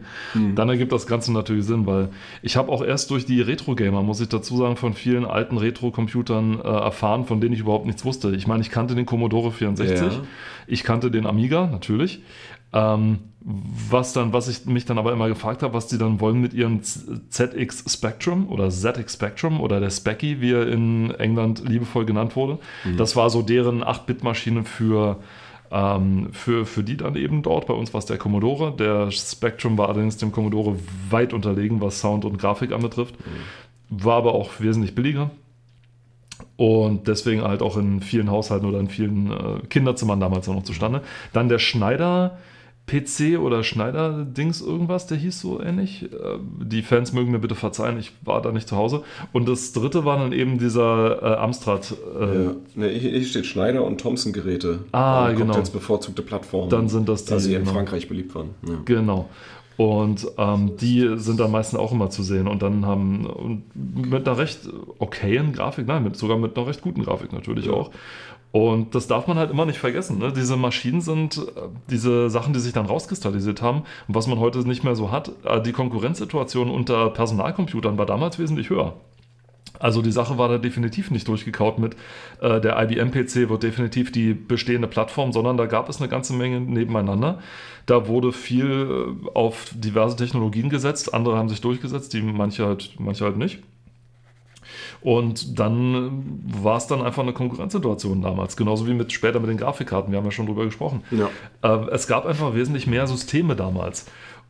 Dann 0.55 0.69
ergibt 0.69 0.93
das 0.93 1.09
Ganze 1.09 1.33
natürlich 1.33 1.65
Sinn, 1.65 1.87
weil 1.87 2.11
ich 2.43 2.57
habe 2.57 2.71
auch 2.71 2.85
erst 2.85 3.11
durch 3.11 3.27
die 3.27 3.41
Retro-Gamer, 3.41 4.03
muss 4.05 4.21
ich 4.21 4.29
dazu 4.29 4.57
sagen, 4.59 4.77
von 4.77 4.95
vielen 4.95 5.25
alten 5.25 5.59
Retro-Computern 5.59 6.61
äh, 6.61 6.63
erfahren, 6.69 7.25
von 7.25 7.41
denen 7.41 7.53
ich 7.55 7.61
überhaupt 7.61 7.87
nichts 7.87 8.05
wusste. 8.05 8.31
Ich 8.37 8.47
meine, 8.47 8.63
ich 8.63 8.71
kannte 8.71 8.95
den 8.95 9.07
Commodore 9.07 9.51
64, 9.51 9.99
Ja. 9.99 10.23
Ich 10.67 10.85
kannte 10.85 11.11
den 11.11 11.27
Amiga, 11.27 11.67
natürlich. 11.67 12.21
Ähm, 12.73 13.19
was 13.49 14.13
dann, 14.13 14.33
was 14.33 14.49
ich 14.49 14.67
mich 14.67 14.87
dann 14.87 14.99
aber 14.99 15.13
immer 15.13 15.29
gefragt 15.29 15.63
habe, 15.63 15.73
was 15.73 15.87
die 15.87 15.99
dann 15.99 16.19
wollen 16.21 16.41
mit 16.41 16.53
ihrem 16.53 16.83
ZX 16.83 17.85
Spectrum 17.87 18.49
oder 18.49 18.71
ZX 18.71 19.13
Spectrum 19.13 19.61
oder 19.61 19.79
der 19.79 19.91
Specky, 19.91 20.41
wie 20.41 20.51
er 20.51 20.67
in 20.67 21.13
England 21.13 21.63
liebevoll 21.67 22.05
genannt 22.05 22.35
wurde. 22.35 22.59
Das 22.97 23.15
war 23.15 23.31
so 23.31 23.43
deren 23.43 23.85
8-Bit-Maschine 23.85 24.65
für, 24.65 25.21
ähm, 25.71 26.31
für, 26.33 26.67
für 26.67 26.83
die 26.83 26.97
dann 26.97 27.15
eben 27.15 27.43
dort. 27.43 27.69
Bei 27.69 27.75
uns 27.75 27.95
war 27.95 28.01
es 28.01 28.07
der 28.07 28.19
Commodore. 28.19 28.75
Der 28.77 29.13
Spectrum 29.13 29.79
war 29.79 29.91
allerdings 29.91 30.17
dem 30.17 30.33
Commodore 30.33 30.77
weit 31.09 31.33
unterlegen, 31.33 31.81
was 31.81 32.01
Sound 32.01 32.25
und 32.25 32.39
Grafik 32.39 32.73
anbetrifft. 32.73 33.15
War 33.91 34.17
aber 34.17 34.35
auch 34.35 34.59
wesentlich 34.59 34.97
billiger. 34.97 35.31
Und 36.57 37.07
deswegen 37.07 37.43
halt 37.43 37.61
auch 37.63 37.77
in 37.77 38.01
vielen 38.01 38.31
Haushalten 38.31 38.67
oder 38.67 38.81
in 38.81 38.89
vielen 38.89 39.31
äh, 39.31 39.67
Kinderzimmern 39.69 40.21
damals 40.21 40.49
auch 40.49 40.55
noch 40.55 40.63
zustande. 40.65 41.03
Dann 41.33 41.49
der 41.49 41.59
Schneider 41.59 42.39
PC 42.87 43.39
oder 43.41 43.65
Schneider 43.65 44.25
Dings 44.25 44.61
irgendwas, 44.61 45.09
der 45.09 45.19
hieß 45.19 45.41
so 45.41 45.61
ähnlich. 45.61 46.05
Äh, 46.05 46.39
die 46.63 46.83
Fans 46.83 47.13
mögen 47.13 47.33
mir 47.33 47.41
bitte 47.41 47.57
verzeihen, 47.57 47.99
ich 47.99 48.13
war 48.23 48.41
da 48.41 48.53
nicht 48.53 48.69
zu 48.69 48.77
Hause. 48.77 49.03
Und 49.33 49.49
das 49.49 49.73
dritte 49.73 50.05
war 50.05 50.19
dann 50.19 50.33
eben 50.33 50.59
dieser 50.59 51.23
äh, 51.23 51.37
Amstrad. 51.37 51.93
Äh, 52.19 52.45
Ja. 52.45 52.53
Ne, 52.77 52.89
hier, 52.89 53.11
hier 53.11 53.25
steht 53.25 53.47
Schneider 53.47 53.85
und 53.85 54.01
Thompson 54.01 54.33
Geräte. 54.33 54.81
Ah, 54.93 55.33
genau. 55.33 55.47
Cocktails 55.47 55.71
bevorzugte 55.71 56.23
Plattformen. 56.23 56.71
Dann 56.71 56.89
sind 56.89 57.09
das 57.09 57.25
Da 57.25 57.37
die, 57.37 57.43
sie 57.43 57.55
in 57.55 57.63
genau. 57.63 57.73
Frankreich 57.73 58.09
beliebt 58.09 58.35
waren. 58.35 58.51
Ja. 58.67 58.75
Genau. 58.85 59.29
Und 59.77 60.27
ähm, 60.39 60.77
die 60.81 61.19
sind 61.19 61.39
dann 61.39 61.51
meistens 61.51 61.79
auch 61.79 61.93
immer 61.93 62.09
zu 62.09 62.23
sehen 62.23 62.49
und 62.49 62.63
dann 62.63 62.87
haben 62.87 63.27
und 63.27 63.65
mit 63.75 64.27
einer 64.27 64.39
recht 64.39 64.61
okayen 64.99 65.53
Grafik, 65.53 65.87
nein, 65.87 66.03
mit, 66.03 66.17
sogar 66.17 66.39
mit 66.39 66.57
einer 66.57 66.67
recht 66.67 66.81
guten 66.81 67.03
Grafik 67.03 67.33
natürlich 67.33 67.67
Ja. 67.67 67.73
auch. 67.73 67.91
Und 68.53 68.95
das 68.95 69.07
darf 69.07 69.27
man 69.27 69.37
halt 69.37 69.51
immer 69.51 69.67
nicht 69.67 69.79
vergessen. 69.79 70.19
Ne? 70.19 70.33
Diese 70.33 70.57
Maschinen 70.57 71.03
sind 71.03 71.37
äh, 71.37 71.61
diese 71.91 72.31
Sachen, 72.31 72.55
die 72.55 72.59
sich 72.61 72.73
dann 72.73 72.87
rauskristallisiert 72.87 73.61
haben 73.61 73.83
und 74.09 74.15
was 74.15 74.29
man 74.29 74.39
heute 74.39 74.61
nicht 74.61 74.83
mehr 74.83 74.95
so 74.97 75.11
hat. 75.11 75.31
Äh, 75.45 75.61
die 75.61 75.73
Konkurrenzsituation 75.73 76.71
unter 76.71 77.11
Personalcomputern 77.11 77.99
war 77.99 78.07
damals 78.07 78.39
wesentlich 78.39 78.71
höher. 78.71 78.95
Also 79.79 80.03
die 80.03 80.13
Sache 80.13 80.39
war 80.39 80.49
da 80.49 80.59
definitiv 80.59 81.11
nicht 81.11 81.29
durchgekaut 81.29 81.79
mit 81.79 81.97
äh, 82.41 82.61
der 82.61 82.81
IBM-PC 82.81 83.49
wird 83.49 83.63
definitiv 83.63 84.13
die 84.13 84.35
bestehende 84.35 84.89
Plattform, 84.89 85.33
sondern 85.33 85.57
da 85.57 85.67
gab 85.67 85.89
es 85.89 86.01
eine 86.01 86.09
ganze 86.09 86.33
Menge 86.33 86.61
nebeneinander. 86.61 87.41
Da 87.87 88.09
wurde 88.09 88.33
viel 88.33 89.17
äh, 89.25 89.29
auf 89.35 89.71
diverse 89.73 90.17
Technologien 90.17 90.69
gesetzt, 90.69 91.15
andere 91.15 91.37
haben 91.37 91.49
sich 91.49 91.61
durchgesetzt, 91.61 92.13
die 92.13 92.23
manche 92.23 92.67
halt, 92.67 92.95
manche 92.99 93.25
halt 93.25 93.37
nicht. 93.37 93.59
Und 95.01 95.59
dann 95.59 95.95
äh, 95.95 96.63
war 96.65 96.77
es 96.77 96.87
dann 96.87 97.03
einfach 97.03 97.23
eine 97.23 97.33
Konkurrenzsituation 97.33 98.23
damals, 98.23 98.57
genauso 98.57 98.87
wie 98.87 98.95
mit 98.95 99.13
später 99.13 99.41
mit 99.41 99.51
den 99.51 99.57
Grafikkarten, 99.57 100.11
wir 100.11 100.19
haben 100.19 100.25
ja 100.25 100.31
schon 100.31 100.47
drüber 100.47 100.65
gesprochen. 100.65 101.03
Ja. 101.11 101.31
Äh, 101.63 101.91
es 101.91 102.07
gab 102.07 102.27
einfach 102.27 102.55
wesentlich 102.55 102.87
mehr 102.87 103.07
Systeme 103.07 103.57
damals. 103.57 104.07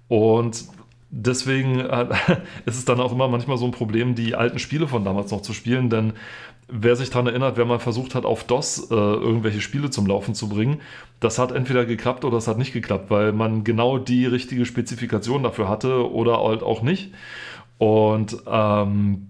Und 0.08 0.64
deswegen 1.10 1.80
äh, 1.80 2.06
ist 2.66 2.76
es 2.76 2.84
dann 2.84 3.00
auch 3.00 3.12
immer 3.12 3.28
manchmal 3.28 3.58
so 3.58 3.64
ein 3.64 3.72
Problem, 3.72 4.14
die 4.14 4.34
alten 4.34 4.58
Spiele 4.58 4.88
von 4.88 5.04
damals 5.04 5.30
noch 5.30 5.42
zu 5.42 5.52
spielen, 5.52 5.90
denn 5.90 6.12
wer 6.68 6.96
sich 6.96 7.10
daran 7.10 7.28
erinnert, 7.28 7.56
wer 7.56 7.64
mal 7.64 7.78
versucht 7.78 8.14
hat, 8.14 8.24
auf 8.24 8.44
DOS 8.44 8.90
äh, 8.90 8.94
irgendwelche 8.94 9.60
Spiele 9.60 9.90
zum 9.90 10.06
Laufen 10.06 10.34
zu 10.34 10.48
bringen, 10.48 10.80
das 11.20 11.38
hat 11.38 11.52
entweder 11.52 11.84
geklappt 11.84 12.24
oder 12.24 12.38
es 12.38 12.48
hat 12.48 12.58
nicht 12.58 12.72
geklappt, 12.72 13.10
weil 13.10 13.32
man 13.32 13.62
genau 13.64 13.98
die 13.98 14.26
richtige 14.26 14.66
Spezifikation 14.66 15.42
dafür 15.42 15.68
hatte 15.68 16.10
oder 16.10 16.42
halt 16.42 16.62
auch 16.62 16.82
nicht. 16.82 17.12
Und 17.78 18.36
ähm, 18.46 19.28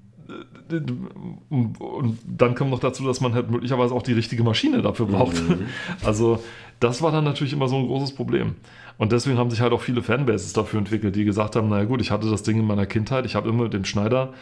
und 1.49 2.19
dann 2.27 2.57
kommt 2.57 2.71
noch 2.71 2.81
dazu, 2.81 3.05
dass 3.05 3.21
man 3.21 3.35
halt 3.35 3.51
möglicherweise 3.51 3.95
auch 3.95 4.03
die 4.03 4.15
richtige 4.15 4.43
Maschine 4.43 4.83
dafür 4.83 5.07
braucht. 5.07 5.41
Also 6.05 6.41
das 6.81 7.03
war 7.03 7.13
dann 7.13 7.25
natürlich 7.25 7.53
immer 7.53 7.69
so 7.69 7.77
ein 7.77 7.87
großes 7.87 8.15
Problem. 8.15 8.57
Und 8.99 9.13
deswegen 9.13 9.39
haben 9.39 9.51
sich 9.51 9.61
halt 9.61 9.73
auch 9.73 9.83
viele 9.83 10.03
Fanbases 10.03 10.53
dafür 10.53 10.79
entwickelt, 10.79 11.17
die 11.17 11.25
gesagt 11.25 11.57
haben, 11.57 11.69
naja 11.69 11.85
gut, 11.85 12.01
ich 12.01 12.11
hatte 12.11 12.31
das 12.31 12.43
Ding 12.43 12.59
in 12.59 12.67
meiner 12.67 12.87
Kindheit, 12.87 13.27
ich 13.27 13.35
habe 13.35 13.49
immer 13.49 13.65
mit 13.65 13.75
dem 13.75 13.85
Schneider 13.85 14.33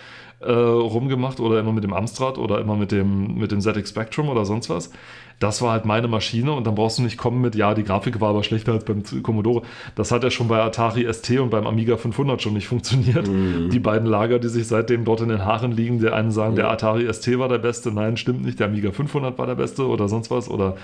äh, 0.40 0.52
rumgemacht 0.52 1.40
oder 1.40 1.58
immer 1.58 1.72
mit 1.72 1.84
dem 1.84 1.92
Amstrad 1.92 2.38
oder 2.38 2.60
immer 2.60 2.76
mit 2.76 2.92
dem, 2.92 3.36
mit 3.36 3.50
dem 3.50 3.60
ZX 3.60 3.90
Spectrum 3.90 4.28
oder 4.28 4.44
sonst 4.44 4.70
was. 4.70 4.90
Das 5.44 5.60
war 5.60 5.72
halt 5.72 5.84
meine 5.84 6.08
Maschine 6.08 6.52
und 6.54 6.66
dann 6.66 6.74
brauchst 6.74 6.96
du 6.96 7.02
nicht 7.02 7.18
kommen 7.18 7.42
mit, 7.42 7.54
ja, 7.54 7.74
die 7.74 7.84
Grafik 7.84 8.18
war 8.18 8.30
aber 8.30 8.42
schlechter 8.42 8.72
als 8.72 8.86
beim 8.86 9.02
Commodore. 9.22 9.60
Das 9.94 10.10
hat 10.10 10.24
ja 10.24 10.30
schon 10.30 10.48
bei 10.48 10.62
Atari 10.62 11.06
ST 11.12 11.38
und 11.38 11.50
beim 11.50 11.66
Amiga 11.66 11.98
500 11.98 12.40
schon 12.40 12.54
nicht 12.54 12.66
funktioniert. 12.66 13.28
Die 13.70 13.78
beiden 13.78 14.08
Lager, 14.08 14.38
die 14.38 14.48
sich 14.48 14.66
seitdem 14.66 15.04
dort 15.04 15.20
in 15.20 15.28
den 15.28 15.44
Haaren 15.44 15.72
liegen, 15.72 16.00
der 16.00 16.14
einen 16.14 16.30
sagen, 16.30 16.56
der 16.56 16.70
Atari 16.70 17.12
ST 17.12 17.38
war 17.38 17.50
der 17.50 17.58
beste, 17.58 17.92
nein, 17.92 18.16
stimmt 18.16 18.42
nicht, 18.42 18.58
der 18.58 18.68
Amiga 18.68 18.90
500 18.90 19.36
war 19.36 19.46
der 19.46 19.54
beste 19.54 19.86
oder 19.86 20.08
sonst 20.08 20.30
was 20.30 20.48
oder 20.48 20.76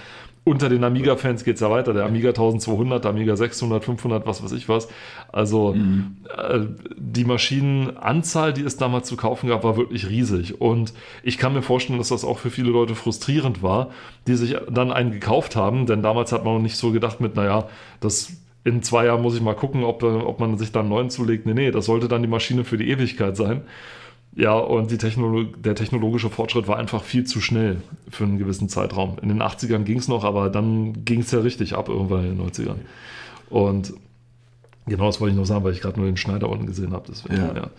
unter 0.43 0.71
den 0.71 0.85
Amiga-Fans 0.85 1.45
geht 1.45 1.57
es 1.57 1.61
ja 1.61 1.71
weiter. 1.71 1.93
Der 1.93 2.07
Amiga 2.07 2.31
1200, 2.31 3.05
der 3.05 3.11
Amiga 3.11 3.37
600, 3.37 3.85
500, 3.85 4.27
was 4.27 4.43
weiß 4.43 4.53
ich 4.53 4.69
was. 4.69 4.89
Also 5.31 5.75
äh, 6.37 6.61
die 6.97 7.25
Maschinenanzahl, 7.25 8.55
die 8.55 8.63
es 8.63 8.79
damals 8.79 9.07
zu 9.07 9.17
kaufen 9.17 9.49
gab, 9.49 9.65
war 9.65 9.77
wirklich 9.77 10.09
riesig. 10.09 10.61
Und 10.61 10.95
ich 11.23 11.37
kann 11.37 11.53
mir 11.53 11.63
vorstellen, 11.63 11.99
dass 11.99 12.09
das 12.09 12.25
auch 12.25 12.39
für 12.39 12.51
viele 12.51 12.71
Leute 12.71 12.95
frustrierend 12.95 13.63
war, 13.63 13.91
die 14.27 14.35
sich 14.35 14.50
dann 14.71 14.93
einen 14.93 15.13
gekauft 15.13 15.57
haben. 15.57 15.87
Denn 15.87 16.03
damals 16.03 16.33
hat 16.33 16.45
man 16.45 16.55
noch 16.55 16.63
nicht 16.63 16.77
so 16.77 16.93
gedacht 16.93 17.21
mit, 17.21 17.37
naja, 17.37 17.69
das 18.01 18.33
in 18.65 18.83
zwei 18.83 19.07
Jahren 19.07 19.23
muss 19.23 19.35
ich 19.35 19.41
mal 19.41 19.55
gucken, 19.55 19.85
ob, 19.85 20.03
äh, 20.03 20.07
ob 20.07 20.39
man 20.41 20.59
sich 20.59 20.73
da 20.73 20.81
einen 20.81 20.91
neuen 20.91 21.11
zulegt. 21.11 21.47
Nee, 21.47 21.55
nee, 21.55 21.71
das 21.71 21.87
sollte 21.87 22.09
dann 22.09 22.23
die 22.23 22.29
Maschine 22.29 22.65
für 22.65 22.77
die 22.77 22.91
Ewigkeit 22.91 23.37
sein. 23.37 23.63
Ja, 24.37 24.55
und 24.55 24.97
Technolo 24.97 25.43
der 25.43 25.75
technologische 25.75 26.31
Fortschritt 26.31 26.69
war 26.69 26.77
einfach 26.77 27.03
viel 27.03 27.25
zu 27.25 27.41
schnell 27.41 27.79
für 28.09 28.25
einen 28.25 28.39
gewissen 28.39 28.69
Zeitraum. 28.69 29.17
In 29.23 29.29
den 29.29 29.43
80ern 29.43 29.83
ging 29.83 29.99
es 29.99 30.07
noch, 30.07 30.25
aber 30.25 30.51
dann 30.51 31.05
ging 31.05 31.21
es 31.21 31.33
ja 31.33 31.41
richtig 31.41 31.75
ab 31.75 31.89
irgendwann 31.89 32.25
in 32.25 32.39
den 32.39 32.47
90ern. 32.47 32.77
Und 33.49 33.93
genau 34.87 35.07
das 35.07 35.21
wollte 35.21 35.33
ich 35.33 35.39
noch 35.39 35.47
sagen, 35.47 35.65
weil 35.65 35.73
ich 35.73 35.81
gerade 35.81 35.99
nur 35.99 36.07
den 36.07 36.17
Schneider 36.17 36.49
unten 36.49 36.67
gesehen 36.67 36.93
habe. 36.93 37.07
Deswegen, 37.09 37.37
Ja. 37.37 37.55
ja. 37.55 37.71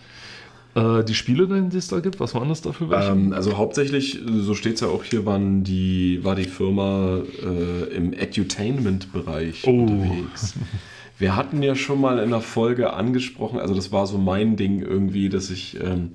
Äh, 0.74 1.04
die 1.04 1.14
Spiele, 1.14 1.46
die 1.70 1.76
es 1.76 1.88
da 1.88 2.00
gibt, 2.00 2.18
was 2.20 2.34
waren 2.34 2.48
das 2.48 2.62
dafür 2.62 2.88
welche? 2.90 3.10
Ähm, 3.10 3.32
also 3.32 3.56
hauptsächlich, 3.58 4.20
so 4.26 4.54
steht 4.54 4.74
es 4.74 4.80
ja 4.80 4.88
auch 4.88 5.04
hier, 5.04 5.26
waren 5.26 5.64
die, 5.64 6.20
war 6.22 6.34
die 6.34 6.44
Firma 6.44 7.20
äh, 7.42 7.94
im 7.94 8.12
Edutainment-Bereich 8.12 9.64
Oh. 9.66 9.70
unterwegs. 9.82 10.54
Wir 11.18 11.36
hatten 11.36 11.62
ja 11.62 11.74
schon 11.76 12.00
mal 12.00 12.18
in 12.18 12.30
der 12.30 12.40
Folge 12.40 12.94
angesprochen, 12.94 13.60
also 13.60 13.74
das 13.74 13.92
war 13.92 14.06
so 14.06 14.18
mein 14.18 14.56
Ding 14.56 14.80
irgendwie, 14.80 15.28
dass 15.28 15.50
ich 15.50 15.78
ähm, 15.80 16.12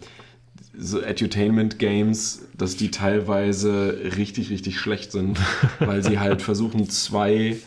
so 0.78 1.00
Edutainment-Games, 1.02 2.48
dass 2.58 2.76
die 2.76 2.92
teilweise 2.92 3.98
richtig, 4.18 4.50
richtig 4.50 4.80
schlecht 4.80 5.12
sind, 5.12 5.40
weil 5.80 6.04
sie 6.04 6.20
halt 6.20 6.42
versuchen, 6.42 6.90
zwei 6.90 7.58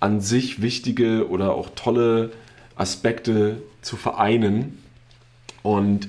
an 0.00 0.20
sich 0.20 0.60
wichtige 0.60 1.28
oder 1.28 1.54
auch 1.54 1.70
tolle 1.74 2.30
Aspekte 2.76 3.62
zu 3.82 3.96
vereinen 3.96 4.78
und 5.62 6.08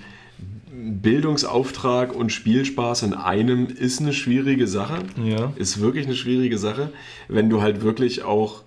Bildungsauftrag 0.71 2.15
und 2.15 2.31
Spielspaß 2.31 3.03
in 3.03 3.13
einem 3.13 3.67
ist 3.67 3.99
eine 3.99 4.13
schwierige 4.13 4.67
Sache. 4.67 4.99
Ja. 5.23 5.51
Ist 5.55 5.79
wirklich 5.81 6.05
eine 6.05 6.15
schwierige 6.15 6.57
Sache, 6.57 6.91
wenn 7.27 7.49
du 7.49 7.61
halt 7.61 7.81
wirklich 7.81 8.23
auch 8.23 8.63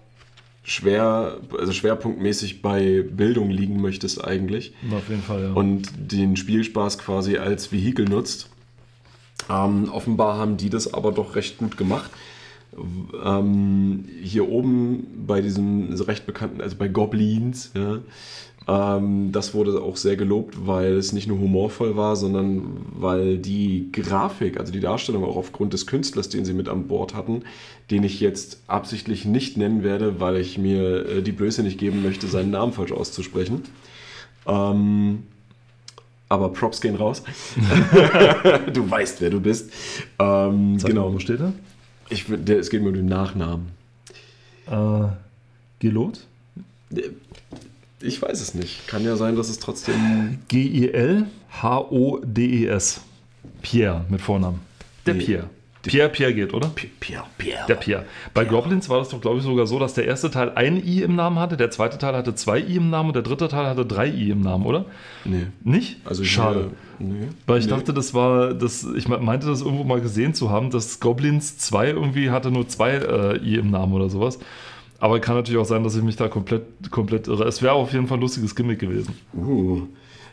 schwer, 0.62 1.38
also 1.58 1.72
schwerpunktmäßig 1.72 2.62
bei 2.62 3.02
Bildung 3.02 3.50
liegen 3.50 3.80
möchtest 3.80 4.24
eigentlich 4.24 4.72
Auf 4.92 5.08
jeden 5.08 5.22
Fall, 5.22 5.42
ja. 5.44 5.52
und 5.52 5.90
den 5.96 6.36
Spielspaß 6.36 6.98
quasi 6.98 7.38
als 7.38 7.72
Vehikel 7.72 8.04
nutzt. 8.04 8.48
Ähm, 9.50 9.90
offenbar 9.90 10.38
haben 10.38 10.56
die 10.56 10.70
das 10.70 10.92
aber 10.92 11.10
doch 11.12 11.34
recht 11.34 11.58
gut 11.58 11.76
gemacht. 11.76 12.10
Ähm, 13.24 14.04
hier 14.22 14.48
oben 14.48 15.24
bei 15.26 15.40
diesem 15.42 15.92
recht 15.92 16.24
bekannten, 16.26 16.60
also 16.60 16.76
bei 16.76 16.88
Goblins, 16.88 17.70
ja, 17.74 18.00
ähm, 18.68 19.32
das 19.32 19.54
wurde 19.54 19.82
auch 19.82 19.96
sehr 19.96 20.16
gelobt, 20.16 20.66
weil 20.66 20.94
es 20.94 21.12
nicht 21.12 21.26
nur 21.26 21.38
humorvoll 21.38 21.96
war, 21.96 22.16
sondern 22.16 22.86
weil 22.94 23.38
die 23.38 23.90
Grafik, 23.92 24.58
also 24.58 24.72
die 24.72 24.80
Darstellung 24.80 25.24
auch 25.24 25.36
aufgrund 25.36 25.72
des 25.72 25.86
Künstlers, 25.86 26.28
den 26.28 26.44
sie 26.44 26.54
mit 26.54 26.68
an 26.68 26.86
Bord 26.86 27.14
hatten, 27.14 27.42
den 27.90 28.04
ich 28.04 28.20
jetzt 28.20 28.62
absichtlich 28.68 29.24
nicht 29.24 29.56
nennen 29.56 29.82
werde, 29.82 30.20
weil 30.20 30.36
ich 30.36 30.58
mir 30.58 31.06
äh, 31.06 31.22
die 31.22 31.32
Blöße 31.32 31.62
nicht 31.62 31.78
geben 31.78 32.02
möchte, 32.02 32.26
seinen 32.26 32.50
Namen 32.50 32.72
falsch 32.72 32.92
auszusprechen. 32.92 33.62
Ähm, 34.46 35.24
aber 36.28 36.48
Props 36.50 36.80
gehen 36.80 36.96
raus. 36.96 37.22
du 38.72 38.90
weißt, 38.90 39.20
wer 39.20 39.30
du 39.30 39.40
bist. 39.40 39.70
Ähm, 40.18 40.78
Sag 40.78 40.90
genau. 40.90 41.12
Wo 41.12 41.18
steht 41.18 41.40
er? 41.40 41.52
Ich, 42.12 42.26
der, 42.28 42.58
es 42.58 42.68
geht 42.68 42.82
mir 42.82 42.88
um 42.88 42.94
den 42.94 43.06
Nachnamen. 43.06 43.68
Äh, 44.66 45.06
Gelot? 45.78 46.26
Ich 48.00 48.20
weiß 48.20 48.40
es 48.40 48.54
nicht. 48.54 48.86
Kann 48.86 49.04
ja 49.04 49.16
sein, 49.16 49.34
dass 49.36 49.48
es 49.48 49.58
trotzdem. 49.58 50.38
G-I-L-H-O-D-E-S. 50.48 51.30
Pierre 53.62 54.04
mit 54.08 54.20
Vornamen. 54.20 54.60
Der. 55.06 55.14
Pierre. 55.14 55.48
Pierre, 55.82 56.08
Pierre 56.08 56.32
geht, 56.32 56.54
oder? 56.54 56.70
Pierre, 57.00 57.24
Pierre. 57.38 57.66
Der 57.66 57.74
Pierre. 57.74 58.04
Bei 58.34 58.44
Goblins 58.44 58.88
war 58.88 58.98
das 58.98 59.08
doch, 59.08 59.20
glaube 59.20 59.38
ich, 59.38 59.42
sogar 59.44 59.66
so, 59.66 59.78
dass 59.80 59.94
der 59.94 60.06
erste 60.06 60.30
Teil 60.30 60.52
ein 60.54 60.76
I 60.76 61.02
im 61.02 61.16
Namen 61.16 61.38
hatte, 61.38 61.56
der 61.56 61.70
zweite 61.70 61.98
Teil 61.98 62.14
hatte 62.14 62.34
zwei 62.34 62.60
I 62.60 62.76
im 62.76 62.90
Namen 62.90 63.08
und 63.08 63.16
der 63.16 63.22
dritte 63.22 63.48
Teil 63.48 63.66
hatte 63.66 63.84
drei 63.84 64.06
I 64.08 64.30
im 64.30 64.42
Namen, 64.42 64.64
oder? 64.64 64.84
Nee. 65.24 65.46
Nicht? 65.64 65.96
Also 66.04 66.22
Schade. 66.22 66.70
Hier, 66.98 67.06
nee. 67.08 67.28
Weil 67.46 67.58
ich 67.58 67.66
nee. 67.66 67.70
dachte, 67.72 67.92
das 67.92 68.14
war, 68.14 68.54
das, 68.54 68.86
ich 68.96 69.08
me- 69.08 69.18
meinte 69.18 69.48
das 69.48 69.60
irgendwo 69.60 69.82
mal 69.82 70.00
gesehen 70.00 70.34
zu 70.34 70.50
haben, 70.50 70.70
dass 70.70 71.00
Goblins 71.00 71.58
2 71.58 71.88
irgendwie 71.90 72.30
hatte 72.30 72.52
nur 72.52 72.68
zwei 72.68 72.92
äh, 72.92 73.38
I 73.38 73.56
im 73.56 73.70
Namen 73.70 73.92
oder 73.92 74.08
sowas. 74.08 74.38
Aber 75.00 75.18
kann 75.18 75.34
natürlich 75.34 75.60
auch 75.60 75.66
sein, 75.66 75.82
dass 75.82 75.96
ich 75.96 76.02
mich 76.02 76.14
da 76.14 76.28
komplett, 76.28 76.62
komplett 76.92 77.26
irre. 77.26 77.44
Es 77.44 77.60
wäre 77.60 77.72
auf 77.72 77.92
jeden 77.92 78.06
Fall 78.06 78.18
ein 78.18 78.20
lustiges 78.20 78.54
Gimmick 78.54 78.78
gewesen. 78.78 79.16
Uh. 79.34 79.82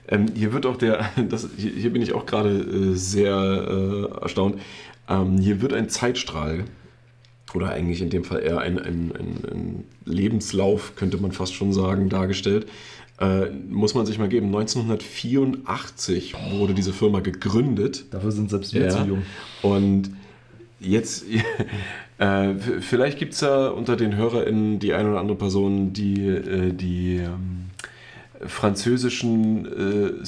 Ähm, 0.07 0.25
hier 0.35 0.53
wird 0.53 0.65
auch 0.65 0.77
der, 0.77 1.09
das, 1.29 1.49
hier, 1.57 1.71
hier 1.71 1.91
bin 1.91 2.01
ich 2.01 2.13
auch 2.13 2.25
gerade 2.25 2.49
äh, 2.49 2.93
sehr 2.95 3.33
äh, 3.35 4.21
erstaunt. 4.21 4.59
Ähm, 5.09 5.39
hier 5.39 5.61
wird 5.61 5.73
ein 5.73 5.89
Zeitstrahl, 5.89 6.65
oder 7.53 7.69
eigentlich 7.69 8.01
in 8.01 8.09
dem 8.09 8.23
Fall 8.23 8.41
eher 8.41 8.59
ein, 8.59 8.77
ein, 8.77 9.11
ein, 9.11 9.43
ein 9.51 9.83
Lebenslauf, 10.05 10.95
könnte 10.95 11.17
man 11.17 11.31
fast 11.31 11.53
schon 11.55 11.73
sagen, 11.73 12.09
dargestellt. 12.09 12.67
Äh, 13.19 13.49
muss 13.67 13.95
man 13.95 14.05
sich 14.05 14.17
mal 14.17 14.29
geben. 14.29 14.47
1984 14.47 16.35
wurde 16.51 16.73
diese 16.73 16.93
Firma 16.93 17.19
gegründet. 17.19 18.05
Dafür 18.11 18.31
sind 18.31 18.49
selbst 18.49 18.73
wir 18.73 18.89
zu 18.89 19.03
jung. 19.03 19.23
Und 19.61 20.11
jetzt, 20.79 21.25
äh, 22.17 22.53
vielleicht 22.79 23.19
gibt 23.19 23.33
es 23.33 23.41
ja 23.41 23.67
unter 23.67 23.97
den 23.97 24.15
HörerInnen 24.15 24.79
die 24.79 24.93
eine 24.93 25.09
oder 25.09 25.19
andere 25.19 25.37
Person, 25.37 25.91
die 25.91 26.27
äh, 26.27 26.71
die 26.71 27.17
ähm, 27.17 27.71
französischen 28.45 29.65
äh, 29.65 30.25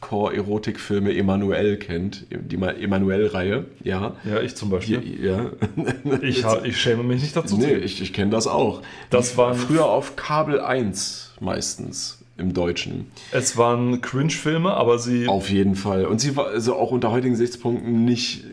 Softcore-Erotikfilme 0.00 1.14
Emanuel 1.16 1.76
kennt, 1.76 2.26
die 2.30 2.56
Ma- 2.56 2.70
Emanuel-Reihe, 2.70 3.66
ja. 3.82 4.16
Ja, 4.24 4.40
ich 4.40 4.54
zum 4.56 4.70
Beispiel. 4.70 5.02
ja. 5.24 5.50
Ich, 6.22 6.44
ha- 6.44 6.62
ich 6.64 6.76
schäme 6.80 7.02
mich 7.02 7.22
nicht 7.22 7.36
dazu. 7.36 7.56
nee, 7.56 7.74
ich, 7.74 8.00
ich 8.02 8.12
kenne 8.12 8.30
das 8.30 8.46
auch. 8.46 8.82
Das 9.10 9.36
waren- 9.36 9.56
früher 9.56 9.86
auf 9.86 10.16
Kabel 10.16 10.60
1 10.60 11.32
meistens 11.40 12.18
im 12.36 12.54
Deutschen. 12.54 13.06
Es 13.32 13.56
waren 13.56 14.00
Cringe-Filme, 14.00 14.72
aber 14.72 14.98
sie. 14.98 15.28
Auf 15.28 15.50
jeden 15.50 15.74
Fall. 15.74 16.06
Und 16.06 16.20
sie 16.20 16.36
war 16.36 16.46
also 16.48 16.74
auch 16.74 16.90
unter 16.90 17.10
heutigen 17.10 17.34
Gesichtspunkten 17.34 18.04
nicht 18.04 18.44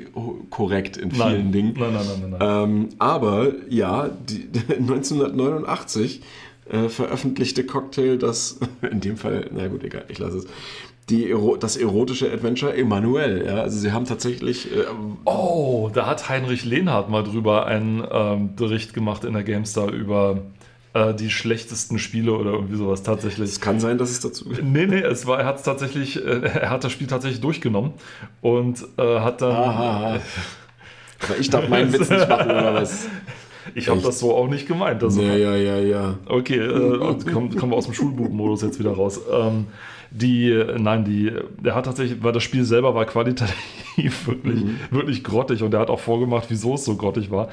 korrekt 0.49 0.97
in 0.97 1.11
vielen 1.11 1.27
nein. 1.27 1.51
Dingen. 1.51 1.73
Nein, 1.79 1.93
nein, 1.93 2.05
nein, 2.21 2.29
nein. 2.31 2.39
nein. 2.39 2.63
Ähm, 2.69 2.89
aber 2.99 3.51
ja, 3.69 4.09
die, 4.29 4.47
1989 4.77 6.21
äh, 6.69 6.89
veröffentlichte 6.89 7.63
Cocktail 7.65 8.17
das, 8.17 8.59
in 8.91 8.99
dem 8.99 9.15
Fall, 9.17 9.49
na 9.53 9.67
gut, 9.67 9.83
egal, 9.83 10.03
ich 10.09 10.19
lasse 10.19 10.39
es, 10.39 10.47
die, 11.09 11.33
das 11.59 11.77
erotische 11.77 12.31
Adventure 12.31 12.75
Emanuel. 12.75 13.45
Ja? 13.45 13.61
Also 13.61 13.79
sie 13.79 13.91
haben 13.91 14.05
tatsächlich, 14.05 14.71
äh, 14.75 14.85
Oh, 15.25 15.89
da 15.93 16.05
hat 16.05 16.27
Heinrich 16.29 16.65
Lehnhardt 16.65 17.09
mal 17.09 17.23
drüber 17.23 17.65
einen 17.65 18.05
ähm, 18.11 18.55
Bericht 18.55 18.93
gemacht 18.93 19.23
in 19.23 19.33
der 19.33 19.43
GameStar 19.43 19.91
über 19.91 20.41
äh, 20.93 21.13
die 21.13 21.29
schlechtesten 21.29 21.99
Spiele 21.99 22.33
oder 22.33 22.51
irgendwie 22.51 22.75
sowas 22.75 23.03
tatsächlich. 23.03 23.49
es 23.49 23.61
kann 23.61 23.79
sein, 23.79 23.97
dass 23.97 24.09
es 24.09 24.19
dazu 24.19 24.49
Nee, 24.49 24.85
nee, 24.85 24.99
es 24.99 25.25
war, 25.25 25.39
er 25.39 25.45
hat 25.45 25.63
tatsächlich, 25.63 26.23
äh, 26.25 26.41
er 26.41 26.69
hat 26.69 26.83
das 26.83 26.91
Spiel 26.91 27.07
tatsächlich 27.07 27.41
durchgenommen 27.41 27.93
und 28.41 28.85
äh, 28.97 29.19
hat 29.19 29.41
dann. 29.41 29.51
Aha. 29.51 30.19
Ich 31.39 31.49
darf 31.49 31.67
meinen 31.67 31.91
Witz 31.91 32.11
nicht 32.11 32.29
machen, 32.29 32.51
oder 32.51 32.75
was? 32.75 33.07
Ich 33.75 33.89
habe 33.89 34.01
das 34.01 34.19
so 34.19 34.35
auch 34.35 34.47
nicht 34.47 34.67
gemeint. 34.67 35.03
Also, 35.03 35.21
Ja, 35.21 35.35
ja, 35.35 35.55
ja, 35.55 35.77
ja. 35.79 36.15
Okay, 36.27 36.57
äh, 36.57 36.97
kommen, 37.31 37.55
kommen 37.55 37.71
wir 37.71 37.75
aus 37.75 37.85
dem 37.85 37.93
Schulbubenmodus 37.93 38.61
jetzt 38.61 38.79
wieder 38.79 38.91
raus. 38.91 39.19
Ähm, 39.31 39.67
die, 40.11 40.63
nein, 40.77 41.03
die, 41.03 41.31
der 41.59 41.75
hat 41.75 41.85
tatsächlich, 41.85 42.23
weil 42.23 42.31
das 42.31 42.43
Spiel 42.43 42.63
selber 42.63 42.95
war 42.95 43.05
qualitativ 43.05 43.55
wirklich, 44.27 44.63
wirklich 44.89 45.23
grottig 45.23 45.63
und 45.63 45.71
der 45.71 45.81
hat 45.81 45.89
auch 45.89 45.99
vorgemacht, 45.99 46.45
wieso 46.49 46.75
es 46.75 46.85
so 46.85 46.95
grottig 46.95 47.29
war. 47.29 47.49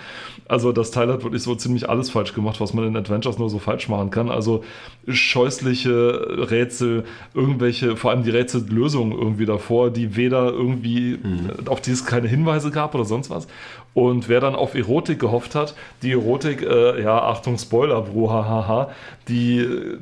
Also 0.47 0.73
das 0.73 0.91
Teil 0.91 1.13
hat 1.13 1.25
wirklich 1.25 1.43
so 1.43 1.55
ziemlich 1.55 1.89
alles 1.89 2.11
falsch 2.11 2.33
gemacht, 2.35 2.61
was 2.61 2.73
man 2.73 2.87
in 2.87 2.97
Adventures 2.97 3.39
nur 3.39 3.51
so 3.51 3.59
falsch 3.59 3.89
machen 3.89 4.11
kann. 4.11 4.31
Also 4.31 4.63
scheußliche 5.09 6.49
Rätsel, 6.51 7.05
irgendwelche, 7.35 7.97
vor 7.97 8.11
allem 8.11 8.23
die 8.23 8.31
Rätsellösungen 8.31 9.19
irgendwie 9.19 9.47
davor, 9.47 9.91
die 9.91 10.17
weder 10.17 10.51
irgendwie, 10.51 11.19
auf 11.67 11.81
die 11.81 11.91
es 11.91 12.07
keine 12.07 12.29
Hinweise 12.29 12.71
gab 12.71 12.95
oder 12.95 13.05
sonst 13.05 13.31
was. 13.31 13.49
Und 13.95 14.29
wer 14.29 14.41
dann 14.41 14.57
auf 14.57 14.75
Erotik 14.75 15.21
gehofft 15.21 15.55
hat, 15.55 15.75
die 16.03 16.13
Erotik, 16.13 16.63
äh, 16.63 17.01
ja, 17.01 17.23
Achtung, 17.23 17.59
Spoiler, 17.59 18.03
Bro, 18.03 18.31
hahaha, 18.33 18.91
die 19.29 19.59
äh, 19.61 19.99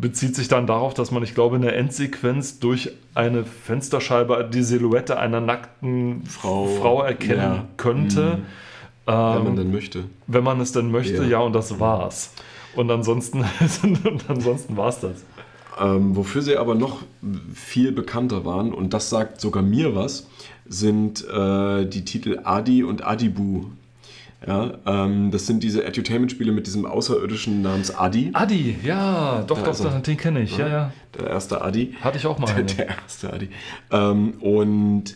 bezieht 0.00 0.36
sich 0.36 0.48
dann 0.48 0.66
darauf, 0.66 0.94
dass 0.94 1.10
man, 1.10 1.22
ich 1.22 1.34
glaube, 1.34 1.56
in 1.56 1.62
der 1.62 1.76
Endsequenz 1.76 2.60
durch 2.60 2.92
eine 3.14 3.44
Fensterscheibe 3.44 4.48
die 4.52 4.62
Silhouette 4.62 5.18
einer 5.18 5.40
nackten 5.40 6.24
Frau, 6.24 6.66
Frau, 6.66 7.02
erkennen 7.02 7.40
ja. 7.40 7.64
könnte. 7.76 8.38
Wenn 9.06 9.14
man 9.14 9.46
Ähm, 9.46 9.56
denn 9.56 9.70
möchte. 9.72 10.04
wenn 10.28 10.44
man 10.44 10.60
es 10.60 10.72
denn 10.72 10.90
möchte, 10.92 11.22
Ja. 11.24 11.28
ja, 11.28 11.38
und 11.40 11.52
das 11.52 11.80
war's. 11.80 12.34
Und 12.76 12.90
ansonsten, 12.90 13.40
und 13.82 14.24
ansonsten 14.28 14.76
war's 14.76 15.00
das. 15.00 15.24
Ähm, 15.80 16.14
wofür 16.14 16.42
sie 16.42 16.56
aber 16.56 16.74
noch 16.74 16.98
viel 17.54 17.92
bekannter 17.92 18.44
waren, 18.44 18.72
und 18.72 18.92
das 18.94 19.10
sagt 19.10 19.40
sogar 19.40 19.62
mir 19.62 19.94
was, 19.96 20.28
sind 20.72 21.24
äh, 21.28 21.84
die 21.84 22.04
Titel 22.04 22.40
Adi 22.44 22.82
und 22.82 23.06
Adibu. 23.06 23.66
Ja, 24.44 24.72
ähm, 24.86 25.30
das 25.30 25.46
sind 25.46 25.62
diese 25.62 25.84
Edutainment-Spiele 25.84 26.50
mit 26.50 26.66
diesem 26.66 26.84
Außerirdischen 26.84 27.62
namens 27.62 27.94
Adi. 27.94 28.30
Adi, 28.32 28.76
ja, 28.82 29.44
doch, 29.46 29.58
Da 29.58 29.70
doch, 29.70 29.78
doch, 29.78 30.00
den 30.00 30.16
kenne 30.16 30.42
ich, 30.42 30.56
ja, 30.56 30.68
ja. 30.68 30.92
Der 31.16 31.28
erste 31.28 31.62
Adi. 31.62 31.94
Hatte 32.00 32.18
ich 32.18 32.26
auch 32.26 32.38
mal. 32.38 32.52
Der, 32.52 32.64
der 32.64 32.88
erste 32.88 33.32
Adi. 33.32 33.50
Ähm, 33.92 34.34
und 34.40 35.14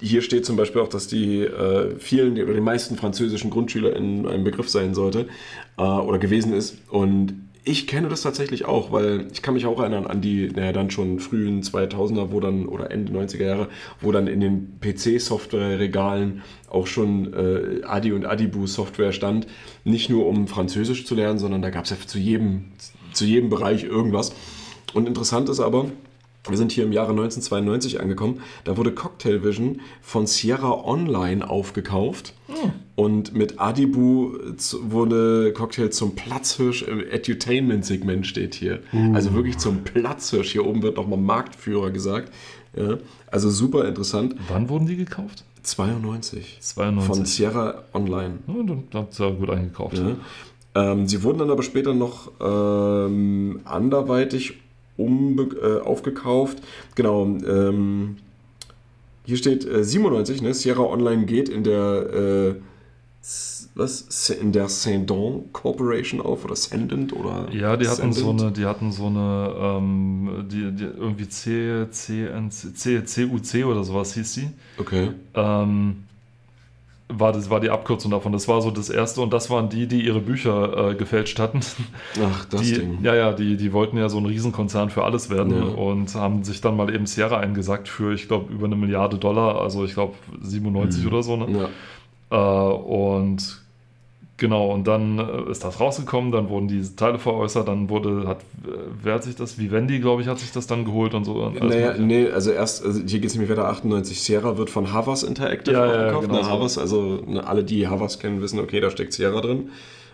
hier 0.00 0.22
steht 0.22 0.46
zum 0.46 0.56
Beispiel 0.56 0.80
auch, 0.80 0.88
dass 0.88 1.06
die 1.06 1.42
äh, 1.42 1.98
vielen 1.98 2.42
oder 2.42 2.54
die 2.54 2.62
meisten 2.62 2.96
französischen 2.96 3.50
Grundschüler 3.50 3.94
in 3.94 4.26
einem 4.26 4.44
Begriff 4.44 4.70
sein 4.70 4.94
sollte 4.94 5.28
äh, 5.76 5.82
oder 5.82 6.18
gewesen 6.18 6.54
ist. 6.54 6.78
Und 6.88 7.34
ich 7.64 7.86
kenne 7.86 8.08
das 8.08 8.22
tatsächlich 8.22 8.64
auch, 8.64 8.90
weil 8.90 9.28
ich 9.32 9.42
kann 9.42 9.54
mich 9.54 9.66
auch 9.66 9.78
erinnern 9.80 10.06
an 10.06 10.20
die, 10.20 10.48
naja, 10.48 10.72
dann 10.72 10.90
schon 10.90 11.20
frühen 11.20 11.62
2000er, 11.62 12.32
wo 12.32 12.40
dann, 12.40 12.66
oder 12.66 12.90
Ende 12.90 13.12
90er 13.12 13.44
Jahre, 13.44 13.68
wo 14.00 14.12
dann 14.12 14.26
in 14.26 14.40
den 14.40 14.78
PC-Software-Regalen 14.80 16.42
auch 16.70 16.86
schon 16.86 17.34
äh, 17.34 17.84
Adi 17.84 18.12
und 18.12 18.24
Adibu-Software 18.24 19.12
stand. 19.12 19.46
Nicht 19.84 20.08
nur 20.08 20.26
um 20.26 20.48
Französisch 20.48 21.04
zu 21.04 21.14
lernen, 21.14 21.38
sondern 21.38 21.60
da 21.60 21.70
gab 21.70 21.84
es 21.84 21.90
ja 21.90 21.96
zu 22.04 22.18
jedem, 22.18 22.72
zu 23.12 23.24
jedem 23.24 23.50
Bereich 23.50 23.84
irgendwas. 23.84 24.34
Und 24.94 25.06
interessant 25.06 25.48
ist 25.48 25.60
aber, 25.60 25.86
wir 26.48 26.56
sind 26.56 26.72
hier 26.72 26.84
im 26.84 26.92
Jahre 26.92 27.10
1992 27.10 28.00
angekommen. 28.00 28.40
Da 28.64 28.76
wurde 28.76 28.92
Cocktail 28.92 29.42
Vision 29.42 29.80
von 30.00 30.26
Sierra 30.26 30.84
Online 30.84 31.48
aufgekauft. 31.48 32.34
Und 32.96 33.34
mit 33.34 33.60
Adibu 33.60 34.32
wurde 34.82 35.52
Cocktail 35.52 35.90
zum 35.90 36.14
Platzhirsch 36.14 36.82
im 36.82 37.00
Edutainment-Segment 37.00 38.26
steht 38.26 38.54
hier. 38.54 38.80
Also 39.14 39.34
wirklich 39.34 39.58
zum 39.58 39.84
Platzhirsch. 39.84 40.52
Hier 40.52 40.66
oben 40.66 40.82
wird 40.82 40.96
nochmal 40.96 41.18
Marktführer 41.18 41.90
gesagt. 41.90 42.32
Ja, 42.76 42.98
also 43.26 43.50
super 43.50 43.86
interessant. 43.86 44.36
Wann 44.48 44.68
wurden 44.68 44.86
die 44.86 44.96
gekauft? 44.96 45.44
92. 45.62 46.58
92. 46.60 47.16
Von 47.16 47.26
Sierra 47.26 47.84
Online. 47.92 48.38
Ja, 48.46 48.54
dann 48.62 48.84
hat 48.94 49.12
es 49.12 49.18
ja 49.18 49.30
gut 49.30 49.50
eingekauft. 49.50 49.98
Ja. 49.98 50.16
Ähm, 50.74 51.08
sie 51.08 51.22
wurden 51.22 51.38
dann 51.38 51.50
aber 51.50 51.62
später 51.62 51.94
noch 51.94 52.30
ähm, 52.40 53.60
anderweitig 53.64 54.54
umbe 55.00 55.80
äh, 55.82 55.86
aufgekauft. 55.86 56.58
Genau. 56.94 57.24
Ähm, 57.24 58.16
hier 59.24 59.36
steht 59.36 59.64
äh, 59.66 59.84
97, 59.84 60.42
ne? 60.42 60.54
Sierra 60.54 60.82
Online 60.82 61.24
geht 61.24 61.48
in 61.48 61.64
der 61.64 62.54
äh, 62.54 62.54
was 63.74 64.30
in 64.30 64.52
der 64.52 64.68
Sendon 64.68 65.52
Corporation 65.52 66.20
auf 66.20 66.44
oder 66.44 66.56
Sendent 66.56 67.12
oder 67.12 67.48
ja 67.52 67.76
die 67.76 67.86
hatten 67.86 68.12
Sendent? 68.12 68.38
so 68.38 68.44
eine 68.44 68.52
die 68.52 68.64
hatten 68.64 68.92
so 68.92 69.06
eine 69.06 69.54
ähm, 69.58 70.46
die, 70.50 70.72
die 70.72 70.84
irgendwie 70.84 71.28
C 71.28 71.86
C 71.90 72.26
N 72.26 72.50
C 72.50 73.04
C 73.04 73.24
U 73.24 73.38
C 73.38 73.64
oder 73.64 73.84
sowas 73.84 74.14
hieß 74.14 74.34
die 74.34 74.48
okay 74.78 75.10
ähm, 75.34 76.04
war 77.10 77.32
das 77.32 77.50
war 77.50 77.60
die 77.60 77.70
Abkürzung 77.70 78.10
davon 78.10 78.32
das 78.32 78.48
war 78.48 78.62
so 78.62 78.70
das 78.70 78.88
erste 78.88 79.20
und 79.20 79.32
das 79.32 79.50
waren 79.50 79.68
die 79.68 79.86
die 79.86 80.00
ihre 80.00 80.20
Bücher 80.20 80.90
äh, 80.90 80.94
gefälscht 80.94 81.38
hatten 81.38 81.60
ach 82.22 82.44
das 82.46 82.62
die, 82.62 82.74
Ding 82.74 82.98
ja 83.02 83.14
ja 83.14 83.32
die 83.32 83.56
die 83.56 83.72
wollten 83.72 83.96
ja 83.96 84.08
so 84.08 84.18
ein 84.18 84.26
Riesenkonzern 84.26 84.90
für 84.90 85.04
alles 85.04 85.30
werden 85.30 85.54
ja. 85.54 85.62
und 85.62 86.14
haben 86.14 86.44
sich 86.44 86.60
dann 86.60 86.76
mal 86.76 86.92
eben 86.94 87.06
Sierra 87.06 87.38
eingesagt 87.38 87.88
für 87.88 88.12
ich 88.12 88.28
glaube 88.28 88.52
über 88.52 88.66
eine 88.66 88.76
Milliarde 88.76 89.18
Dollar 89.18 89.60
also 89.60 89.84
ich 89.84 89.94
glaube 89.94 90.14
97 90.40 91.02
mhm. 91.02 91.08
oder 91.08 91.22
so 91.22 91.36
ne 91.36 91.46
ja. 91.58 91.68
Äh, 92.30 92.72
und 92.72 93.59
genau, 94.40 94.72
und 94.72 94.88
dann 94.88 95.18
äh, 95.20 95.50
ist 95.50 95.62
das 95.62 95.78
rausgekommen, 95.78 96.32
dann 96.32 96.48
wurden 96.48 96.66
diese 96.66 96.96
Teile 96.96 97.20
veräußert, 97.20 97.68
dann 97.68 97.88
wurde, 97.88 98.26
hat, 98.26 98.38
äh, 98.64 98.70
wer 99.02 99.14
hat 99.14 99.22
sich 99.22 99.36
das, 99.36 99.58
Vivendi, 99.58 100.00
glaube 100.00 100.22
ich, 100.22 100.28
hat 100.28 100.40
sich 100.40 100.50
das 100.50 100.66
dann 100.66 100.84
geholt 100.84 101.14
und 101.14 101.24
so. 101.24 101.48
Naja, 101.50 101.96
nee, 101.96 102.28
also 102.28 102.50
erst, 102.50 102.84
also 102.84 103.00
hier 103.06 103.20
geht 103.20 103.30
es 103.30 103.34
nämlich 103.34 103.50
weiter 103.50 103.68
98. 103.68 104.20
Sierra 104.20 104.58
wird 104.58 104.70
von 104.70 104.92
Havas 104.92 105.22
Interactive 105.22 105.76
ja, 105.76 105.86
ja, 105.86 106.06
gekauft. 106.06 106.28
Genau, 106.28 106.40
ne, 106.40 106.48
Havas, 106.48 106.78
also 106.78 107.22
ne, 107.24 107.46
alle, 107.46 107.62
die 107.62 107.86
Havas 107.86 108.18
kennen, 108.18 108.40
wissen, 108.40 108.58
okay, 108.58 108.80
da 108.80 108.90
steckt 108.90 109.12
Sierra 109.12 109.40
drin. 109.40 109.68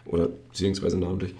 Oder 0.04 0.28
beziehungsweise 0.50 0.98
namentlich. 0.98 1.34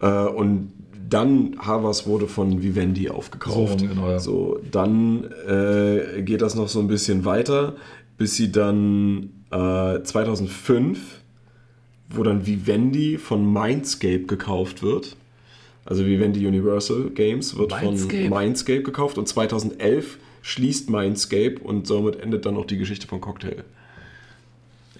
Äh, 0.00 0.26
und 0.26 0.72
dann 1.08 1.56
Havas 1.58 2.06
wurde 2.06 2.26
von 2.26 2.62
Vivendi 2.62 3.10
aufgekauft. 3.10 3.80
So, 3.80 3.86
genau, 3.86 4.08
ja. 4.08 4.18
so 4.18 4.60
dann 4.70 5.24
äh, 5.46 6.22
geht 6.22 6.40
das 6.40 6.54
noch 6.54 6.68
so 6.68 6.80
ein 6.80 6.86
bisschen 6.86 7.24
weiter, 7.24 7.74
bis 8.16 8.36
sie 8.36 8.50
dann 8.50 9.30
äh, 9.50 10.02
2005, 10.02 11.19
wo 12.10 12.22
dann 12.22 12.46
Vivendi 12.46 13.18
von 13.18 13.52
Mindscape 13.52 14.24
gekauft 14.24 14.82
wird. 14.82 15.16
Also 15.84 16.04
Vivendi 16.04 16.46
Universal 16.46 17.10
Games 17.10 17.56
wird 17.56 17.80
Mindscape. 17.80 18.28
von 18.28 18.38
Mindscape 18.38 18.82
gekauft 18.82 19.18
und 19.18 19.26
2011 19.26 20.18
schließt 20.42 20.90
Mindscape 20.90 21.56
und 21.62 21.86
somit 21.86 22.16
endet 22.20 22.46
dann 22.46 22.56
auch 22.56 22.66
die 22.66 22.78
Geschichte 22.78 23.06
von 23.06 23.20
Cocktail. 23.20 23.64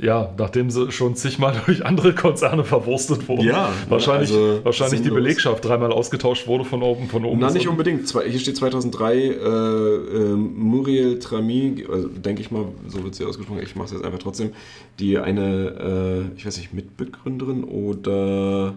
Ja, 0.02 0.32
nachdem 0.38 0.70
sie 0.70 0.90
schon 0.92 1.14
zigmal 1.14 1.60
durch 1.66 1.84
andere 1.84 2.14
Konzerne 2.14 2.64
verwurstet 2.64 3.28
wurden. 3.28 3.44
Ja, 3.44 3.70
wahrscheinlich, 3.88 4.30
also 4.30 4.64
wahrscheinlich 4.64 5.02
die 5.02 5.10
Belegschaft 5.10 5.64
dreimal 5.64 5.92
ausgetauscht 5.92 6.46
wurde 6.46 6.64
von 6.64 6.82
oben. 6.82 7.08
Von 7.08 7.24
oben 7.24 7.40
Na, 7.40 7.50
nicht 7.50 7.68
unbedingt. 7.68 8.08
Hier 8.10 8.38
steht 8.38 8.56
2003 8.56 9.16
äh, 9.16 9.28
äh, 9.28 10.34
Muriel 10.34 11.18
Trami, 11.18 11.84
also 11.90 12.08
denke 12.08 12.40
ich 12.40 12.50
mal, 12.50 12.66
so 12.88 13.04
wird 13.04 13.14
sie 13.14 13.24
ausgesprochen, 13.24 13.60
ich 13.62 13.76
mache 13.76 13.86
es 13.86 13.92
jetzt 13.92 14.04
einfach 14.04 14.18
trotzdem, 14.18 14.52
die 14.98 15.18
eine, 15.18 16.30
äh, 16.32 16.38
ich 16.38 16.46
weiß 16.46 16.56
nicht, 16.56 16.72
Mitbegründerin 16.72 17.64
oder 17.64 18.74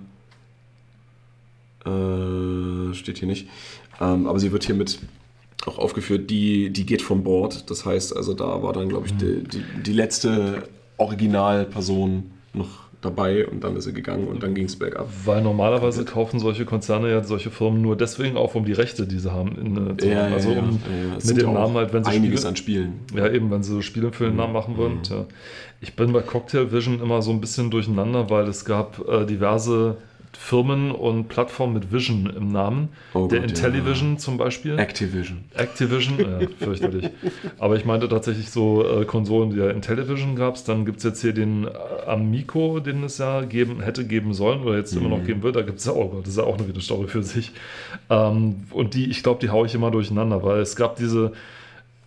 äh, 1.85 2.93
steht 2.93 3.19
hier 3.19 3.27
nicht, 3.27 3.47
ähm, 4.01 4.27
aber 4.27 4.39
sie 4.39 4.51
wird 4.51 4.65
hier 4.65 4.75
mit 4.75 4.99
auch 5.65 5.77
aufgeführt, 5.77 6.29
die, 6.29 6.71
die 6.71 6.85
geht 6.85 7.01
vom 7.01 7.23
Board. 7.23 7.69
Das 7.69 7.85
heißt, 7.85 8.15
also 8.17 8.33
da 8.33 8.61
war 8.63 8.73
dann, 8.73 8.89
glaube 8.89 9.07
ich, 9.07 9.13
mhm. 9.13 9.17
die, 9.19 9.43
die, 9.43 9.63
die 9.85 9.93
letzte 9.93 10.63
Originalperson 10.97 12.31
noch 12.53 12.83
dabei 13.03 13.45
und 13.47 13.63
dann 13.63 13.75
ist 13.75 13.85
er 13.85 13.93
gegangen 13.93 14.27
und 14.27 14.43
dann 14.43 14.53
ging 14.55 14.65
es 14.65 14.77
bergab. 14.77 15.07
Weil 15.25 15.41
normalerweise 15.41 16.05
kaufen 16.05 16.39
solche 16.39 16.65
Konzerne 16.65 17.11
ja 17.11 17.23
solche 17.23 17.51
Firmen 17.51 17.81
nur 17.81 17.95
deswegen 17.95 18.37
auf, 18.37 18.55
um 18.55 18.65
die 18.65 18.73
Rechte, 18.73 19.05
die 19.05 19.19
sie 19.19 19.31
haben, 19.31 19.57
in, 19.57 19.99
zu 19.99 20.07
ja, 20.07 20.23
haben. 20.23 20.33
Also 20.33 20.51
ja, 20.51 20.59
um 20.59 20.79
ja, 20.85 21.27
mit 21.27 21.41
dem 21.41 21.53
Namen 21.53 21.75
halt, 21.75 21.93
wenn 21.93 22.03
sie 22.03 22.11
einiges 22.11 22.41
Spiele, 22.41 22.49
an 22.49 22.55
Spielen. 22.55 22.93
Ja, 23.15 23.29
eben, 23.29 23.51
wenn 23.51 23.63
sie 23.63 23.81
Spiele 23.81 24.11
für 24.11 24.25
den 24.25 24.35
Namen 24.35 24.53
machen 24.53 24.77
wollen. 24.77 24.95
Mhm. 25.09 25.25
Ich 25.81 25.95
bin 25.95 26.13
bei 26.13 26.21
Cocktail 26.21 26.71
Vision 26.71 27.01
immer 27.01 27.21
so 27.21 27.31
ein 27.31 27.41
bisschen 27.41 27.69
durcheinander, 27.69 28.29
weil 28.29 28.47
es 28.47 28.63
gab 28.63 29.05
äh, 29.07 29.25
diverse 29.25 29.97
Firmen 30.37 30.91
und 30.91 31.27
Plattformen 31.29 31.73
mit 31.73 31.91
Vision 31.91 32.31
im 32.35 32.51
Namen. 32.51 32.89
Oh 33.13 33.27
der 33.27 33.41
Gott, 33.41 33.49
Intellivision 33.49 34.13
ja. 34.13 34.17
zum 34.17 34.37
Beispiel. 34.37 34.77
Activision. 34.77 35.43
Activision, 35.53 36.19
ja, 36.19 36.47
fürchterlich. 36.59 37.09
Aber 37.59 37.75
ich 37.75 37.85
meinte 37.85 38.09
tatsächlich 38.09 38.49
so 38.49 38.85
äh, 38.85 39.05
Konsolen, 39.05 39.51
die 39.51 39.57
ja 39.57 39.69
Intellivision 39.69 40.35
gab 40.35 40.55
es. 40.55 40.63
Dann 40.63 40.85
gibt 40.85 40.97
es 40.97 41.03
jetzt 41.03 41.21
hier 41.21 41.33
den 41.33 41.65
äh, 41.65 41.69
Amico, 42.07 42.79
den 42.79 43.03
es 43.03 43.17
ja 43.17 43.41
geben, 43.41 43.81
hätte 43.81 44.05
geben 44.05 44.33
sollen 44.33 44.61
oder 44.63 44.77
jetzt 44.77 44.95
mhm. 44.95 45.05
immer 45.05 45.17
noch 45.17 45.25
geben 45.25 45.43
wird. 45.43 45.55
Da 45.55 45.61
gibt 45.61 45.79
es 45.79 45.85
ja, 45.85 45.93
oh 45.93 46.09
Gott, 46.09 46.23
das 46.23 46.29
ist 46.29 46.37
ja 46.37 46.43
auch 46.43 46.57
eine 46.57 46.81
Story 46.81 47.07
für 47.07 47.23
sich. 47.23 47.51
Ähm, 48.09 48.55
und 48.71 48.93
die, 48.95 49.09
ich 49.09 49.23
glaube, 49.23 49.39
die 49.39 49.49
haue 49.49 49.65
ich 49.67 49.75
immer 49.75 49.91
durcheinander, 49.91 50.43
weil 50.43 50.59
es 50.59 50.75
gab 50.75 50.95
diese 50.95 51.33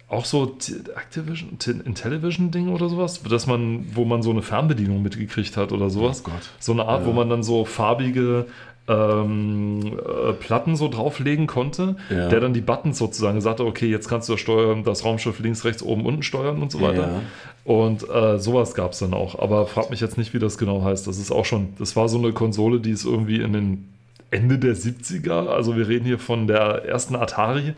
auch 0.08 0.24
so 0.24 0.56
Activision, 0.96 1.58
Intellivision-Ding 1.84 2.68
oder 2.68 2.88
sowas, 2.88 3.22
dass 3.22 3.46
man, 3.46 3.86
wo 3.94 4.04
man 4.04 4.22
so 4.22 4.30
eine 4.30 4.42
Fernbedienung 4.42 5.02
mitgekriegt 5.02 5.56
hat 5.56 5.72
oder 5.72 5.90
sowas. 5.90 6.22
Oh 6.24 6.30
Gott. 6.30 6.50
So 6.60 6.72
eine 6.72 6.86
Art, 6.86 7.02
ja. 7.02 7.06
wo 7.08 7.12
man 7.12 7.28
dann 7.28 7.42
so 7.42 7.64
farbige 7.64 8.46
ähm, 8.88 9.98
äh, 9.98 10.32
Platten 10.32 10.76
so 10.76 10.88
drauflegen 10.88 11.48
konnte, 11.48 11.96
ja. 12.08 12.28
der 12.28 12.38
dann 12.38 12.54
die 12.54 12.60
Buttons 12.60 12.98
sozusagen 12.98 13.40
sagte, 13.40 13.64
okay, 13.64 13.90
jetzt 13.90 14.08
kannst 14.08 14.28
du 14.28 14.34
das, 14.34 14.40
steuern, 14.40 14.84
das 14.84 15.04
Raumschiff 15.04 15.40
links, 15.40 15.64
rechts, 15.64 15.82
oben, 15.82 16.06
unten 16.06 16.22
steuern 16.22 16.62
und 16.62 16.70
so 16.70 16.80
weiter. 16.80 17.08
Ja. 17.08 17.22
Und 17.64 18.08
äh, 18.08 18.38
sowas 18.38 18.74
gab 18.74 18.92
es 18.92 19.00
dann 19.00 19.12
auch. 19.12 19.40
Aber 19.40 19.66
frag 19.66 19.90
mich 19.90 20.00
jetzt 20.00 20.16
nicht, 20.16 20.34
wie 20.34 20.38
das 20.38 20.56
genau 20.56 20.84
heißt. 20.84 21.08
Das 21.08 21.18
ist 21.18 21.32
auch 21.32 21.44
schon, 21.44 21.70
das 21.80 21.96
war 21.96 22.08
so 22.08 22.18
eine 22.18 22.32
Konsole, 22.32 22.78
die 22.78 22.92
ist 22.92 23.04
irgendwie 23.04 23.40
in 23.40 23.52
den 23.52 23.88
Ende 24.30 24.58
der 24.58 24.76
70er, 24.76 25.48
also 25.48 25.76
wir 25.76 25.88
reden 25.88 26.04
hier 26.04 26.18
von 26.18 26.46
der 26.46 26.84
ersten 26.84 27.16
Atari, 27.16 27.74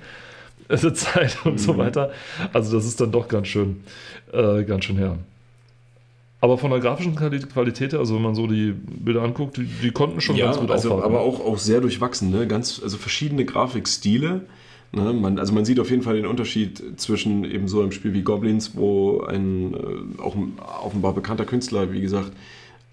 Zeit 0.94 1.38
und 1.44 1.54
mhm. 1.54 1.59
so 1.59 1.76
weiter. 1.78 2.11
Also 2.52 2.76
das 2.76 2.87
ist 2.87 3.00
dann 3.00 3.12
doch 3.12 3.28
ganz 3.28 3.48
schön, 3.48 3.83
äh, 4.33 4.64
ganz 4.64 4.85
schön 4.85 4.96
her. 4.96 5.18
Aber 6.40 6.57
von 6.57 6.70
der 6.70 6.78
grafischen 6.78 7.16
Qualität 7.16 7.94
also 7.94 8.14
wenn 8.14 8.22
man 8.22 8.35
so 8.35 8.46
die 8.46 8.72
Bilder 8.72 9.22
anguckt, 9.22 9.57
die, 9.57 9.64
die 9.64 9.90
konnten 9.90 10.20
schon 10.20 10.37
ja, 10.37 10.46
ganz 10.46 10.59
gut 10.59 10.70
also, 10.70 10.92
auffahren. 10.92 11.12
Aber 11.12 11.20
auch, 11.22 11.44
auch 11.44 11.59
sehr 11.59 11.81
durchwachsen, 11.81 12.31
ne? 12.31 12.46
ganz, 12.46 12.81
also 12.83 12.96
verschiedene 12.96 13.44
Grafikstile. 13.44 14.42
Ne? 14.92 15.12
Man, 15.12 15.38
also 15.38 15.52
man 15.52 15.64
sieht 15.64 15.81
auf 15.81 15.90
jeden 15.90 16.02
Fall 16.02 16.14
den 16.14 16.26
Unterschied 16.26 17.00
zwischen 17.00 17.44
eben 17.44 17.66
so 17.66 17.81
einem 17.81 17.90
Spiel 17.90 18.14
wie 18.14 18.22
Goblins, 18.22 18.76
wo 18.76 19.22
ein 19.22 19.74
äh, 19.74 20.20
auch 20.22 20.37
ein 20.37 20.59
offenbar 20.83 21.12
bekannter 21.12 21.44
Künstler, 21.44 21.92
wie 21.92 22.00
gesagt, 22.00 22.33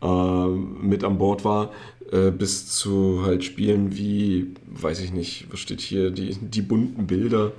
äh, 0.02 0.48
mit 0.48 1.04
an 1.04 1.18
Bord 1.18 1.46
war, 1.46 1.72
äh, 2.12 2.32
bis 2.32 2.68
zu 2.68 3.24
halt 3.26 3.44
Spielen 3.44 3.98
wie, 3.98 4.54
weiß 4.68 5.02
ich 5.02 5.12
nicht, 5.12 5.48
was 5.52 5.60
steht 5.60 5.82
hier, 5.82 6.12
die, 6.12 6.36
die 6.36 6.62
bunten 6.62 7.08
Bilder. 7.08 7.52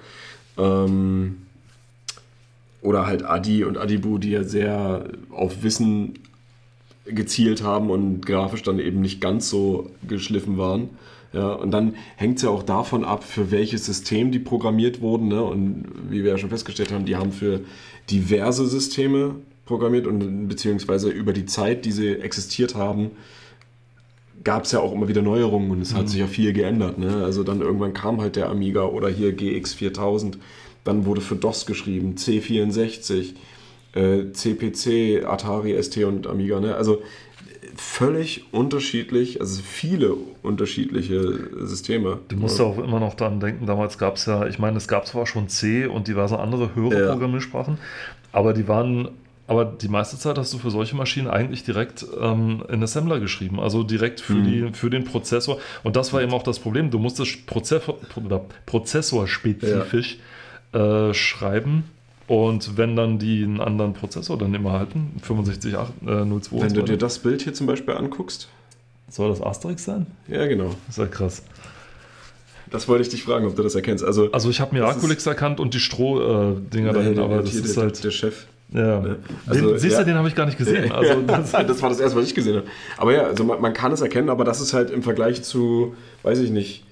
Ähm, 0.56 1.38
oder 2.82 3.06
halt 3.06 3.24
Adi 3.24 3.64
und 3.64 3.78
Adibu, 3.78 4.18
die 4.18 4.30
ja 4.30 4.44
sehr 4.44 5.08
auf 5.30 5.62
Wissen 5.62 6.20
gezielt 7.04 7.62
haben 7.62 7.90
und 7.90 8.24
grafisch 8.24 8.62
dann 8.62 8.78
eben 8.78 9.00
nicht 9.00 9.20
ganz 9.20 9.48
so 9.48 9.90
geschliffen 10.06 10.58
waren. 10.58 10.90
Ja, 11.32 11.52
und 11.52 11.70
dann 11.70 11.96
hängt 12.16 12.36
es 12.36 12.42
ja 12.42 12.50
auch 12.50 12.62
davon 12.62 13.04
ab, 13.04 13.24
für 13.24 13.50
welches 13.50 13.84
System 13.84 14.30
die 14.30 14.38
programmiert 14.38 15.00
wurden. 15.00 15.28
Ne? 15.28 15.42
Und 15.42 15.84
wie 16.08 16.24
wir 16.24 16.32
ja 16.32 16.38
schon 16.38 16.50
festgestellt 16.50 16.92
haben, 16.92 17.04
die 17.04 17.16
haben 17.16 17.32
für 17.32 17.60
diverse 18.08 18.66
Systeme 18.66 19.34
programmiert 19.66 20.06
und 20.06 20.48
beziehungsweise 20.48 21.10
über 21.10 21.32
die 21.32 21.44
Zeit, 21.44 21.84
die 21.84 21.92
sie 21.92 22.14
existiert 22.14 22.74
haben, 22.74 23.10
gab 24.44 24.64
es 24.64 24.72
ja 24.72 24.78
auch 24.78 24.92
immer 24.92 25.08
wieder 25.08 25.22
Neuerungen 25.22 25.70
und 25.72 25.82
es 25.82 25.92
mhm. 25.92 25.98
hat 25.98 26.08
sich 26.08 26.20
ja 26.20 26.28
viel 26.28 26.52
geändert. 26.52 26.98
Ne? 26.98 27.24
Also 27.24 27.42
dann 27.42 27.60
irgendwann 27.60 27.92
kam 27.92 28.20
halt 28.20 28.36
der 28.36 28.48
Amiga 28.48 28.84
oder 28.84 29.08
hier 29.08 29.36
GX4000, 29.36 30.34
dann 30.84 31.04
wurde 31.04 31.20
für 31.20 31.34
DOS 31.34 31.66
geschrieben, 31.66 32.14
C64, 32.16 33.34
äh, 33.94 34.32
CPC, 34.32 35.24
Atari 35.26 35.82
ST 35.82 36.04
und 36.04 36.28
Amiga. 36.28 36.60
Ne? 36.60 36.76
Also 36.76 37.02
völlig 37.74 38.44
unterschiedlich, 38.52 39.40
also 39.40 39.60
viele 39.62 40.14
unterschiedliche 40.42 41.66
Systeme. 41.66 42.20
Du 42.28 42.36
musst 42.36 42.58
ja 42.60 42.66
auch 42.66 42.78
immer 42.78 43.00
noch 43.00 43.14
daran 43.14 43.40
denken, 43.40 43.66
damals 43.66 43.98
gab 43.98 44.16
es 44.16 44.26
ja, 44.26 44.46
ich 44.46 44.60
meine, 44.60 44.76
es 44.76 44.86
gab 44.86 45.06
zwar 45.06 45.26
schon 45.26 45.48
C 45.48 45.86
und 45.86 46.06
diverse 46.06 46.38
andere 46.38 46.74
höhere 46.76 47.00
ja. 47.00 47.10
Programmiersprachen, 47.10 47.78
aber 48.32 48.52
die 48.52 48.68
waren 48.68 49.08
aber 49.48 49.64
die 49.64 49.88
meiste 49.88 50.18
Zeit 50.18 50.38
hast 50.38 50.52
du 50.52 50.58
für 50.58 50.70
solche 50.70 50.96
Maschinen 50.96 51.28
eigentlich 51.28 51.62
direkt 51.62 52.04
ähm, 52.20 52.64
in 52.68 52.82
Assembler 52.82 53.20
geschrieben, 53.20 53.60
also 53.60 53.82
direkt 53.82 54.20
für, 54.20 54.34
mhm. 54.34 54.44
die, 54.44 54.72
für 54.72 54.90
den 54.90 55.04
Prozessor. 55.04 55.58
Und 55.84 55.96
das 55.96 56.12
war 56.12 56.22
eben 56.22 56.32
auch 56.32 56.42
das 56.42 56.58
Problem. 56.58 56.90
Du 56.90 56.98
musstest 56.98 57.46
Prozessor, 57.46 57.96
prozessorspezifisch 58.66 60.18
ja. 60.74 61.08
äh, 61.08 61.14
schreiben. 61.14 61.84
Und 62.26 62.76
wenn 62.76 62.96
dann 62.96 63.20
die 63.20 63.44
einen 63.44 63.60
anderen 63.60 63.92
Prozessor 63.92 64.36
dann 64.36 64.52
immer 64.52 64.72
halten, 64.72 65.12
6502. 65.22 66.56
Äh, 66.56 66.62
wenn 66.62 66.74
du 66.74 66.82
dir 66.82 66.96
das 66.96 67.20
Bild 67.20 67.42
hier 67.42 67.54
zum 67.54 67.68
Beispiel 67.68 67.94
anguckst. 67.94 68.48
Soll 69.08 69.28
das 69.28 69.40
Asterix 69.40 69.84
sein? 69.84 70.06
Ja, 70.26 70.46
genau. 70.46 70.74
Das 70.88 70.96
ist 70.96 70.98
ja 70.98 71.06
krass. 71.06 71.44
Das 72.72 72.88
wollte 72.88 73.02
ich 73.02 73.08
dich 73.10 73.22
fragen, 73.22 73.46
ob 73.46 73.54
du 73.54 73.62
das 73.62 73.76
erkennst. 73.76 74.02
Also, 74.02 74.32
also 74.32 74.50
ich 74.50 74.60
habe 74.60 74.74
Miraculix 74.74 75.24
erkannt 75.24 75.60
und 75.60 75.72
die 75.74 75.78
Stroh-Dinger 75.78 76.90
äh, 76.90 76.92
dahin, 76.92 77.20
aber 77.20 77.42
das 77.42 77.54
ist 77.54 77.76
halt... 77.76 78.02
Der 78.02 78.10
Chef 78.10 78.46
ja. 78.72 79.00
Ne? 79.00 79.16
Also, 79.46 79.70
den, 79.70 79.78
siehst 79.78 79.96
du, 79.96 80.00
ja. 80.00 80.04
den 80.04 80.16
habe 80.16 80.28
ich 80.28 80.34
gar 80.34 80.46
nicht 80.46 80.58
gesehen. 80.58 80.90
Also, 80.92 81.20
das, 81.26 81.52
das, 81.52 81.82
war 81.82 81.88
das 81.90 82.00
erste, 82.00 82.18
was 82.18 82.26
ich 82.26 82.34
gesehen 82.34 82.56
habe. 82.56 82.66
Aber 82.96 83.12
ja, 83.12 83.22
also 83.22 83.44
man, 83.44 83.60
man, 83.60 83.72
kann 83.72 83.92
es 83.92 84.00
erkennen, 84.00 84.28
aber 84.28 84.44
das 84.44 84.60
ist 84.60 84.74
halt 84.74 84.90
im 84.90 85.02
Vergleich 85.02 85.42
zu, 85.42 85.94
weiß 86.22 86.38
ich 86.40 86.50
nicht, 86.50 86.84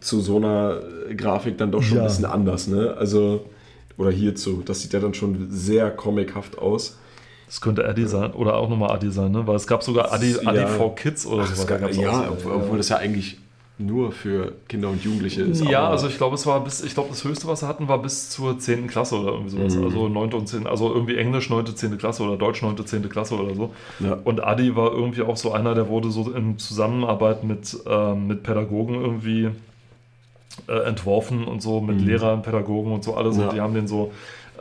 zu 0.00 0.20
so 0.20 0.36
einer 0.36 0.80
Grafik 1.16 1.58
dann 1.58 1.70
doch 1.70 1.82
schon 1.82 1.98
Ja. 1.98 2.02
ein 2.04 2.08
bisschen 2.08 2.24
anders, 2.24 2.68
ne? 2.68 2.94
Also, 2.98 3.44
oder 3.96 4.10
hierzu. 4.10 4.62
Das 4.64 4.82
sieht 4.82 4.92
ja 4.92 5.00
dann 5.00 5.14
schon 5.14 5.48
sehr 5.50 5.90
comichaft 5.90 6.58
aus. 6.58 6.98
Das 7.46 7.60
könnte 7.60 7.86
Adi 7.86 8.06
sein 8.06 8.32
oder 8.32 8.56
auch 8.56 8.68
nochmal 8.68 8.90
Adi 8.90 9.10
sein, 9.10 9.30
ne? 9.30 9.46
Weil 9.46 9.56
es 9.56 9.66
gab 9.66 9.82
sogar 9.82 10.12
Adi, 10.12 10.32
Ja. 10.32 10.48
Adi 10.48 10.66
for 10.66 10.94
Kids 10.94 11.26
oder 11.26 11.44
gab's 11.66 11.96
ja, 11.96 12.32
so. 12.42 12.50
obwohl 12.50 12.78
das 12.78 12.88
ja 12.88 12.96
eigentlich 12.96 13.38
nur 13.76 14.12
für 14.12 14.52
Kinder 14.68 14.88
und 14.88 15.02
Jugendliche 15.02 15.42
ist. 15.42 15.64
Ja, 15.64 15.88
also 15.88 16.06
ich 16.06 16.16
glaube, 16.16 16.36
es 16.36 16.46
war 16.46 16.62
bis, 16.62 16.82
ich 16.84 16.94
glaube, 16.94 17.08
das 17.10 17.24
höchste, 17.24 17.48
was 17.48 17.60
sie 17.60 17.66
hatten, 17.68 17.88
war 17.88 18.00
bis 18.00 18.30
zur 18.30 18.56
10. 18.58 18.86
Klasse 18.86 19.16
oder 19.18 19.32
irgendwie 19.32 19.50
sowas. 19.50 19.74
Mhm. 19.74 19.84
Also 19.84 20.08
9. 20.08 20.32
und 20.32 20.46
10. 20.48 20.66
Also 20.68 20.94
irgendwie 20.94 21.16
Englisch 21.16 21.50
9. 21.50 21.66
10. 21.74 21.98
Klasse 21.98 22.22
oder 22.22 22.36
Deutsch 22.36 22.62
9. 22.62 22.86
10. 22.86 23.08
Klasse 23.08 23.34
oder 23.34 23.52
so. 23.54 23.74
Ja. 23.98 24.16
Und 24.24 24.44
Adi 24.44 24.76
war 24.76 24.92
irgendwie 24.92 25.22
auch 25.22 25.36
so 25.36 25.52
einer, 25.52 25.74
der 25.74 25.88
wurde 25.88 26.10
so 26.10 26.30
in 26.30 26.56
Zusammenarbeit 26.58 27.42
mit, 27.42 27.76
ähm, 27.86 28.28
mit 28.28 28.44
Pädagogen 28.44 28.94
irgendwie 28.94 29.50
äh, 30.68 30.72
entworfen 30.86 31.44
und 31.44 31.60
so, 31.60 31.80
mit 31.80 32.00
Lehrern, 32.00 32.42
Pädagogen 32.42 32.92
und 32.92 33.02
so, 33.02 33.14
alle 33.16 33.32
so, 33.32 33.40
Mhm. 33.40 33.46
Ja. 33.48 33.52
die 33.54 33.60
haben 33.60 33.74
den 33.74 33.88
so. 33.88 34.12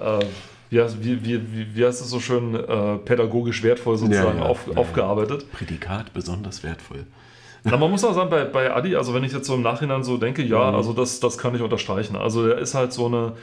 Äh, 0.02 0.26
wie, 0.72 0.80
heißt- 0.82 0.96
wie, 1.02 1.24
wie, 1.24 1.76
wie, 1.76 1.86
heißt 1.86 2.02
es 2.02 2.10
so 2.10 2.20
schön, 2.20 2.56
äh, 2.56 2.96
pädagogisch 2.98 3.62
wertvoll 3.62 3.96
sozusagen 3.96 4.40
Ja, 4.40 4.46
auf, 4.46 4.76
aufgearbeitet. 4.76 5.52
Prädikat 5.52 6.12
besonders 6.16 6.64
wertvoll. 6.64 7.06
Na, 7.64 7.78
man 7.78 7.90
muss 7.90 8.04
auch 8.04 8.14
sagen, 8.14 8.30
bei, 8.30 8.44
bei 8.46 8.74
Adi, 8.74 8.96
also 8.96 9.14
wenn 9.14 9.24
ich 9.24 9.32
jetzt 9.32 9.48
so 9.48 9.56
im 9.56 9.62
Nachhinein 9.62 10.04
so 10.04 10.18
denke, 10.18 10.42
ja, 10.44 10.70
Mhm. 10.72 10.76
also 10.76 10.94
das, 10.94 11.20
das 11.20 11.38
kann 11.38 11.56
ich 11.56 11.62
unterstreichen. 11.62 12.16
Also 12.16 12.46
er 12.48 12.58
ist 12.58 12.74
halt 12.76 12.92
so 12.94 13.06
eine 13.06 13.34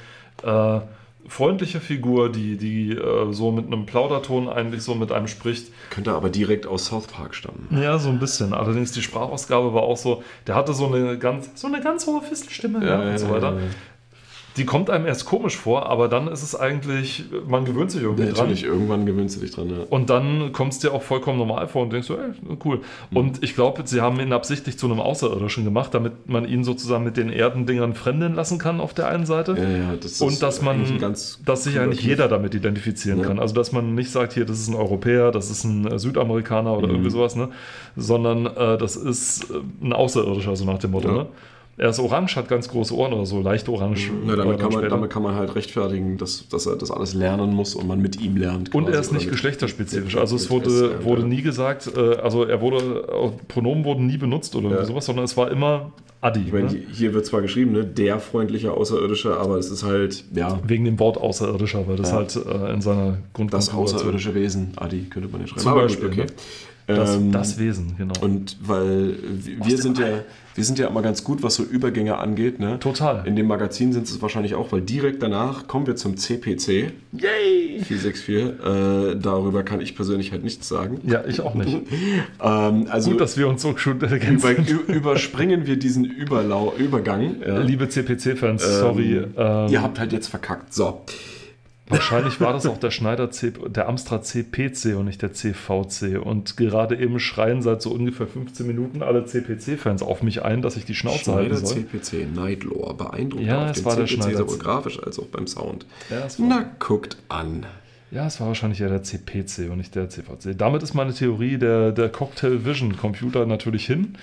äh, 0.42 0.80
freundliche 1.28 1.80
Figur, 1.80 2.30
die, 2.30 2.56
die 2.56 2.92
äh, 2.92 3.32
so 3.32 3.50
mit 3.52 3.66
einem 3.66 3.86
Plauderton 3.86 4.48
eigentlich 4.48 4.82
so 4.82 4.94
mit 4.94 5.12
einem 5.12 5.26
spricht. 5.28 5.72
Könnte 5.90 6.12
aber 6.12 6.28
direkt 6.28 6.66
aus 6.66 6.86
South 6.86 7.06
Park 7.06 7.34
stammen. 7.34 7.68
Ja, 7.70 7.98
so 7.98 8.08
ein 8.10 8.18
bisschen. 8.18 8.52
Allerdings 8.52 8.92
die 8.92 9.02
Sprachausgabe 9.02 9.72
war 9.74 9.82
auch 9.82 9.96
so, 9.96 10.22
der 10.46 10.54
hatte 10.54 10.72
so 10.74 10.86
eine 10.86 11.18
ganz, 11.18 11.50
so 11.54 11.66
eine 11.66 11.80
ganz 11.80 12.06
hohe 12.06 12.20
Fistelstimme 12.22 12.86
ja, 12.86 13.00
und 13.00 13.18
so 13.18 13.30
weiter. 13.30 13.56
Die 14.56 14.64
kommt 14.64 14.90
einem 14.90 15.06
erst 15.06 15.26
komisch 15.26 15.56
vor, 15.56 15.86
aber 15.88 16.08
dann 16.08 16.26
ist 16.26 16.42
es 16.42 16.54
eigentlich, 16.58 17.24
man 17.46 17.64
gewöhnt 17.64 17.90
sich 17.92 18.02
irgendwie 18.02 18.24
Ja, 18.24 18.30
dran. 18.30 18.38
natürlich, 18.48 18.64
irgendwann 18.64 19.06
gewöhnst 19.06 19.36
du 19.36 19.40
dich 19.40 19.52
dran. 19.52 19.70
Ja. 19.70 19.76
Und 19.88 20.10
dann 20.10 20.52
kommt 20.52 20.72
es 20.72 20.80
dir 20.80 20.92
auch 20.92 21.02
vollkommen 21.02 21.38
normal 21.38 21.68
vor 21.68 21.82
und 21.82 21.92
denkst 21.92 22.08
so, 22.08 22.14
ey, 22.16 22.32
cool. 22.64 22.80
Und 23.14 23.44
ich 23.44 23.54
glaube, 23.54 23.82
sie 23.84 24.00
haben 24.00 24.18
ihn 24.18 24.32
absichtlich 24.32 24.76
zu 24.76 24.86
einem 24.86 24.98
Außerirdischen 25.00 25.64
gemacht, 25.64 25.94
damit 25.94 26.28
man 26.28 26.46
ihn 26.48 26.64
sozusagen 26.64 27.04
mit 27.04 27.16
den 27.16 27.30
Erdendingern 27.30 27.94
fremdeln 27.94 28.34
lassen 28.34 28.58
kann 28.58 28.80
auf 28.80 28.92
der 28.92 29.06
einen 29.08 29.24
Seite. 29.24 29.56
Ja, 29.56 29.68
ja, 29.92 29.96
das 29.96 30.12
ist 30.12 30.20
und 30.22 30.42
dass 30.42 30.62
man, 30.62 30.98
ganz 30.98 31.38
dass 31.44 31.64
sich 31.64 31.78
eigentlich 31.78 32.02
jeder 32.02 32.26
damit 32.26 32.54
identifizieren 32.54 33.20
Ja. 33.20 33.26
kann. 33.26 33.38
Also 33.38 33.54
dass 33.54 33.70
man 33.70 33.94
nicht 33.94 34.10
sagt, 34.10 34.32
hier, 34.32 34.44
das 34.46 34.58
ist 34.58 34.68
ein 34.68 34.74
Europäer, 34.74 35.30
das 35.30 35.50
ist 35.50 35.62
ein 35.64 35.96
Südamerikaner 35.98 36.72
Mhm. 36.72 36.76
oder 36.78 36.88
irgendwie 36.88 37.10
sowas, 37.10 37.36
ne? 37.36 37.50
Sondern 37.96 38.46
äh, 38.46 38.78
das 38.78 38.96
ist 38.96 39.50
äh, 39.50 39.54
ein 39.82 39.92
Außerirdischer, 39.92 40.56
so 40.56 40.64
nach 40.64 40.78
dem 40.78 40.90
Motto, 40.90 41.08
Ja. 41.08 41.14
ne? 41.14 41.26
Er 41.82 41.88
ist 41.88 41.98
orange, 41.98 42.36
hat 42.36 42.46
ganz 42.46 42.68
große 42.68 42.94
Ohren 42.94 43.14
oder 43.14 43.24
so, 43.24 43.40
leicht 43.40 43.66
orange. 43.66 44.10
Ja, 44.26 44.34
äh, 44.34 44.36
damit, 44.36 44.60
dann 44.60 44.70
kann 44.70 44.80
man, 44.82 44.90
damit 44.90 45.10
kann 45.10 45.22
man 45.22 45.34
halt 45.34 45.54
rechtfertigen, 45.54 46.18
dass, 46.18 46.46
dass 46.48 46.66
er 46.66 46.76
das 46.76 46.90
alles 46.90 47.14
lernen 47.14 47.54
muss 47.54 47.74
und 47.74 47.88
man 47.88 48.02
mit 48.02 48.20
ihm 48.20 48.36
lernt. 48.36 48.74
Und 48.74 48.84
quasi, 48.84 48.94
er 48.96 49.00
ist 49.00 49.12
nicht 49.14 49.30
geschlechterspezifisch. 49.30 50.14
Also 50.18 50.36
es 50.36 50.50
wurde, 50.50 51.02
wurde 51.02 51.22
ja. 51.22 51.28
nie 51.28 51.40
gesagt, 51.40 51.90
äh, 51.96 52.16
also 52.16 52.44
er 52.44 52.60
wurde, 52.60 52.76
äh, 53.08 53.30
Pronomen 53.48 53.86
wurden 53.86 54.06
nie 54.06 54.18
benutzt 54.18 54.54
oder 54.56 54.68
Ja. 54.70 54.84
sowas, 54.84 55.06
sondern 55.06 55.24
es 55.24 55.38
war 55.38 55.50
immer 55.50 55.92
Adi. 56.20 56.40
Ich 56.46 56.52
meine, 56.52 56.66
ne? 56.70 56.82
hier- 56.92 57.14
wird 57.14 57.24
zwar 57.24 57.40
geschrieben, 57.40 57.72
ne, 57.72 57.82
der 57.82 58.20
freundliche 58.20 58.72
Außerirdische, 58.72 59.38
aber 59.38 59.56
es 59.56 59.70
ist 59.70 59.82
halt, 59.82 60.22
ja, 60.34 60.60
Wegen 60.66 60.84
dem 60.84 60.98
Wort 60.98 61.16
Außerirdischer, 61.16 61.88
weil 61.88 61.96
das 61.96 62.10
Ja. 62.10 62.16
halt 62.16 62.36
äh, 62.36 62.74
in 62.74 62.82
seiner 62.82 63.16
Grund 63.32 63.54
das 63.54 63.72
außerirdische 63.72 64.34
Wesen. 64.34 64.72
Adi 64.76 65.06
könnte 65.08 65.30
man 65.30 65.40
ja 65.40 65.46
schreiben. 65.46 65.60
Zum 65.62 65.72
Aber 65.72 65.80
Beispiel, 65.84 66.10
ne? 66.10 66.26
Das, 66.96 67.16
Ähm, 67.16 67.32
das 67.32 67.58
Wesen, 67.58 67.94
genau. 67.96 68.14
Und 68.20 68.56
weil 68.62 69.14
wir 69.62 69.78
sind 69.78 69.98
ja, 69.98 70.06
wir 70.54 70.64
sind 70.64 70.78
ja 70.78 70.88
immer 70.88 71.00
ganz 71.02 71.22
gut, 71.24 71.42
was 71.42 71.54
so 71.54 71.62
Übergänge 71.62 72.18
angeht. 72.18 72.58
Ne? 72.60 72.78
Total. 72.80 73.26
In 73.26 73.36
dem 73.36 73.46
Magazin 73.46 73.92
sind 73.92 74.06
es 74.06 74.20
wahrscheinlich 74.20 74.54
auch, 74.54 74.72
weil 74.72 74.80
direkt 74.80 75.22
danach 75.22 75.66
kommen 75.68 75.86
wir 75.86 75.96
zum 75.96 76.16
CPC 76.16 76.92
Yay! 77.12 77.80
464. 77.84 78.36
Äh, 78.36 79.16
darüber 79.20 79.62
kann 79.62 79.80
ich 79.80 79.94
persönlich 79.94 80.32
halt 80.32 80.42
nichts 80.44 80.68
sagen. 80.68 81.00
Ja, 81.04 81.22
ich 81.26 81.40
auch 81.40 81.54
nicht. 81.54 81.78
Ähm, 82.42 82.86
also 82.90 83.10
Gut, 83.10 83.20
dass 83.20 83.36
wir 83.36 83.46
uns 83.48 83.60
so 83.62 83.76
schon 83.76 84.00
ergänzen. 84.00 84.64
über, 84.66 84.94
überspringen 84.94 85.66
wir 85.66 85.76
diesen 85.76 86.04
Überlau 86.04 86.72
Übergang. 86.78 87.36
Ja. 87.46 87.58
Liebe 87.60 87.88
CPC-Fans, 87.88 88.62
Ähm, 88.64 88.70
sorry. 88.80 89.16
ähm, 89.36 89.68
Ihr 89.68 89.82
habt 89.82 89.98
halt 89.98 90.12
jetzt 90.12 90.28
verkackt. 90.28 90.72
So. 90.72 91.02
Wahrscheinlich 91.90 92.40
war 92.40 92.52
das 92.52 92.66
auch 92.66 92.78
der 92.78 92.90
Schneider 92.90 93.30
C, 93.30 93.50
der 93.50 93.88
Amstrad 93.88 94.24
CPC 94.24 94.96
und 94.96 95.06
nicht 95.06 95.22
der 95.22 95.32
CVC. 95.32 96.18
Und 96.22 96.56
gerade 96.56 96.96
eben 96.96 97.20
schreien 97.20 97.62
seit 97.62 97.82
so 97.82 97.90
ungefähr 97.90 98.26
15 98.26 98.66
Minuten 98.66 99.02
alle 99.02 99.24
CPC-Fans 99.24 100.02
auf 100.02 100.22
mich 100.22 100.42
ein, 100.42 100.62
dass 100.62 100.76
ich 100.76 100.84
die 100.84 100.94
Schnauze 100.94 101.34
halten 101.34 101.56
Schneider 101.56 101.66
soll. 101.66 101.86
CPC 101.86 102.34
Nightlore. 102.34 102.94
Beeindruckend 102.94 103.48
Ja, 103.48 103.64
auf 103.64 103.76
es 103.76 103.84
war 103.84 103.96
der 103.96 104.06
CPC, 104.06 104.22
Schneider 104.22 104.38
sowohl 104.38 104.58
grafisch 104.58 105.02
als 105.02 105.18
auch 105.18 105.26
beim 105.26 105.46
Sound. 105.46 105.86
Ja, 106.08 106.26
Na, 106.38 106.64
guckt 106.78 107.16
an. 107.28 107.66
Ja, 108.10 108.26
es 108.26 108.40
war 108.40 108.48
wahrscheinlich 108.48 108.80
eher 108.80 108.88
der 108.88 109.02
CPC 109.02 109.70
und 109.70 109.78
nicht 109.78 109.94
der 109.94 110.08
CVC. 110.08 110.56
Damit 110.56 110.82
ist 110.82 110.94
meine 110.94 111.12
Theorie 111.12 111.58
der, 111.58 111.92
der 111.92 112.08
Cocktail 112.08 112.64
Vision 112.64 112.96
Computer 112.96 113.46
natürlich 113.46 113.86
hin. 113.86 114.16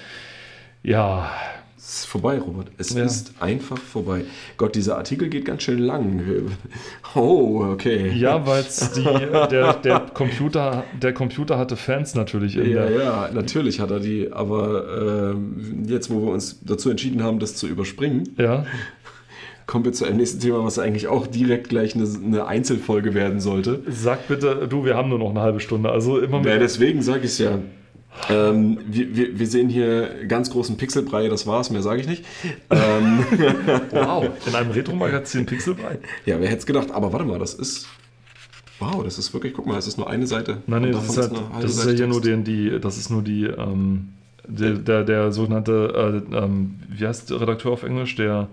Ja, 0.83 1.31
Es 1.77 1.99
ist 1.99 2.05
vorbei, 2.07 2.39
Robert. 2.39 2.67
Es 2.77 2.93
Ja. 2.93 3.05
ist 3.05 3.33
einfach 3.39 3.77
vorbei. 3.77 4.23
Gott, 4.57 4.75
dieser 4.75 4.97
Artikel 4.97 5.29
geht 5.29 5.45
ganz 5.45 5.63
schön 5.63 5.79
lang. 5.79 6.21
Oh, 7.15 7.63
okay. 7.71 8.11
ja, 8.15 8.45
weil 8.45 8.63
der, 9.49 9.73
der, 9.75 9.99
Computer, 10.13 10.83
der 11.01 11.13
Computer 11.13 11.57
hatte 11.57 11.75
Fans 11.75 12.13
natürlich 12.15 12.55
in 12.57 12.69
Ja, 12.69 12.85
der. 12.85 12.91
ja, 13.03 13.29
natürlich 13.33 13.79
hat 13.79 13.89
er 13.91 13.99
die, 13.99 14.31
aber 14.31 15.31
ähm, 15.33 15.83
jetzt, 15.87 16.11
wo 16.11 16.21
wir 16.25 16.31
uns 16.33 16.59
dazu 16.63 16.89
entschieden 16.91 17.23
haben, 17.23 17.39
das 17.39 17.55
zu 17.55 17.65
überspringen, 17.67 18.35
Ja, 18.37 18.65
kommen 19.65 19.83
wir 19.85 19.93
zu 19.93 20.05
einem 20.05 20.17
nächsten 20.17 20.39
Thema, 20.39 20.63
was 20.63 20.77
eigentlich 20.79 21.07
auch 21.07 21.25
direkt 21.27 21.69
gleich 21.69 21.95
eine, 21.95 22.07
eine 22.23 22.45
Einzelfolge 22.45 23.13
werden 23.15 23.39
sollte. 23.39 23.81
sag 23.89 24.27
bitte, 24.27 24.67
du, 24.69 24.85
wir 24.85 24.95
haben 24.95 25.09
nur 25.09 25.19
noch 25.19 25.31
eine 25.31 25.41
halbe 25.41 25.59
Stunde. 25.59 25.89
Also 25.89 26.19
immer 26.19 26.37
Ja, 26.45 26.53
mit. 26.53 26.61
deswegen 26.61 27.01
sage 27.01 27.19
ich 27.21 27.31
es 27.31 27.37
ja. 27.39 27.57
Ähm, 28.29 28.79
wir, 28.85 29.15
wir, 29.15 29.39
wir 29.39 29.47
sehen 29.47 29.69
hier 29.69 30.25
ganz 30.27 30.49
großen 30.49 30.77
Pixelbrei, 30.77 31.27
das 31.29 31.47
war's, 31.47 31.69
mehr 31.69 31.81
sage 31.81 32.01
ich 32.01 32.07
nicht. 32.07 32.25
Ähm, 32.69 33.25
Wow, 33.91 34.29
in 34.45 34.55
einem 34.55 34.71
Retro-Magazin 34.71 35.45
Pixelbrei. 35.45 35.99
ja, 36.25 36.39
wer 36.39 36.47
hätte 36.47 36.59
es 36.59 36.65
gedacht? 36.65 36.91
Aber 36.91 37.13
warte 37.13 37.25
mal, 37.25 37.39
das 37.39 37.53
ist. 37.53 37.87
Wow, 38.79 39.03
das 39.03 39.17
ist 39.17 39.33
wirklich, 39.33 39.53
guck 39.53 39.65
mal, 39.65 39.77
es 39.77 39.87
ist 39.87 39.97
nur 39.97 40.09
eine 40.09 40.27
Seite. 40.27 40.61
Nein, 40.67 40.83
nee, 40.83 40.91
das 40.91 41.09
ist, 41.09 41.17
halt, 41.17 41.31
das 41.61 41.77
ist 41.77 41.85
ja 41.85 41.91
hier 41.91 42.07
nur 42.07 42.21
den, 42.21 42.43
die, 42.43 42.79
das 42.79 42.97
ist 42.97 43.09
nur 43.09 43.23
die, 43.23 43.45
ähm, 43.45 44.09
der, 44.47 44.73
der, 44.73 45.03
der 45.03 45.31
sogenannte, 45.31 46.23
äh, 46.31 46.35
ähm, 46.37 46.75
wie 46.87 47.07
heißt 47.07 47.31
der 47.31 47.41
Redakteur 47.41 47.71
auf 47.71 47.83
Englisch? 47.83 48.15
Der 48.15 48.49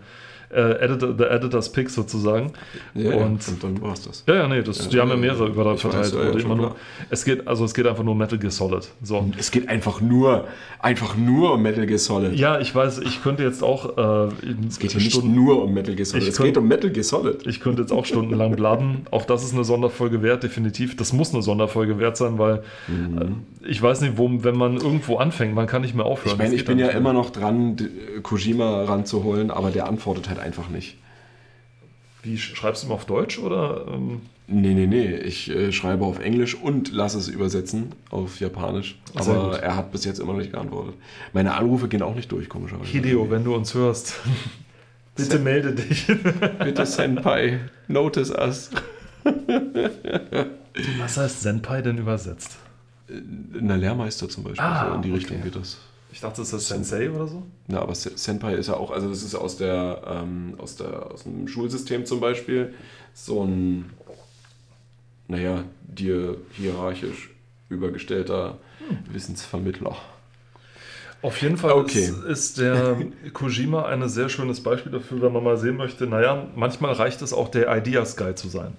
äh, 0.55 0.85
Editor, 0.85 1.15
the 1.19 1.25
Editor's 1.25 1.71
Pick 1.71 1.91
sozusagen. 1.91 2.53
Ja, 2.95 3.11
ja, 3.11 3.17
und 3.25 3.47
und 3.49 3.63
dann 3.63 3.83
war's 3.83 4.03
das. 4.03 4.25
Ja, 4.27 4.35
ja, 4.37 4.49
nee, 4.49 4.63
das, 4.63 4.89
die 4.89 5.01
haben 5.01 5.09
ja 5.11 5.17
mehrere 5.17 5.49
überall 5.49 5.75
ich 5.75 5.81
verteilt. 5.81 6.05
weiß, 6.05 6.13
ja, 6.15 6.25
ja, 6.31 6.39
immer 6.39 6.55
nur, 6.57 6.77
es 7.11 7.25
geht, 7.25 7.47
also 7.49 7.65
es 7.65 7.75
geht 7.75 7.87
einfach 7.87 8.05
nur 8.05 8.15
Metal 8.15 8.39
Gear 8.39 8.51
Solid. 8.51 8.89
So. 9.03 9.29
Es 9.39 9.51
geht 9.51 9.69
einfach 9.69 10.01
nur, 10.01 10.47
einfach 10.79 11.17
nur 11.17 11.55
um 11.55 11.63
Metal 11.63 11.87
Gear 11.87 11.99
Solid. 11.99 12.35
Ja, 12.35 12.59
ich 12.61 12.75
weiß, 12.75 12.99
ich 13.01 13.23
könnte 13.23 13.43
jetzt 13.43 13.63
auch 13.63 13.97
äh, 14.29 14.33
Es 14.69 14.79
geht 14.79 14.93
hier 14.93 15.01
nicht 15.01 15.25
nur 15.25 15.63
um 15.63 15.75
Metal 15.75 15.95
Gear 15.95 16.07
Solid, 16.07 16.23
Ich 16.23 16.29
es 16.31 16.37
könnt- 16.37 16.49
geht 16.49 16.57
um 16.59 16.69
Metal 16.69 16.91
Gear 16.91 17.05
Solid. 17.05 17.47
Ich 17.47 17.61
könnte 17.61 17.83
jetzt 17.83 17.93
auch 17.93 18.05
stundenlang 18.05 18.55
bladen. 18.57 19.07
Auch 19.11 19.25
das 19.25 19.45
ist 19.45 19.55
eine 19.55 19.65
Sonderfolge 19.65 20.23
wert, 20.23 20.43
definitiv. 20.43 20.97
Das 20.97 21.13
muss 21.13 21.33
eine 21.35 21.43
Sonderfolge 21.43 21.99
wert 21.99 22.17
sein, 22.17 22.39
weil 22.39 22.63
äh, 22.89 23.69
ich 23.69 23.81
weiß 23.83 24.01
nicht, 24.03 24.19
wo, 24.19 24.31
wenn 24.43 24.57
man 24.57 24.77
irgendwo 24.77 25.17
anfängt, 25.17 25.55
man 25.55 25.67
kann 25.67 25.83
nicht 25.83 25.95
mehr 25.95 26.05
aufhören. 26.05 26.33
Ich 26.35 26.39
meine, 26.39 26.55
ich 26.55 26.65
bin 26.65 26.79
ja 26.79 26.89
immer 26.89 27.13
noch 27.13 27.31
dran, 27.31 27.77
Kojima 28.23 28.85
ranzuholen, 28.85 29.51
aber 29.51 29.71
der 29.71 29.89
antwortet 29.89 30.29
halt 30.29 30.39
einfach 30.45 30.69
nicht. 30.69 30.97
Wie 32.23 32.37
sch- 32.37 32.55
schreibst 32.55 32.85
du 32.85 32.89
mal 32.89 32.95
auf 32.95 33.05
Deutsch 33.07 33.39
oder? 33.39 33.87
Ähm, 33.93 34.21
Nee, 34.47 34.75
nee, 34.75 34.87
nee. 34.87 35.15
Ich 35.17 35.49
äh, 35.51 35.73
schreibe 35.73 36.05
auf 36.05 36.19
Englisch 36.21 36.55
und 36.55 36.93
lasse 36.93 37.17
es 37.17 37.29
übersetzen 37.29 37.93
auf 38.11 38.41
Japanisch. 38.41 38.99
Sehr 39.19 39.35
Aber 39.35 39.51
gut. 39.53 39.61
er 39.63 39.75
hat 39.77 39.91
bis 39.91 40.05
jetzt 40.05 40.19
immer 40.21 40.33
noch 40.35 40.39
nicht 40.41 40.53
geantwortet. 40.53 40.97
Meine 41.33 41.55
Anrufe 41.55 41.89
gehen 41.89 42.03
auch 42.03 42.15
nicht 42.15 42.31
durch, 42.31 42.51
komischerweise. 42.51 42.91
Hideo, 42.91 43.31
wenn 43.31 43.43
du 43.43 43.55
uns 43.55 43.73
hörst, 43.73 44.17
bitte 45.17 45.39
melde 45.39 45.73
dich. 45.75 46.07
Bitte 46.63 46.85
Senpai, 46.85 47.61
notice 47.89 48.31
us. 48.33 48.71
Was 50.99 51.17
heißt 51.17 51.41
Senpai 51.41 51.81
denn 51.81 51.97
übersetzt? 51.99 52.57
Na, 53.09 53.77
Lehrmeister 53.77 54.29
zum 54.29 54.45
Beispiel. 54.45 54.63
Ah, 54.63 54.89
so 54.91 54.95
in 54.97 55.03
die 55.03 55.09
okay. 55.11 55.19
Richtung 55.19 55.43
geht 55.43 55.57
das. 55.57 55.79
Ich 56.15 56.21
dachte, 56.21 56.43
das 56.43 56.53
ist 56.53 56.69
Sensei 56.69 57.11
oder 57.11 57.27
so. 57.27 57.43
Na, 57.67 57.81
aber 57.81 57.93
Se- 57.97 58.17
Senpai 58.17 58.55
ist 58.55 58.69
ja 58.69 58.75
auch, 58.75 58.93
also 58.93 59.09
das 59.09 59.25
ist 59.25 59.35
aus 59.35 59.57
der, 59.57 60.01
ähm, 60.07 60.55
aus 60.59 60.77
der, 60.77 61.11
aus 61.11 61.25
dem 61.25 61.49
Schulsystem 61.49 62.07
zum 62.07 62.21
Beispiel 62.21 62.73
so 63.15 63.43
ein, 63.45 63.91
naja, 65.27 65.65
dir 65.83 66.37
hierarchisch 66.53 67.31
übergestellter 67.69 68.59
Wissensvermittler. 69.11 69.97
Auf 71.21 71.41
jeden 71.43 71.57
Fall 71.57 71.73
Okay. 71.73 71.99
ist, 72.05 72.23
ist 72.25 72.59
der 72.59 72.97
Kojima 73.33 73.87
ein 73.87 74.09
sehr 74.09 74.29
schönes 74.29 74.63
Beispiel 74.63 74.93
dafür, 74.93 75.21
wenn 75.21 75.33
man 75.33 75.43
mal 75.43 75.57
sehen 75.57 75.77
möchte, 75.77 76.07
naja, 76.07 76.47
manchmal 76.55 76.93
reicht 76.93 77.23
es 77.23 77.33
auch 77.33 77.49
der 77.49 77.75
Ideas 77.77 78.17
Guy 78.17 78.37
zu 78.37 78.49
sein. 78.49 78.73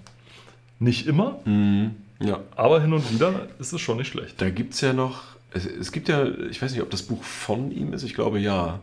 Nicht 0.78 1.06
immer, 1.06 1.38
Ja, 2.20 2.40
aber 2.54 2.80
hin 2.80 2.92
und 2.94 3.12
wieder 3.12 3.48
ist 3.58 3.72
es 3.74 3.80
schon 3.82 3.98
nicht 3.98 4.08
schlecht. 4.08 4.40
da 4.40 4.48
gibt 4.48 4.72
es 4.74 4.80
ja 4.80 4.92
noch, 4.94 5.35
es, 5.52 5.66
es 5.66 5.92
gibt 5.92 6.08
ja, 6.08 6.26
ich 6.50 6.60
weiß 6.60 6.72
nicht, 6.72 6.82
ob 6.82 6.90
das 6.90 7.02
Buch 7.02 7.22
von 7.22 7.70
ihm 7.70 7.92
ist, 7.92 8.02
ich 8.02 8.14
glaube 8.14 8.38
ja. 8.38 8.80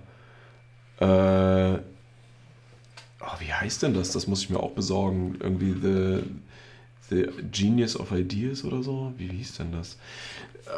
Äh, 1.00 1.76
oh, 1.76 3.40
wie 3.40 3.54
heißt 3.54 3.84
denn 3.84 3.94
das? 3.94 4.12
Das 4.12 4.28
muss 4.28 4.44
ich 4.44 4.50
mir 4.50 4.60
auch 4.60 4.72
besorgen. 4.72 5.38
Irgendwie 5.40 5.74
The, 5.74 6.24
The 7.10 7.28
Genius 7.52 8.00
of 8.00 8.12
Ideas 8.12 8.64
oder 8.64 8.84
so? 8.84 9.14
Wie 9.18 9.28
hieß 9.28 9.58
denn 9.58 9.72
das? 9.72 9.98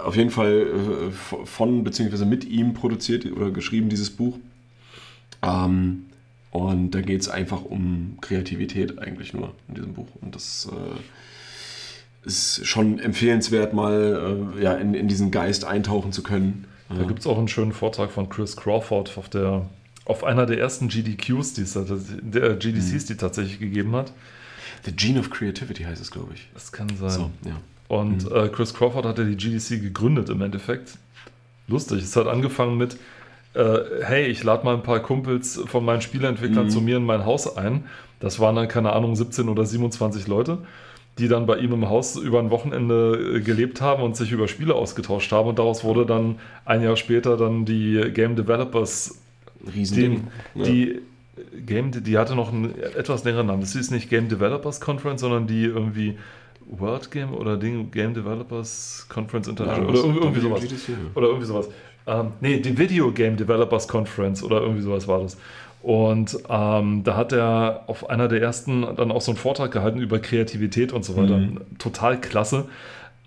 Auf 0.04 0.16
jeden 0.16 0.32
Fall 0.32 1.12
äh, 1.12 1.46
von 1.46 1.84
bzw. 1.84 2.26
mit 2.26 2.46
ihm 2.46 2.74
produziert 2.74 3.26
oder 3.26 3.52
geschrieben 3.52 3.90
dieses 3.90 4.10
Buch. 4.10 4.38
Ähm, 5.42 6.06
und 6.52 6.92
da 6.92 7.02
geht 7.02 7.22
es 7.22 7.30
einfach 7.30 7.64
um 7.64 8.18
Kreativität 8.22 8.98
eigentlich 8.98 9.34
nur 9.34 9.54
in 9.68 9.76
diesem 9.76 9.94
Buch. 9.94 10.08
Und 10.22 10.36
das 10.36 10.70
äh, 10.72 11.00
ist 12.26 12.66
schon 12.66 13.00
empfehlenswert, 13.00 13.74
mal 13.74 14.50
äh, 14.58 14.64
ja, 14.64 14.74
in, 14.74 14.94
in 14.94 15.08
diesen 15.08 15.32
Geist 15.32 15.66
eintauchen 15.66 16.12
zu 16.12 16.24
können. 16.24 16.66
Da 16.90 17.04
gibt 17.04 17.20
es 17.20 17.28
auch 17.28 17.38
einen 17.38 17.48
schönen 17.48 17.72
Vortrag 17.74 18.12
von 18.12 18.30
Chris 18.30 18.56
Crawford 18.56 19.18
auf 19.18 19.28
der 19.30 19.66
auf 20.06 20.24
einer 20.24 20.46
der 20.46 20.60
ersten 20.60 20.88
GDQs, 20.88 21.54
die 21.56 21.62
es, 21.64 21.74
der 21.74 22.56
GDCs, 22.58 23.06
die 23.06 23.18
tatsächlich 23.18 23.60
gegeben 23.60 23.96
hat. 23.96 24.14
The 24.86 24.92
Gene 24.92 25.20
of 25.20 25.32
Creativity 25.32 25.84
heißt 25.84 26.00
es, 26.00 26.12
glaube 26.12 26.34
ich. 26.36 26.48
Das 26.54 26.72
kann 26.72 26.90
sein. 27.00 27.10
So, 27.10 27.32
ja. 27.44 27.56
Und 27.88 28.30
Mhm. 28.30 28.36
äh, 28.36 28.48
Chris 28.50 28.76
Crawford 28.76 29.04
hat 29.06 29.18
ja 29.18 29.24
die 29.24 29.36
GDC 29.36 29.82
gegründet 29.82 30.30
im 30.30 30.42
Endeffekt. 30.42 31.00
Lustig, 31.68 32.04
es 32.04 32.16
hat 32.16 32.28
angefangen 32.28 32.78
mit, 32.78 32.98
äh, 33.56 33.80
hey, 34.04 34.28
ich 34.28 34.44
lade 34.44 34.64
mal 34.64 34.76
ein 34.76 34.84
paar 34.84 35.00
Kumpels 35.00 35.60
von 35.66 35.84
meinen 35.84 36.02
Spieleentwicklern 36.02 36.66
Mhm. 36.66 36.70
zu 36.70 36.82
mir 36.82 36.98
in 36.98 37.04
mein 37.06 37.26
Haus 37.26 37.58
ein. 37.58 37.86
Das 38.20 38.40
waren 38.40 38.56
dann, 38.56 38.68
keine 38.68 38.94
Ahnung, 38.94 39.16
17 39.16 39.50
oder 39.50 39.66
27 39.66 40.28
Leute, 40.28 40.60
die 41.18 41.28
dann 41.28 41.46
bei 41.46 41.58
ihm 41.58 41.72
im 41.72 41.90
Haus 41.90 42.18
über 42.18 42.40
ein 42.40 42.50
Wochenende 42.50 43.38
äh, 43.38 43.40
gelebt 43.42 43.82
haben 43.82 44.04
und 44.04 44.18
sich 44.18 44.32
über 44.32 44.48
Spiele 44.48 44.76
ausgetauscht 44.76 45.32
haben. 45.32 45.50
Und 45.50 45.60
daraus 45.60 45.84
wurde 45.84 46.06
dann 46.06 46.38
ein 46.66 46.82
Jahr 46.82 46.98
später 46.98 47.38
dann 47.38 47.66
die 47.66 48.12
Game 48.14 48.36
Developers 48.36 49.22
Riesending. 49.74 50.28
die, 50.56 50.64
die 50.64 51.02
Game, 51.66 51.92
die 51.92 52.18
hatte 52.18 52.36
noch 52.36 52.52
einen 52.52 52.78
etwas 52.82 53.24
längeren 53.24 53.48
Namen. 53.48 53.62
Das 53.62 53.74
hieß 53.74 53.92
nicht 53.92 54.10
Game 54.10 54.30
Developers 54.30 54.82
Conference, 54.82 55.22
sondern 55.22 55.48
die 55.48 55.64
irgendwie 55.64 56.18
World 56.68 57.12
Game 57.12 57.34
oder 57.34 57.58
Ding, 57.58 57.92
Game 57.92 58.14
Developers 58.14 59.06
Conference 59.10 59.48
International 59.48 59.90
oder 59.90 60.00
irgendwie, 60.00 60.20
irgendwie 60.20 60.42
sowas. 60.42 60.64
Oder 61.16 61.28
irgendwie 61.28 61.46
sowas. 61.46 61.70
Ähm, 62.08 62.34
nee, 62.42 62.60
die 62.60 62.78
Video 62.78 63.12
Game 63.12 63.36
Developers 63.36 63.88
Conference 63.88 64.44
oder 64.44 64.62
irgendwie 64.62 64.82
sowas 64.82 65.08
war 65.08 65.22
das. 65.22 65.38
Und 65.86 66.40
ähm, 66.50 67.04
da 67.04 67.16
hat 67.16 67.32
er 67.32 67.84
auf 67.86 68.10
einer 68.10 68.28
der 68.28 68.42
ersten 68.42 68.82
dann 68.96 69.12
auch 69.12 69.22
so 69.22 69.30
einen 69.30 69.38
Vortrag 69.38 69.70
gehalten 69.70 70.00
über 70.00 70.18
Kreativität 70.18 70.92
und 70.92 71.06
so 71.06 71.16
weiter. 71.16 71.38
Mhm. 71.38 71.60
Total 71.78 72.20
klasse. 72.20 72.66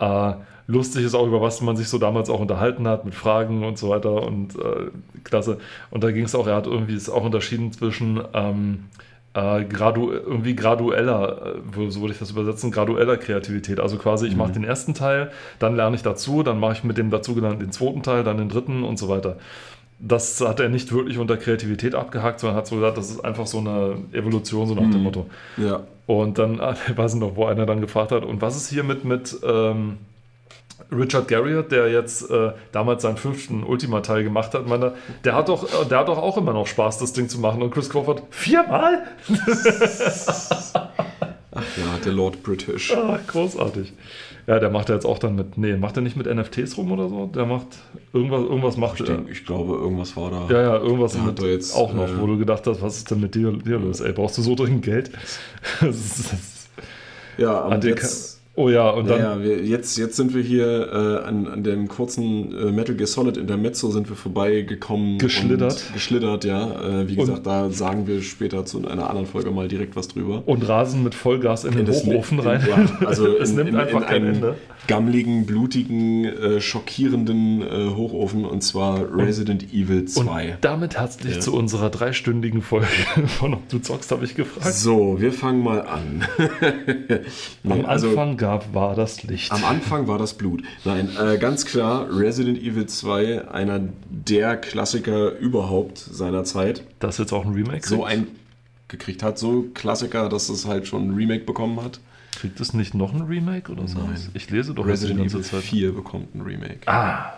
Äh, 0.01 0.33
lustig 0.67 1.05
ist 1.05 1.15
auch, 1.15 1.29
über 1.29 1.41
was 1.41 1.61
man 1.61 1.77
sich 1.77 1.89
so 1.89 1.99
damals 1.99 2.29
auch 2.29 2.41
unterhalten 2.41 2.89
hat, 2.89 3.05
mit 3.05 3.15
Fragen 3.15 3.65
und 3.65 3.79
so 3.79 3.91
weiter 3.91 4.25
und 4.25 4.57
äh, 4.57 4.91
klasse. 5.23 5.59
Und 5.93 6.03
da 6.03 6.11
ging 6.11 6.25
es 6.25 6.35
auch, 6.35 6.49
er 6.49 6.57
hat 6.57 6.67
irgendwie 6.67 6.97
es 6.97 7.09
auch 7.09 7.23
unterschieden 7.23 7.71
zwischen 7.71 8.23
ähm, 8.35 8.87
äh, 9.35 9.63
gradu 9.63 10.11
irgendwie 10.11 10.57
gradueller, 10.57 11.55
äh, 11.77 11.91
so 11.91 12.01
würde 12.01 12.13
ich 12.13 12.19
das 12.19 12.33
übersetzen, 12.33 12.73
gradueller 12.73 13.19
Kreativität. 13.19 13.79
Also 13.79 13.99
quasi, 13.99 14.27
ich 14.27 14.35
mache 14.35 14.51
den 14.51 14.65
ersten 14.65 14.95
Teil, 14.95 15.31
dann 15.61 15.77
lerne 15.77 15.95
ich 15.95 16.03
dazu, 16.03 16.43
dann 16.43 16.59
mache 16.59 16.73
ich 16.73 16.83
mit 16.83 16.99
dem 16.99 17.13
dazugelernten 17.13 17.61
den 17.61 17.71
zweiten 17.71 18.03
Teil, 18.03 18.25
dann 18.25 18.39
den 18.39 18.49
dritten 18.49 18.83
und 18.83 18.99
so 18.99 19.09
weiter. 19.09 19.37
Das 20.01 20.41
hat 20.41 20.61
er 20.61 20.69
nicht 20.69 20.93
wirklich 20.93 21.19
unter 21.19 21.37
Kreativität 21.37 21.95
abgehakt, 21.95 22.41
sondern 22.41 22.57
hat 22.57 22.67
so 22.67 22.77
gesagt, 22.77 22.99
das 22.99 23.11
ist 23.11 23.25
einfach 23.25 23.47
so 23.47 23.59
eine 23.59 23.97
Evolution, 24.13 24.69
so 24.69 24.75
nach 24.75 24.91
dem 24.91 25.03
Motto. 25.03 25.27
Ja. 25.57 25.81
Und 26.07 26.39
dann, 26.39 26.61
ich 26.89 26.97
weiß 26.97 27.15
noch, 27.17 27.37
wo 27.37 27.47
einer 27.47 27.67
dann 27.67 27.81
gefragt 27.81 28.13
hat, 28.13 28.25
und 28.25 28.41
was 28.41 28.57
ist 28.57 28.69
hier 28.69 28.85
mit, 28.85 29.05
mit 29.05 29.37
ähm, 29.45 29.99
Richard 30.91 31.29
Garriott, 31.29 31.71
der 31.71 31.91
jetzt 31.91 32.31
äh, 32.31 32.53
damals 32.73 33.03
seinen 33.03 33.17
fünften 33.17 33.63
Ultima-Teil 33.63 34.25
gemacht 34.25 34.55
hat, 34.55 34.67
meinte, 34.67 34.95
der 35.25 35.35
hat 35.35 35.49
doch, 35.49 35.65
äh, 35.65 35.87
der 35.87 35.99
hat 35.99 36.09
doch 36.09 36.19
auch 36.19 36.37
immer 36.37 36.53
noch 36.53 36.67
Spaß, 36.67 36.99
das 36.99 37.13
Ding 37.13 37.29
zu 37.29 37.41
machen. 37.41 37.63
Und 37.63 37.71
Chris 37.71 37.91
Crawford, 37.91 38.23
viermal? 38.31 39.05
Ja, 41.77 41.99
der 42.05 42.13
Lord 42.13 42.43
British. 42.43 42.93
Ah, 42.93 43.19
großartig. 43.27 43.93
Ja, 44.47 44.59
der 44.59 44.71
macht 44.71 44.89
ja 44.89 44.95
jetzt 44.95 45.05
auch 45.05 45.19
dann 45.19 45.35
mit, 45.35 45.59
nee, 45.59 45.77
macht 45.77 45.97
er 45.97 46.03
nicht 46.03 46.17
mit 46.17 46.27
NFTs 46.27 46.79
rum 46.79 46.91
oder 46.93 47.09
so? 47.09 47.27
Der 47.27 47.45
macht, 47.45 47.67
irgendwas, 48.15 48.41
irgendwas 48.41 48.77
macht 48.79 49.01
Ich, 49.01 49.09
er. 49.09 49.17
denk, 49.17 49.31
ich 49.31 49.45
glaube, 49.45 49.75
irgendwas 49.75 50.17
war 50.17 50.31
da. 50.31 50.47
Ja, 50.49 50.63
ja, 50.63 50.77
irgendwas 50.79 51.13
Der 51.13 51.21
hat 51.23 51.29
mit 51.29 51.39
da 51.43 51.47
jetzt, 51.47 51.77
auch 51.77 51.93
noch, 51.93 52.09
äh, 52.09 52.19
wo 52.19 52.27
du 52.27 52.39
gedacht 52.39 52.67
hast, 52.67 52.81
was 52.81 52.97
ist 52.97 53.11
denn 53.11 53.21
mit 53.21 53.35
dir, 53.35 53.53
dir 53.53 53.79
los? 53.79 54.01
Ey, 54.01 54.13
brauchst 54.13 54.39
du 54.39 54.43
so 54.43 54.55
dringend 54.55 54.85
Geld? 54.85 55.11
das 55.81 55.97
ist, 55.97 56.33
das 56.33 56.69
Ja, 57.37 57.69
der 57.77 57.91
jetzt, 57.91 58.38
oh 58.59 58.69
ja, 58.69 58.91
und 58.91 59.09
dann, 59.09 59.21
ja, 59.21 59.43
wir, 59.43 59.65
jetzt, 59.65 59.97
jetzt 59.99 60.17
sind 60.17 60.35
wir 60.35 60.43
hier 60.43 60.89
äh, 60.93 61.27
an, 61.29 61.47
an 61.47 61.63
dem 61.63 61.89
kurzen 61.89 62.53
äh, 62.59 62.71
Metal 62.73 62.95
Gear 62.95 63.07
Solid 63.07 63.37
Intermezzo 63.37 63.91
sind 63.91 64.09
wir 64.09 64.17
vorbeigekommen. 64.17 65.19
Geschlittert. 65.19 65.85
Und 65.89 65.93
geschlittert, 65.95 66.45
ja. 66.45 66.63
Äh, 67.03 67.09
wie 67.09 67.13
Und- 67.13 67.27
gesagt, 67.27 67.47
da 67.47 67.71
sagen 67.71 68.07
wir 68.07 68.23
später 68.23 68.65
zu 68.65 68.87
einer 68.87 69.09
anderen 69.09 69.27
Folge 69.27 69.51
mal 69.51 69.69
direkt 69.69 69.97
was 69.97 70.09
drüber. 70.09 70.43
und 70.47 70.69
rasen 70.69 71.03
mit 71.05 71.15
Vollgas 71.15 71.65
in 71.65 71.73
den 71.77 71.87
das 71.87 72.05
Hochofen 72.05 72.39
in- 72.41 72.47
rein. 72.47 72.67
Ja, 72.69 73.07
also 73.07 73.27
es 73.39 73.51
in, 73.51 73.57
nimmt 73.57 73.69
in, 73.71 73.77
einfach 73.77 74.01
in 74.03 74.07
kein 74.07 74.27
Ende. 74.27 74.55
gammligen, 74.87 75.47
blutigen, 75.47 76.25
äh, 76.25 76.61
schockierenden 76.61 77.63
äh, 77.63 77.91
Hochofen 77.95 78.45
und 78.45 78.63
zwar 78.63 79.01
Resident 79.17 79.73
Evil 79.73 80.05
2. 80.07 80.23
Und 80.53 80.57
damit 80.63 80.99
herzlich 80.99 81.35
Ja. 81.37 81.41
zu 81.41 81.55
unserer 81.55 81.91
dreistündigen 81.91 82.63
Folge 82.63 82.87
von 83.39 83.55
Ob 83.55 83.69
du 83.69 83.79
zockst, 83.79 84.11
habe 84.11 84.25
ich 84.25 84.35
gefragt. 84.35 84.75
So, 84.75 85.21
wir 85.21 85.33
fangen 85.33 85.63
mal 85.63 85.83
an. 85.83 86.25
Am 87.69 87.85
also- 87.85 88.09
Anfang 88.09 88.37
gab 88.37 88.48
war 88.73 88.95
das 88.95 89.23
Licht. 89.23 89.53
Am 89.53 89.65
Anfang 89.65 90.09
war 90.09 90.19
das 90.19 90.35
Blut. 90.35 90.63
Nein, 90.85 91.11
äh, 91.21 91.39
ganz 91.39 91.65
klar, 91.65 92.09
Resident 92.11 92.59
Evil 92.59 92.87
2, 92.87 93.49
einer 93.49 93.81
der 94.09 94.57
Klassiker 94.57 95.37
überhaupt 95.39 95.99
seiner 95.99 96.45
Zeit. 96.45 96.85
das 97.01 97.15
ist 97.17 97.19
jetzt 97.19 97.33
auch 97.33 97.45
ein 97.45 97.53
Remake? 97.53 97.87
So 97.87 98.05
ein 98.05 98.27
gekriegt 98.89 99.23
hat, 99.23 99.39
so 99.39 99.67
Klassiker, 99.75 100.29
dass 100.29 100.49
es 100.49 100.67
halt 100.67 100.87
schon 100.87 101.09
ein 101.09 101.15
Remake 101.15 101.45
bekommen 101.45 101.83
hat. 101.83 102.01
Kriegt 102.39 102.59
es 102.61 102.73
nicht 102.73 102.95
noch 102.95 103.13
ein 103.13 103.23
Remake 103.23 103.71
oder 103.71 103.87
so? 103.87 103.99
Ich 104.35 104.51
lese 104.51 104.75
doch 104.75 104.87
Resident 104.87 105.21
Evil 105.21 105.43
Zeit. 105.43 105.63
4 105.63 105.93
bekommt 105.93 106.35
ein 106.35 106.43
Remake. 106.43 106.81
Ah, 106.87 107.33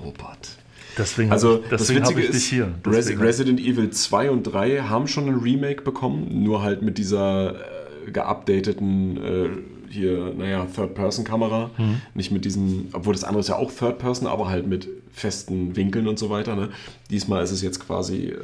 Robert. 0.00 0.58
deswegen, 0.98 1.32
Also 1.32 1.62
ich, 1.62 1.70
das 1.70 1.82
deswegen 1.82 2.04
habe 2.04 2.16
Witzige 2.16 2.36
ist, 2.36 2.46
hier. 2.46 2.74
Res 2.86 3.08
Resident 3.18 3.60
Evil 3.60 3.90
2 3.90 4.30
und 4.30 4.42
3 4.44 4.82
haben 4.82 5.08
schon 5.08 5.28
ein 5.28 5.36
Remake 5.36 5.82
bekommen, 5.82 6.42
nur 6.44 6.62
halt 6.62 6.82
mit 6.82 6.98
dieser 6.98 7.54
äh, 7.54 7.83
geupdateten 8.12 9.16
äh, 9.16 9.48
hier, 9.90 10.32
naja, 10.36 10.66
Third-Person-Kamera. 10.74 11.70
Mhm. 11.78 12.00
Nicht 12.14 12.32
mit 12.32 12.44
diesem, 12.44 12.88
obwohl 12.92 13.14
das 13.14 13.24
andere 13.24 13.40
ist 13.40 13.48
ja 13.48 13.56
auch 13.56 13.70
Third-Person, 13.72 14.26
aber 14.26 14.48
halt 14.48 14.66
mit 14.66 14.88
festen 15.12 15.76
Winkeln 15.76 16.08
und 16.08 16.18
so 16.18 16.30
weiter. 16.30 16.56
Ne? 16.56 16.70
Diesmal 17.10 17.44
ist 17.44 17.52
es 17.52 17.62
jetzt 17.62 17.78
quasi 17.78 18.28
äh, 18.28 18.36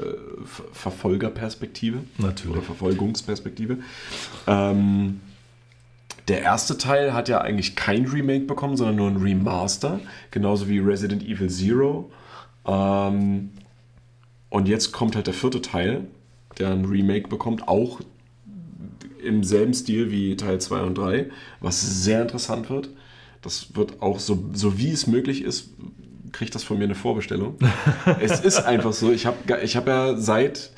Ver- 0.45 0.65
Verfolgerperspektive. 0.73 1.99
Natürlich. 2.19 2.57
Oder 2.57 2.63
Verfolgungsperspektive. 2.63 3.79
Ähm, 4.47 5.21
der 6.29 6.43
erste 6.43 6.79
Teil 6.79 7.13
hat 7.13 7.29
ja 7.29 7.41
eigentlich 7.41 7.75
kein 7.75 8.07
Remake 8.07 8.45
bekommen, 8.45 8.77
sondern 8.77 8.97
nur 8.97 9.09
ein 9.09 9.17
Remaster, 9.17 9.99
genauso 10.31 10.69
wie 10.69 10.79
Resident 10.79 11.25
Evil 11.25 11.51
Zero. 11.51 12.13
Ähm, 12.67 13.51
und 14.51 14.69
jetzt 14.69 14.93
kommt 14.93 15.17
halt 15.17 15.27
der 15.27 15.35
vierte 15.35 15.61
Teil, 15.61 16.07
der 16.59 16.71
ein 16.71 16.85
Remake 16.85 17.27
bekommt, 17.29 17.67
auch 17.67 18.01
im 19.25 19.45
selben 19.45 19.75
Stil 19.75 20.11
wie 20.11 20.37
Teil 20.37 20.61
2 20.61 20.81
und 20.83 20.99
3, 20.99 21.31
was 21.61 21.81
sehr 22.05 22.23
interessant 22.23 22.71
wird. 22.71 22.91
Das 23.43 23.75
wird 23.75 24.03
auch 24.03 24.19
so, 24.19 24.51
so 24.53 24.79
wie 24.79 24.91
es 24.91 25.07
möglich 25.07 25.43
ist, 25.43 25.71
kriegt 26.33 26.55
das 26.55 26.63
von 26.63 26.79
mir 26.79 26.85
eine 26.85 26.95
Vorbestellung. 26.95 27.57
es 28.21 28.41
ist 28.41 28.59
einfach 28.59 28.93
so, 28.93 29.13
ich 29.13 29.27
habe 29.27 29.37
ich 29.63 29.77
hab 29.77 29.87
ja 29.87 30.17
seit, 30.17 30.71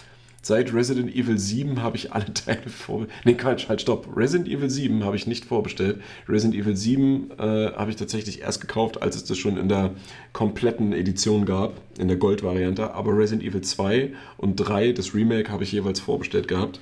seit 0.43 0.73
Resident 0.73 1.15
Evil 1.15 1.39
7 1.39 1.83
habe 1.83 1.97
ich 1.97 2.13
alle 2.13 2.33
Teile 2.35 2.69
vorbestellt. 2.69 3.21
Nee, 3.25 3.35
Quatsch, 3.35 3.69
halt, 3.69 3.81
stopp. 3.81 4.09
Resident 4.17 4.49
Evil 4.49 4.71
7 4.71 5.05
habe 5.05 5.17
ich 5.17 5.27
nicht 5.27 5.45
vorbestellt. 5.45 6.01
Resident 6.29 6.55
Evil 6.61 6.77
7 6.77 7.31
äh, 7.33 7.73
habe 7.73 7.91
ich 7.91 7.97
tatsächlich 7.97 8.43
erst 8.43 8.61
gekauft, 8.61 9.03
als 9.03 9.17
es 9.17 9.25
das 9.25 9.39
schon 9.39 9.57
in 9.57 9.69
der 9.69 9.91
kompletten 10.33 10.93
Edition 10.93 11.45
gab, 11.45 11.75
in 11.99 12.09
der 12.09 12.17
Gold-Variante. 12.17 12.95
Aber 12.95 13.17
Resident 13.17 13.43
Evil 13.43 13.63
2 13.63 14.13
und 14.37 14.57
3, 14.57 14.93
das 14.93 15.15
Remake, 15.15 15.51
habe 15.51 15.65
ich 15.65 15.73
jeweils 15.73 16.01
vorbestellt 16.01 16.49
gehabt. 16.49 16.81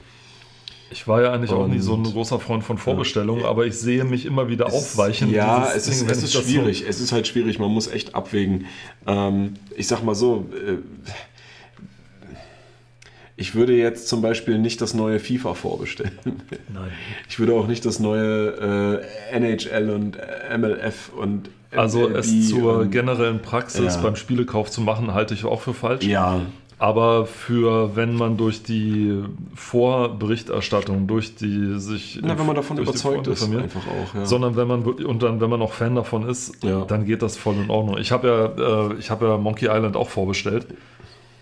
Ich 0.92 1.06
war 1.06 1.22
ja 1.22 1.32
eigentlich 1.32 1.52
auch 1.52 1.68
nie 1.68 1.78
so 1.78 1.94
ein 1.94 2.04
Und- 2.04 2.12
großer 2.12 2.40
Freund 2.40 2.64
von 2.64 2.76
Vorbestellungen, 2.76 3.44
aber 3.44 3.64
ich 3.64 3.74
sehe 3.76 4.04
mich 4.04 4.26
immer 4.26 4.48
wieder 4.48 4.66
aufweichen. 4.66 5.30
Ja, 5.30 5.68
es 5.74 5.86
ist, 5.86 6.00
Ding, 6.02 6.10
es 6.10 6.16
ist 6.22 6.34
das 6.34 6.42
so- 6.42 6.48
schwierig. 6.48 6.84
Es 6.88 7.00
ist 7.00 7.12
halt 7.12 7.26
schwierig. 7.28 7.58
Man 7.60 7.70
muss 7.70 7.86
echt 7.86 8.14
abwägen. 8.16 8.66
Ähm, 9.06 9.54
ich 9.76 9.86
sag 9.86 10.02
mal 10.02 10.14
so, 10.16 10.48
äh, 10.52 10.78
ich 13.36 13.54
würde 13.54 13.74
jetzt 13.74 14.08
zum 14.08 14.20
Beispiel 14.20 14.58
nicht 14.58 14.80
das 14.82 14.92
neue 14.92 15.18
FIFA 15.18 15.54
vorbestellen. 15.54 16.12
Nein. 16.24 16.90
Ich 17.28 17.38
würde 17.38 17.54
auch 17.54 17.66
nicht 17.66 17.86
das 17.86 17.98
neue 17.98 19.00
äh, 19.32 19.36
NHL 19.36 19.90
und 19.90 20.18
MLF 20.58 21.10
und 21.16 21.48
Also 21.70 22.00
MLB 22.08 22.16
es 22.18 22.48
zur 22.50 22.78
und, 22.80 22.90
generellen 22.90 23.40
Praxis 23.40 23.94
Ja. 23.94 24.00
beim 24.02 24.16
Spielekauf 24.16 24.70
zu 24.70 24.80
machen, 24.82 25.14
halte 25.14 25.32
ich 25.34 25.44
auch 25.44 25.62
für 25.62 25.72
falsch. 25.72 26.04
Ja, 26.04 26.40
Aber 26.82 27.26
für 27.26 27.94
wenn 27.94 28.14
man 28.16 28.38
durch 28.38 28.62
die 28.62 29.22
Vorberichterstattung, 29.54 31.06
durch 31.06 31.34
die 31.36 31.78
sich 31.78 32.18
na, 32.22 32.38
wenn 32.38 32.46
man 32.46 32.56
davon 32.56 32.78
überzeugt 32.78 33.26
ist, 33.26 33.42
einfach 33.44 33.82
auch. 33.86 34.14
Ja. 34.14 34.24
sondern 34.24 34.56
wenn 34.56 34.66
man 34.66 34.86
wirklich 34.86 35.06
und 35.06 35.22
dann 35.22 35.42
wenn 35.42 35.50
man 35.50 35.60
auch 35.60 35.72
Fan 35.74 35.94
davon 35.94 36.26
ist, 36.26 36.64
Ja. 36.64 36.86
dann 36.86 37.04
geht 37.04 37.20
das 37.20 37.36
voll 37.36 37.56
in 37.56 37.68
Ordnung. 37.70 37.98
Ich 37.98 38.12
habe 38.12 38.28
ja 38.56 38.88
äh, 38.92 38.94
ich 38.98 39.10
habe 39.10 39.26
ja 39.26 39.36
Monkey 39.36 39.66
Island 39.66 39.94
auch 39.96 40.08
vorbestellt 40.08 40.66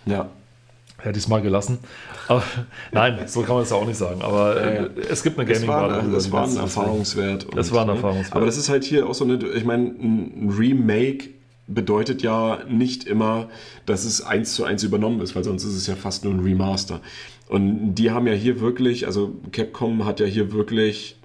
Ja. 0.07 0.26
Hätte 1.01 1.16
ich 1.16 1.24
es 1.26 1.28
mal 1.28 1.41
gelassen. 1.41 1.78
Aber, 2.26 2.43
nein, 2.93 3.20
so 3.26 3.43
kann 3.43 3.55
man 3.55 3.62
es 3.62 3.70
ja 3.70 3.76
auch 3.76 3.86
nicht 3.86 3.97
sagen. 3.97 4.20
Aber 4.20 4.61
äh, 4.61 4.91
es 5.09 5.22
gibt 5.22 5.39
eine 5.39 5.49
Es 5.49 5.64
war, 5.64 5.89
Gaming-Wahl. 5.89 6.14
es 6.16 6.32
war 6.32 6.45
ein 6.49 6.57
Erfahrungswert. 6.57 7.45
und, 7.45 7.57
Es 7.57 7.70
war 7.72 7.82
ein 7.82 7.86
ne? 7.86 7.93
Erfahrungswert. 7.93 8.34
Aber 8.34 8.45
das 8.47 8.57
ist 8.59 8.68
halt 8.68 8.82
hier 8.82 9.09
auch 9.09 9.14
so 9.14 9.22
eine, 9.24 9.36
ich 9.36 9.64
meine, 9.64 9.84
ein 9.84 10.53
Remake 10.59 11.28
bedeutet 11.69 12.23
ja 12.23 12.61
nicht 12.69 13.05
immer, 13.05 13.49
dass 13.87 14.05
es 14.05 14.23
eins 14.23 14.55
zu 14.55 14.64
eins 14.64 14.83
übernommen 14.83 15.21
ist, 15.21 15.37
weil 15.37 15.45
sonst 15.45 15.64
ist 15.64 15.75
es 15.75 15.87
ja 15.87 15.95
fast 15.95 16.25
nur 16.25 16.35
ein 16.35 16.41
Remaster. 16.41 17.01
Und 17.49 17.95
die 17.95 18.11
haben 18.11 18.27
ja 18.27 18.33
hier 18.33 18.61
wirklich, 18.61 19.07
also 19.07 19.37
Capcom 19.53 20.05
hat 20.05 20.21
ja 20.21 20.27
hier 20.27 20.53
wirklich 20.53 21.19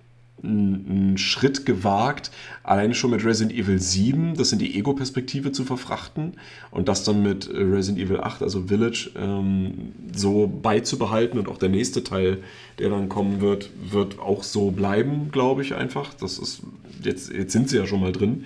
einen 0.43 1.17
Schritt 1.17 1.65
gewagt, 1.65 2.29
alleine 2.63 2.93
schon 2.95 3.11
mit 3.11 3.23
Resident 3.23 3.57
Evil 3.57 3.79
7, 3.79 4.35
das 4.35 4.51
in 4.51 4.59
die 4.59 4.77
Ego-Perspektive 4.77 5.53
zu 5.53 5.63
verfrachten 5.63 6.33
und 6.69 6.89
das 6.89 7.05
dann 7.05 7.23
mit 7.23 7.49
Resident 7.49 8.05
Evil 8.05 8.19
8, 8.19 8.41
also 8.41 8.63
Village, 8.67 9.11
ähm, 9.15 9.93
so 10.13 10.47
beizubehalten 10.47 11.39
und 11.39 11.47
auch 11.47 11.57
der 11.57 11.69
nächste 11.69 12.03
Teil, 12.03 12.43
der 12.79 12.89
dann 12.89 13.07
kommen 13.07 13.39
wird, 13.39 13.69
wird 13.89 14.19
auch 14.19 14.43
so 14.43 14.71
bleiben, 14.71 15.29
glaube 15.31 15.61
ich 15.61 15.75
einfach. 15.75 16.13
Das 16.13 16.37
ist, 16.39 16.63
jetzt, 17.01 17.31
jetzt 17.31 17.53
sind 17.53 17.69
sie 17.69 17.77
ja 17.77 17.87
schon 17.87 18.01
mal 18.01 18.11
drin. 18.11 18.45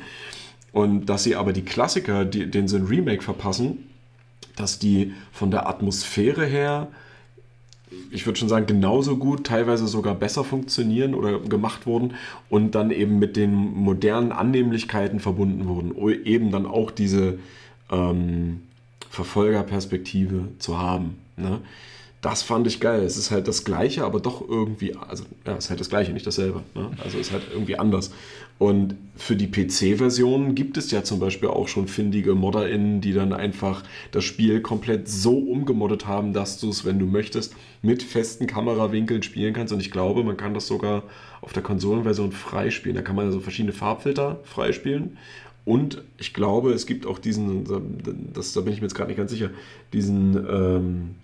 Und 0.77 1.07
dass 1.07 1.23
sie 1.23 1.35
aber 1.35 1.53
die 1.53 1.63
Klassiker, 1.63 2.23
die, 2.23 2.51
denen 2.51 2.67
sie 2.67 2.77
ein 2.77 2.85
Remake 2.85 3.23
verpassen, 3.23 3.89
dass 4.55 4.77
die 4.77 5.11
von 5.31 5.49
der 5.49 5.67
Atmosphäre 5.67 6.45
her 6.45 6.89
ich 8.11 8.25
würde 8.25 8.37
schon 8.37 8.49
sagen, 8.49 8.67
genauso 8.67 9.17
gut, 9.17 9.45
teilweise 9.45 9.87
sogar 9.87 10.13
besser 10.13 10.43
funktionieren 10.43 11.15
oder 11.15 11.39
gemacht 11.39 11.87
wurden 11.87 12.15
und 12.49 12.75
dann 12.75 12.91
eben 12.91 13.17
mit 13.17 13.37
den 13.37 13.53
modernen 13.53 14.31
Annehmlichkeiten 14.31 15.19
verbunden 15.19 15.67
wurden. 15.67 15.95
Eben 16.25 16.51
dann 16.51 16.65
auch 16.65 16.91
diese 16.91 17.39
ähm, 17.89 18.61
Verfolgerperspektive 19.09 20.49
zu 20.59 20.77
haben. 20.77 21.17
Ne? 21.37 21.61
Das 22.21 22.43
fand 22.43 22.67
ich 22.67 22.81
geil. 22.81 23.03
Es 23.03 23.15
ist 23.15 23.31
halt 23.31 23.47
das 23.47 23.63
Gleiche, 23.63 24.03
aber 24.03 24.19
doch 24.19 24.47
irgendwie, 24.47 24.93
also 24.95 25.23
ja, 25.45 25.53
es 25.53 25.65
ist 25.65 25.69
halt 25.69 25.79
das 25.79 25.89
Gleiche, 25.89 26.11
nicht 26.11 26.27
dasselbe. 26.27 26.63
Ne? 26.75 26.91
Also 27.01 27.17
es 27.17 27.27
ist 27.27 27.31
halt 27.31 27.43
irgendwie 27.53 27.79
anders. 27.79 28.11
Und 28.59 28.95
für 29.15 29.35
die 29.35 29.47
PC-Version 29.47 30.55
gibt 30.55 30.77
es 30.77 30.89
ja 30.89 31.03
zum 31.03 31.19
Beispiel 31.19 31.49
auch 31.49 31.67
schon 31.67 31.87
findige 31.87 32.33
ModderInnen, 32.33 33.01
die 33.01 33.13
dann 33.13 33.33
einfach 33.33 33.83
das 34.11 34.23
Spiel 34.23 34.61
komplett 34.61 35.07
so 35.07 35.37
umgemoddet 35.37 36.07
haben, 36.07 36.33
dass 36.33 36.59
du 36.59 36.69
es, 36.69 36.83
wenn 36.83 36.97
du 36.97 37.05
möchtest, 37.05 37.55
mit 37.81 38.01
festen 38.01 38.47
Kamerawinkeln 38.47 39.21
spielen 39.21 39.53
kannst. 39.53 39.73
Und 39.73 39.79
ich 39.79 39.91
glaube, 39.91 40.23
man 40.23 40.37
kann 40.37 40.53
das 40.53 40.67
sogar 40.67 41.03
auf 41.41 41.53
der 41.53 41.63
Konsolenversion 41.63 42.31
freispielen. 42.31 42.95
Da 42.95 43.01
kann 43.03 43.15
man 43.15 43.25
also 43.25 43.39
verschiedene 43.39 43.73
Farbfilter 43.73 44.39
freispielen. 44.43 45.17
Und 45.65 46.01
ich 46.17 46.33
glaube, 46.33 46.71
es 46.71 46.85
gibt 46.85 47.05
auch 47.05 47.19
diesen, 47.19 47.65
das, 48.33 48.53
da 48.53 48.61
bin 48.61 48.71
ich 48.71 48.79
mir 48.79 48.87
jetzt 48.87 48.95
gerade 48.95 49.09
nicht 49.09 49.17
ganz 49.17 49.31
sicher, 49.31 49.49
diesen 49.91 50.35
ähm, 50.49 51.15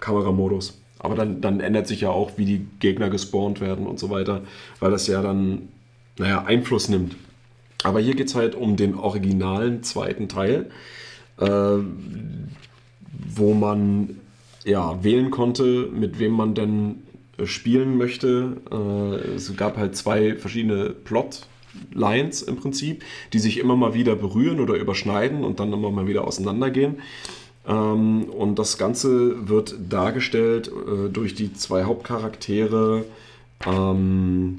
Kameramodus. 0.00 0.80
Aber 0.98 1.16
dann, 1.16 1.40
dann 1.40 1.60
ändert 1.60 1.86
sich 1.86 2.00
ja 2.00 2.10
auch, 2.10 2.38
wie 2.38 2.44
die 2.44 2.66
Gegner 2.78 3.10
gespawnt 3.10 3.60
werden 3.60 3.86
und 3.86 3.98
so 3.98 4.08
weiter, 4.08 4.42
weil 4.80 4.90
das 4.90 5.06
ja 5.06 5.20
dann, 5.20 5.68
naja, 6.18 6.44
Einfluss 6.44 6.88
nimmt. 6.88 7.16
Aber 7.82 8.00
hier 8.00 8.14
geht 8.14 8.28
es 8.28 8.34
halt 8.34 8.54
um 8.54 8.76
den 8.76 8.94
originalen 8.94 9.82
zweiten 9.82 10.28
Teil, 10.28 10.70
äh, 11.38 11.46
wo 13.34 13.54
man 13.54 14.20
ja, 14.64 15.02
wählen 15.02 15.30
konnte, 15.30 15.88
mit 15.92 16.18
wem 16.18 16.32
man 16.32 16.54
denn 16.54 17.02
äh, 17.38 17.46
spielen 17.46 17.96
möchte. 17.96 18.58
Äh, 18.70 19.34
es 19.34 19.54
gab 19.56 19.76
halt 19.76 19.96
zwei 19.96 20.36
verschiedene 20.36 20.90
Plotlines 20.90 22.42
im 22.42 22.56
Prinzip, 22.56 23.04
die 23.32 23.38
sich 23.38 23.58
immer 23.58 23.76
mal 23.76 23.94
wieder 23.94 24.14
berühren 24.14 24.60
oder 24.60 24.74
überschneiden 24.74 25.44
und 25.44 25.60
dann 25.60 25.72
immer 25.72 25.90
mal 25.90 26.06
wieder 26.06 26.24
auseinandergehen. 26.24 27.00
Ähm, 27.66 28.24
und 28.24 28.58
das 28.58 28.78
Ganze 28.78 29.48
wird 29.48 29.74
dargestellt 29.88 30.68
äh, 30.68 31.08
durch 31.08 31.34
die 31.34 31.52
zwei 31.52 31.84
Hauptcharaktere. 31.84 33.04
Ähm, 33.66 34.58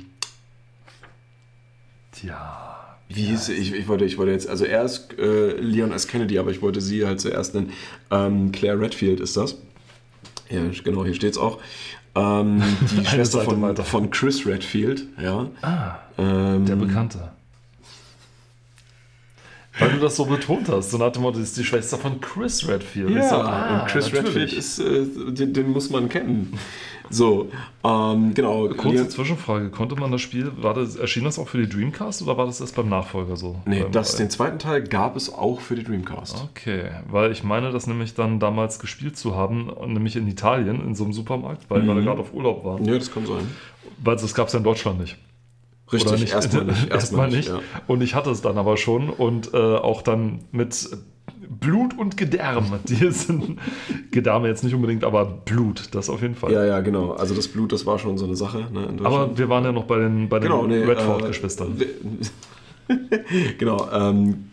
Tja. 2.23 2.95
wie 3.09 3.25
hieß 3.25 3.47
sie? 3.47 3.53
Ich, 3.53 3.73
ich, 3.73 3.87
wollte, 3.87 4.05
ich 4.05 4.17
wollte 4.17 4.31
jetzt, 4.31 4.47
also 4.47 4.63
er 4.65 4.83
ist 4.83 5.17
äh, 5.19 5.51
Leon 5.59 5.91
S. 5.91 6.07
Kennedy, 6.07 6.39
aber 6.39 6.51
ich 6.51 6.61
wollte 6.61 6.79
sie 6.79 7.05
halt 7.05 7.19
zuerst 7.19 7.53
nennen. 7.53 7.73
Ähm, 8.11 8.51
Claire 8.51 8.79
Redfield 8.79 9.19
ist 9.19 9.35
das. 9.35 9.57
Ja, 10.49 10.61
genau, 10.83 11.03
hier 11.03 11.13
steht 11.13 11.33
es 11.33 11.37
auch. 11.37 11.59
Ähm, 12.15 12.63
die 12.91 13.05
Schwester 13.05 13.41
von, 13.41 13.75
von 13.75 14.09
Chris 14.09 14.45
Redfield, 14.45 15.05
ja. 15.21 15.49
Ah, 15.61 15.99
Ähm, 16.17 16.65
der 16.65 16.75
Bekannte. 16.75 17.31
Weil 19.79 19.89
du 19.89 19.99
das 19.99 20.15
so 20.15 20.25
betont 20.25 20.69
hast, 20.69 20.91
so 20.91 20.99
nach 20.99 21.11
dem 21.11 21.23
Motto, 21.23 21.39
das 21.39 21.49
ist 21.49 21.57
die 21.57 21.63
Schwester 21.63 21.97
von 21.97 22.21
Chris 22.21 22.67
Redfield. 22.67 23.09
Ja, 23.09 23.27
so, 23.27 23.35
ah, 23.37 23.81
und 23.81 23.87
Chris 23.89 24.05
natürlich. 24.05 24.35
Redfield 24.35 24.53
ist, 24.53 24.79
äh, 24.79 25.31
den, 25.33 25.53
den 25.53 25.71
muss 25.71 25.89
man 25.89 26.09
kennen. 26.09 26.53
So, 27.09 27.49
ähm, 27.83 28.33
genau. 28.33 28.69
Kurze 28.69 29.07
Zwischenfrage, 29.09 29.69
konnte 29.69 29.95
man 29.95 30.11
das 30.11 30.21
Spiel, 30.21 30.51
war 30.57 30.73
das, 30.73 30.95
erschien 30.95 31.23
das 31.23 31.37
auch 31.37 31.47
für 31.47 31.57
die 31.57 31.69
Dreamcast 31.69 32.21
oder 32.21 32.37
war 32.37 32.45
das 32.45 32.61
erst 32.61 32.75
beim 32.75 32.89
Nachfolger 32.89 33.35
so? 33.35 33.61
Nee, 33.65 33.85
das, 33.91 34.15
den 34.15 34.29
zweiten 34.29 34.59
Teil 34.59 34.83
gab 34.83 35.15
es 35.15 35.33
auch 35.33 35.59
für 35.59 35.75
die 35.75 35.83
Dreamcast. 35.83 36.47
Okay, 36.51 36.91
weil 37.09 37.31
ich 37.31 37.43
meine, 37.43 37.71
das 37.71 37.87
nämlich 37.87 38.13
dann 38.13 38.39
damals 38.39 38.79
gespielt 38.79 39.17
zu 39.17 39.35
haben, 39.35 39.71
nämlich 39.87 40.15
in 40.15 40.27
Italien, 40.27 40.81
in 40.85 40.95
so 40.95 41.03
einem 41.03 41.13
Supermarkt, 41.13 41.69
weil 41.69 41.85
wir 41.85 41.93
da 41.93 42.01
gerade 42.01 42.21
auf 42.21 42.33
Urlaub 42.33 42.63
waren. 42.63 42.85
Ja, 42.85 42.97
das 42.97 43.11
kann 43.11 43.25
sein. 43.25 43.47
Weil 44.03 44.15
das 44.15 44.33
gab 44.33 44.47
es 44.47 44.53
ja 44.53 44.59
in 44.59 44.63
Deutschland 44.63 44.99
nicht. 44.99 45.17
Richtig, 45.91 46.11
Oder 46.11 46.19
nicht? 46.19 46.33
erstmal 46.33 46.65
nicht. 46.65 46.87
Erstmal 46.91 47.29
nicht. 47.29 47.49
ja. 47.49 47.59
Und 47.87 48.01
ich 48.01 48.15
hatte 48.15 48.31
es 48.31 48.41
dann 48.41 48.57
aber 48.57 48.77
schon 48.77 49.09
und 49.09 49.53
äh, 49.53 49.57
auch 49.57 50.01
dann 50.01 50.39
mit 50.51 50.89
Blut 51.49 51.97
und 51.97 52.17
Gedärm. 52.17 52.79
Die 52.87 53.11
sind 53.11 53.59
Gedärme 54.11 54.47
jetzt 54.47 54.63
nicht 54.63 54.73
unbedingt, 54.73 55.03
aber 55.03 55.25
Blut, 55.25 55.89
das 55.91 56.09
auf 56.09 56.21
jeden 56.21 56.35
Fall. 56.35 56.51
Ja, 56.51 56.65
ja, 56.65 56.81
genau. 56.81 57.11
Also 57.11 57.35
das 57.35 57.47
Blut, 57.47 57.71
das 57.71 57.85
war 57.85 57.99
schon 57.99 58.17
so 58.17 58.25
eine 58.25 58.35
Sache. 58.35 58.67
Ne, 58.71 58.87
aber 59.03 59.37
wir 59.37 59.49
waren 59.49 59.63
ja 59.63 59.71
noch 59.71 59.85
bei 59.85 59.99
den, 59.99 60.29
bei 60.29 60.39
den 60.39 60.49
genau, 60.49 60.67
nee, 60.67 60.83
Redford-Geschwistern. 60.83 61.77
Äh, 62.87 62.95
genau. 63.57 63.87
Ähm, 63.91 64.49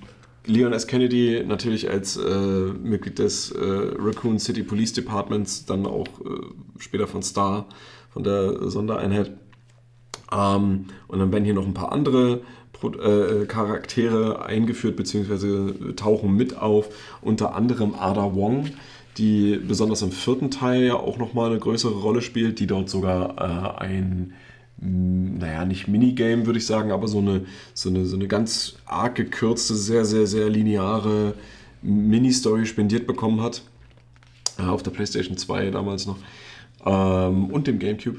Leon 0.47 0.73
S. 0.73 0.87
Kennedy 0.87 1.45
natürlich 1.47 1.91
als 1.91 2.17
äh, 2.17 2.73
Mitglied 2.83 3.19
des 3.19 3.53
äh, 3.53 3.59
Raccoon 3.61 4.39
City 4.39 4.63
Police 4.63 4.93
Departments, 4.93 5.67
dann 5.67 5.87
auch 5.87 6.07
äh, 6.25 6.41
später 6.79 7.07
von 7.07 7.23
Star, 7.23 7.67
von 8.11 8.25
der 8.25 8.71
Sondereinheit. 8.71 9.33
Ähm, 10.33 10.87
und 11.09 11.19
dann 11.19 11.33
werden 11.33 11.45
hier 11.45 11.55
noch 11.55 11.67
ein 11.67 11.75
paar 11.75 11.93
andere 11.93 12.41
äh, 12.83 13.47
Charaktere 13.47 14.45
eingeführt, 14.45 14.97
beziehungsweise 14.97 15.95
tauchen 15.97 16.35
mit 16.35 16.57
auf. 16.57 16.89
Unter 17.23 17.55
anderem 17.55 17.95
Ada 17.95 18.35
Wong, 18.35 18.71
die 19.19 19.57
besonders 19.57 20.03
im 20.03 20.13
vierten 20.13 20.51
Teil 20.51 20.85
ja 20.85 20.95
auch 20.95 21.19
nochmal 21.19 21.51
eine 21.51 21.59
größere 21.59 21.95
Rolle 21.95 22.23
spielt, 22.23 22.59
die 22.59 22.67
dort 22.67 22.89
sogar 22.89 23.37
äh, 23.39 23.83
ein, 23.83 24.33
mh, 24.79 25.39
naja, 25.41 25.65
nicht 25.65 25.89
Minigame 25.89 26.47
würde 26.47 26.59
ich 26.59 26.67
sagen, 26.67 26.91
aber 26.91 27.09
so 27.09 27.19
eine, 27.19 27.45
so, 27.75 27.91
eine, 27.91 28.07
so 28.07 28.17
eine 28.17 28.29
ganz 28.29 28.77
arg 28.87 29.15
gekürzte, 29.15 29.75
sehr, 29.75 30.05
sehr, 30.05 30.27
sehr 30.27 30.49
lineare 30.49 31.35
Mini-Story 31.83 32.67
spendiert 32.67 33.07
bekommen 33.07 33.41
hat. 33.43 33.63
Äh, 34.59 34.63
auf 34.63 34.83
der 34.83 34.91
PlayStation 34.91 35.37
2 35.37 35.71
damals 35.71 36.07
noch. 36.07 36.19
Ähm, 36.85 37.47
und 37.47 37.67
dem 37.67 37.79
GameCube. 37.79 38.19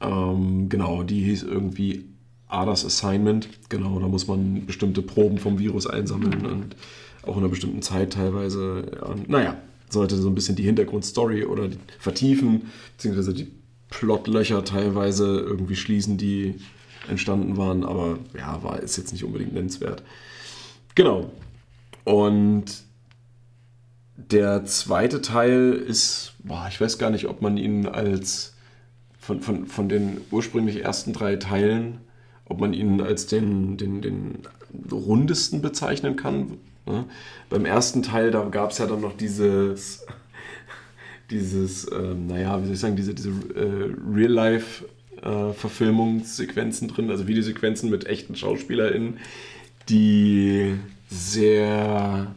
Ähm, 0.00 0.68
genau, 0.68 1.02
die 1.02 1.22
hieß 1.24 1.44
irgendwie 1.44 2.04
Adas 2.52 2.84
Assignment. 2.84 3.48
Genau, 3.68 3.98
da 3.98 4.08
muss 4.08 4.26
man 4.26 4.66
bestimmte 4.66 5.02
Proben 5.02 5.38
vom 5.38 5.58
Virus 5.58 5.86
einsammeln 5.86 6.46
und 6.46 6.76
auch 7.22 7.36
in 7.36 7.42
einer 7.42 7.48
bestimmten 7.48 7.82
Zeit 7.82 8.12
teilweise. 8.12 8.84
Ja, 9.00 9.14
naja, 9.26 9.56
sollte 9.88 10.16
so 10.16 10.28
ein 10.28 10.34
bisschen 10.34 10.56
die 10.56 10.64
Hintergrundstory 10.64 11.44
oder 11.44 11.68
die 11.68 11.78
vertiefen, 11.98 12.70
beziehungsweise 12.96 13.34
die 13.34 13.48
Plotlöcher 13.90 14.64
teilweise 14.64 15.40
irgendwie 15.40 15.76
schließen, 15.76 16.16
die 16.16 16.56
entstanden 17.08 17.56
waren. 17.56 17.84
Aber 17.84 18.18
ja, 18.36 18.62
war 18.62 18.80
ist 18.80 18.96
jetzt 18.96 19.12
nicht 19.12 19.24
unbedingt 19.24 19.52
nennenswert. 19.52 20.02
Genau. 20.94 21.30
Und 22.04 22.64
der 24.16 24.64
zweite 24.64 25.22
Teil 25.22 25.72
ist, 25.72 26.34
boah, 26.42 26.66
ich 26.68 26.80
weiß 26.80 26.98
gar 26.98 27.10
nicht, 27.10 27.26
ob 27.26 27.42
man 27.42 27.56
ihn 27.56 27.86
als 27.86 28.54
von, 29.18 29.40
von, 29.40 29.66
von 29.66 29.88
den 29.88 30.20
ursprünglich 30.30 30.82
ersten 30.82 31.12
drei 31.12 31.36
Teilen, 31.36 31.98
ob 32.52 32.60
man 32.60 32.72
ihn 32.74 33.00
als 33.00 33.26
den, 33.26 33.78
den, 33.78 34.02
den 34.02 34.40
rundesten 34.90 35.62
bezeichnen 35.62 36.16
kann. 36.16 36.58
Ne? 36.84 37.06
Beim 37.48 37.64
ersten 37.64 38.02
Teil, 38.02 38.30
da 38.30 38.44
gab 38.44 38.72
es 38.72 38.78
ja 38.78 38.84
dann 38.86 39.00
noch 39.00 39.16
dieses, 39.16 40.04
dieses, 41.30 41.90
ähm, 41.90 42.26
naja, 42.26 42.60
wie 42.60 42.66
soll 42.66 42.74
ich 42.74 42.80
sagen, 42.80 42.96
diese, 42.96 43.14
diese 43.14 43.30
äh, 43.30 43.94
Real-Life-Verfilmungssequenzen 44.14 46.88
drin, 46.88 47.08
also 47.08 47.26
Videosequenzen 47.26 47.88
mit 47.88 48.06
echten 48.06 48.36
SchauspielerInnen, 48.36 49.16
die 49.88 50.74
sehr 51.08 52.34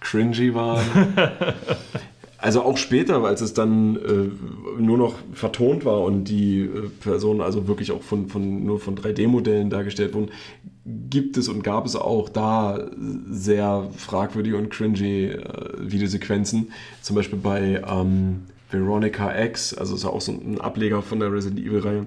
cringy 0.00 0.54
waren. 0.54 1.16
Also 2.40 2.62
auch 2.62 2.78
später, 2.78 3.22
als 3.22 3.42
es 3.42 3.52
dann 3.52 3.96
äh, 3.96 4.80
nur 4.80 4.96
noch 4.96 5.14
vertont 5.34 5.84
war 5.84 6.00
und 6.00 6.24
die 6.24 6.62
äh, 6.62 6.88
Personen 7.00 7.42
also 7.42 7.68
wirklich 7.68 7.92
auch 7.92 8.02
von, 8.02 8.28
von, 8.28 8.64
nur 8.64 8.80
von 8.80 8.96
3D-Modellen 8.96 9.68
dargestellt 9.68 10.14
wurden, 10.14 10.30
gibt 11.10 11.36
es 11.36 11.48
und 11.48 11.62
gab 11.62 11.84
es 11.84 11.96
auch 11.96 12.30
da 12.30 12.88
sehr 13.28 13.88
fragwürdige 13.94 14.56
und 14.56 14.70
cringy 14.70 15.26
äh, 15.26 15.42
Videosequenzen. 15.78 16.72
Zum 17.02 17.16
Beispiel 17.16 17.38
bei 17.38 17.82
ähm, 17.86 18.44
Veronica 18.70 19.38
X, 19.44 19.74
also 19.74 19.94
ist 19.94 20.04
ja 20.04 20.10
auch 20.10 20.22
so 20.22 20.32
ein 20.32 20.60
Ableger 20.62 21.02
von 21.02 21.20
der 21.20 21.30
Resident 21.30 21.60
Evil-Reihe. 21.60 22.06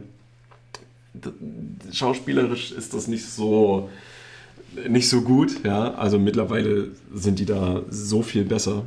Schauspielerisch 1.91 2.71
ist 2.71 2.95
das 2.95 3.07
nicht 3.07 3.25
so 3.25 3.89
nicht 4.89 5.07
so 5.07 5.21
gut, 5.21 5.63
ja. 5.63 5.93
Also 5.93 6.17
mittlerweile 6.17 6.89
sind 7.13 7.37
die 7.37 7.45
da 7.45 7.83
so 7.89 8.23
viel 8.23 8.43
besser. 8.45 8.83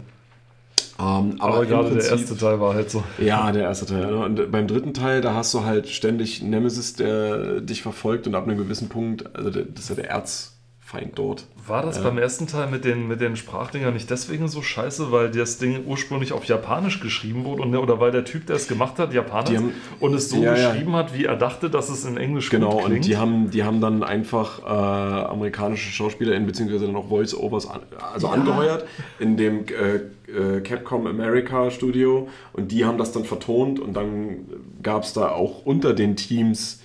Ähm, 0.99 1.37
aber, 1.39 1.55
aber 1.55 1.67
gerade 1.67 1.89
Prinzip, 1.91 2.11
der 2.11 2.19
erste 2.19 2.37
Teil 2.37 2.61
war 2.61 2.75
halt 2.75 2.91
so. 2.91 3.05
Ja, 3.19 3.53
der 3.53 3.65
erste 3.65 3.87
Teil. 3.87 4.07
Ne? 4.07 4.17
Und 4.17 4.51
beim 4.51 4.67
dritten 4.67 4.95
Teil, 4.95 5.21
da 5.21 5.35
hast 5.35 5.53
du 5.53 5.65
halt 5.65 5.89
ständig 5.89 6.43
Nemesis, 6.43 6.95
der 6.95 7.61
dich 7.61 7.83
verfolgt 7.83 8.27
und 8.27 8.35
ab 8.35 8.45
einem 8.45 8.57
gewissen 8.57 8.89
Punkt, 8.89 9.37
also 9.37 9.51
das 9.51 9.65
ist 9.77 9.89
ja 9.91 9.95
der 9.97 10.11
Erzfeind 10.87 11.19
dort. 11.19 11.47
War 11.67 11.83
das 11.83 11.97
ja. 11.97 12.05
beim 12.05 12.17
ersten 12.17 12.47
Teil 12.47 12.69
mit 12.69 12.85
den, 12.85 13.09
mit 13.09 13.21
den 13.21 13.35
Sprachdingern 13.35 13.93
nicht 13.93 14.09
deswegen 14.09 14.47
so 14.47 14.63
scheiße, 14.63 15.11
weil 15.11 15.31
das 15.33 15.59
Ding 15.59 15.85
ursprünglich 15.85 16.33
auf 16.33 16.45
Japanisch 16.45 17.01
geschrieben 17.01 17.45
wurde 17.45 17.63
und, 17.63 17.75
oder 17.75 17.99
weil 17.99 18.13
der 18.13 18.25
Typ, 18.25 18.47
der 18.47 18.55
es 18.55 18.69
gemacht 18.69 18.99
hat, 19.01 19.13
Japaner 19.13 19.51
ist 19.51 19.65
und 19.99 20.15
es 20.15 20.31
so 20.31 20.43
ja, 20.43 20.55
geschrieben 20.55 20.93
ja. 20.93 20.99
hat, 20.99 21.19
wie 21.19 21.25
er 21.25 21.37
dachte, 21.37 21.71
dass 21.71 21.89
es 21.89 22.05
in 22.05 22.17
Englisch 22.17 22.51
genau? 22.51 22.77
Genau, 22.77 22.85
und 22.85 23.05
die 23.05 23.17
haben, 23.17 23.51
die 23.51 23.65
haben 23.65 23.81
dann 23.81 24.05
einfach 24.05 24.61
äh, 24.61 24.65
amerikanische 24.65 25.91
SchauspielerInnen 25.91 26.47
beziehungsweise 26.47 26.87
dann 26.87 26.95
auch 26.95 27.09
Voice-Overs 27.09 27.69
an, 27.69 27.81
also 28.13 28.29
angeheuert 28.29 28.87
in 29.19 29.37
dem 29.37 29.65
äh, 29.67 29.97
äh, 30.31 30.61
Capcom 30.61 31.09
America 31.09 31.71
Studio 31.73 32.29
und 32.53 32.71
die 32.71 32.85
haben 32.85 32.97
das 32.99 33.11
dann 33.11 33.25
vertont 33.25 33.81
und 33.81 33.95
dann 33.95 34.47
gab 34.83 35.03
es 35.03 35.13
da 35.13 35.31
auch 35.31 35.67
unter 35.67 35.95
den 35.95 36.15
Teams 36.15 36.81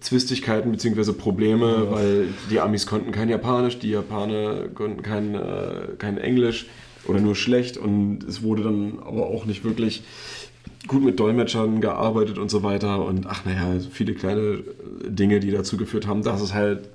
Zwistigkeiten 0.00 0.72
bzw. 0.72 1.12
Probleme, 1.12 1.66
ja. 1.66 1.90
weil 1.90 2.28
die 2.50 2.60
Amis 2.60 2.86
konnten 2.86 3.12
kein 3.12 3.28
Japanisch, 3.28 3.78
die 3.78 3.90
Japaner 3.90 4.68
konnten 4.74 5.02
kein, 5.02 5.34
äh, 5.34 5.88
kein 5.98 6.18
Englisch 6.18 6.66
oder 7.06 7.20
nur 7.20 7.34
schlecht 7.34 7.76
und 7.76 8.24
es 8.28 8.42
wurde 8.42 8.64
dann 8.64 8.98
aber 9.00 9.26
auch 9.26 9.46
nicht 9.46 9.64
wirklich 9.64 10.02
gut 10.86 11.04
mit 11.04 11.18
Dolmetschern 11.18 11.80
gearbeitet 11.80 12.38
und 12.38 12.50
so 12.50 12.62
weiter 12.62 13.04
und 13.04 13.26
ach 13.26 13.44
naja, 13.44 13.80
viele 13.90 14.14
kleine 14.14 14.62
Dinge, 15.04 15.40
die 15.40 15.50
dazu 15.50 15.76
geführt 15.76 16.06
haben, 16.06 16.22
dass 16.22 16.40
es 16.40 16.54
halt 16.54 16.88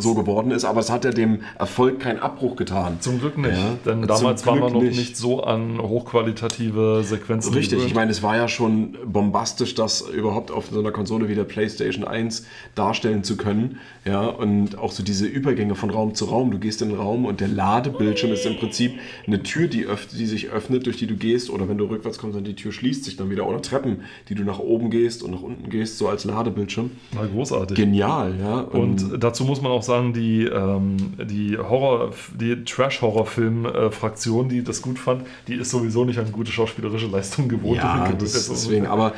so 0.00 0.14
geworden 0.14 0.50
ist, 0.50 0.64
aber 0.64 0.80
es 0.80 0.90
hat 0.90 1.04
ja 1.04 1.10
dem 1.10 1.40
Erfolg 1.58 2.00
keinen 2.00 2.18
Abbruch 2.18 2.56
getan. 2.56 2.98
Zum 3.00 3.20
Glück 3.20 3.38
nicht, 3.38 3.52
ja, 3.52 3.76
denn 3.84 4.06
damals 4.06 4.46
war 4.46 4.56
man 4.56 4.72
noch 4.72 4.82
nicht. 4.82 4.98
nicht. 4.98 5.16
so 5.16 5.42
an 5.42 5.80
hochqualitative 5.80 7.02
Sequenzen. 7.04 7.52
Richtig, 7.54 7.78
gewöhnt. 7.78 7.90
ich 7.90 7.94
meine, 7.94 8.10
es 8.10 8.22
war 8.22 8.36
ja 8.36 8.48
schon 8.48 8.96
bombastisch, 9.04 9.74
das 9.74 10.00
überhaupt 10.00 10.50
auf 10.50 10.66
so 10.70 10.80
einer 10.80 10.92
Konsole 10.92 11.28
wie 11.28 11.34
der 11.34 11.44
PlayStation 11.44 12.04
1 12.04 12.46
darstellen 12.74 13.24
zu 13.24 13.36
können. 13.36 13.78
Ja, 14.04 14.26
und 14.26 14.78
auch 14.78 14.92
so 14.92 15.02
diese 15.02 15.26
Übergänge 15.26 15.74
von 15.74 15.90
Raum 15.90 16.14
zu 16.14 16.26
Raum. 16.26 16.50
Du 16.50 16.58
gehst 16.58 16.80
in 16.82 16.88
den 16.88 16.98
Raum 16.98 17.24
und 17.26 17.40
der 17.40 17.48
Ladebildschirm 17.48 18.32
ist 18.32 18.46
im 18.46 18.56
Prinzip 18.56 18.98
eine 19.26 19.42
Tür, 19.42 19.68
die, 19.68 19.86
die 20.12 20.26
sich 20.26 20.48
öffnet, 20.48 20.86
durch 20.86 20.96
die 20.96 21.06
du 21.06 21.16
gehst, 21.16 21.50
oder 21.50 21.68
wenn 21.68 21.78
du 21.78 21.84
rückwärts 21.84 22.18
kommst, 22.18 22.36
dann 22.36 22.44
die 22.44 22.54
Tür 22.54 22.72
schließt 22.72 23.04
sich 23.04 23.16
dann 23.16 23.30
wieder. 23.30 23.46
Oder 23.46 23.60
Treppen, 23.60 24.02
die 24.28 24.34
du 24.34 24.44
nach 24.44 24.58
oben 24.58 24.90
gehst 24.90 25.22
und 25.22 25.32
nach 25.32 25.42
unten 25.42 25.68
gehst, 25.68 25.98
so 25.98 26.08
als 26.08 26.24
Ladebildschirm. 26.24 26.90
War 27.12 27.26
großartig. 27.26 27.76
Genial, 27.76 28.34
ja. 28.40 28.60
Und, 28.60 29.12
und 29.12 29.22
dazu 29.22 29.44
muss 29.44 29.60
man 29.60 29.72
auch 29.72 29.82
sagen, 29.88 30.12
die, 30.12 30.44
ähm, 30.44 30.96
die 31.18 31.58
Horror, 31.58 32.12
die 32.38 32.64
Trash-Horror-Film-Fraktion, 32.64 34.48
die 34.48 34.62
das 34.62 34.80
gut 34.80 34.98
fand, 34.98 35.24
die 35.48 35.54
ist 35.54 35.70
sowieso 35.70 36.04
nicht 36.04 36.20
an 36.20 36.30
gute 36.30 36.52
schauspielerische 36.52 37.08
Leistungen 37.08 37.48
gewohnt. 37.48 37.78
Ja, 37.78 38.08
das 38.12 38.48
deswegen, 38.48 38.86
aber 38.86 39.14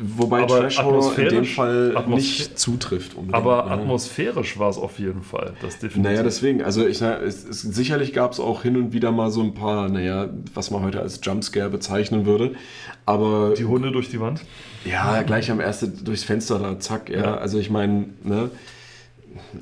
wobei 0.00 0.44
Trash-Horror 0.44 1.18
in 1.18 1.28
dem 1.28 1.44
Fall 1.44 2.04
nicht 2.06 2.58
zutrifft. 2.58 3.16
Aber 3.32 3.64
ne? 3.64 3.70
atmosphärisch 3.72 4.58
war 4.58 4.70
es 4.70 4.78
auf 4.78 5.00
jeden 5.00 5.22
Fall. 5.22 5.54
Das 5.60 5.80
definitiv. 5.80 6.02
Naja, 6.02 6.22
deswegen, 6.22 6.62
also 6.62 6.86
ich, 6.86 7.02
es, 7.02 7.44
es, 7.44 7.62
sicherlich 7.62 8.12
gab 8.12 8.32
es 8.32 8.38
auch 8.38 8.62
hin 8.62 8.76
und 8.76 8.92
wieder 8.92 9.10
mal 9.10 9.30
so 9.30 9.42
ein 9.42 9.54
paar, 9.54 9.88
naja, 9.88 10.28
was 10.54 10.70
man 10.70 10.82
heute 10.82 11.00
als 11.00 11.18
Jumpscare 11.22 11.70
bezeichnen 11.70 12.26
würde, 12.26 12.52
aber... 13.06 13.54
Die 13.56 13.64
Hunde 13.64 13.90
durch 13.90 14.08
die 14.10 14.20
Wand? 14.20 14.42
Ja, 14.84 15.22
gleich 15.22 15.50
am 15.50 15.60
ersten 15.60 16.04
durchs 16.04 16.24
Fenster 16.24 16.58
da, 16.58 16.78
zack, 16.78 17.10
ja. 17.10 17.18
ja. 17.18 17.34
Also 17.36 17.58
ich 17.58 17.70
meine, 17.70 18.06
ne 18.22 18.50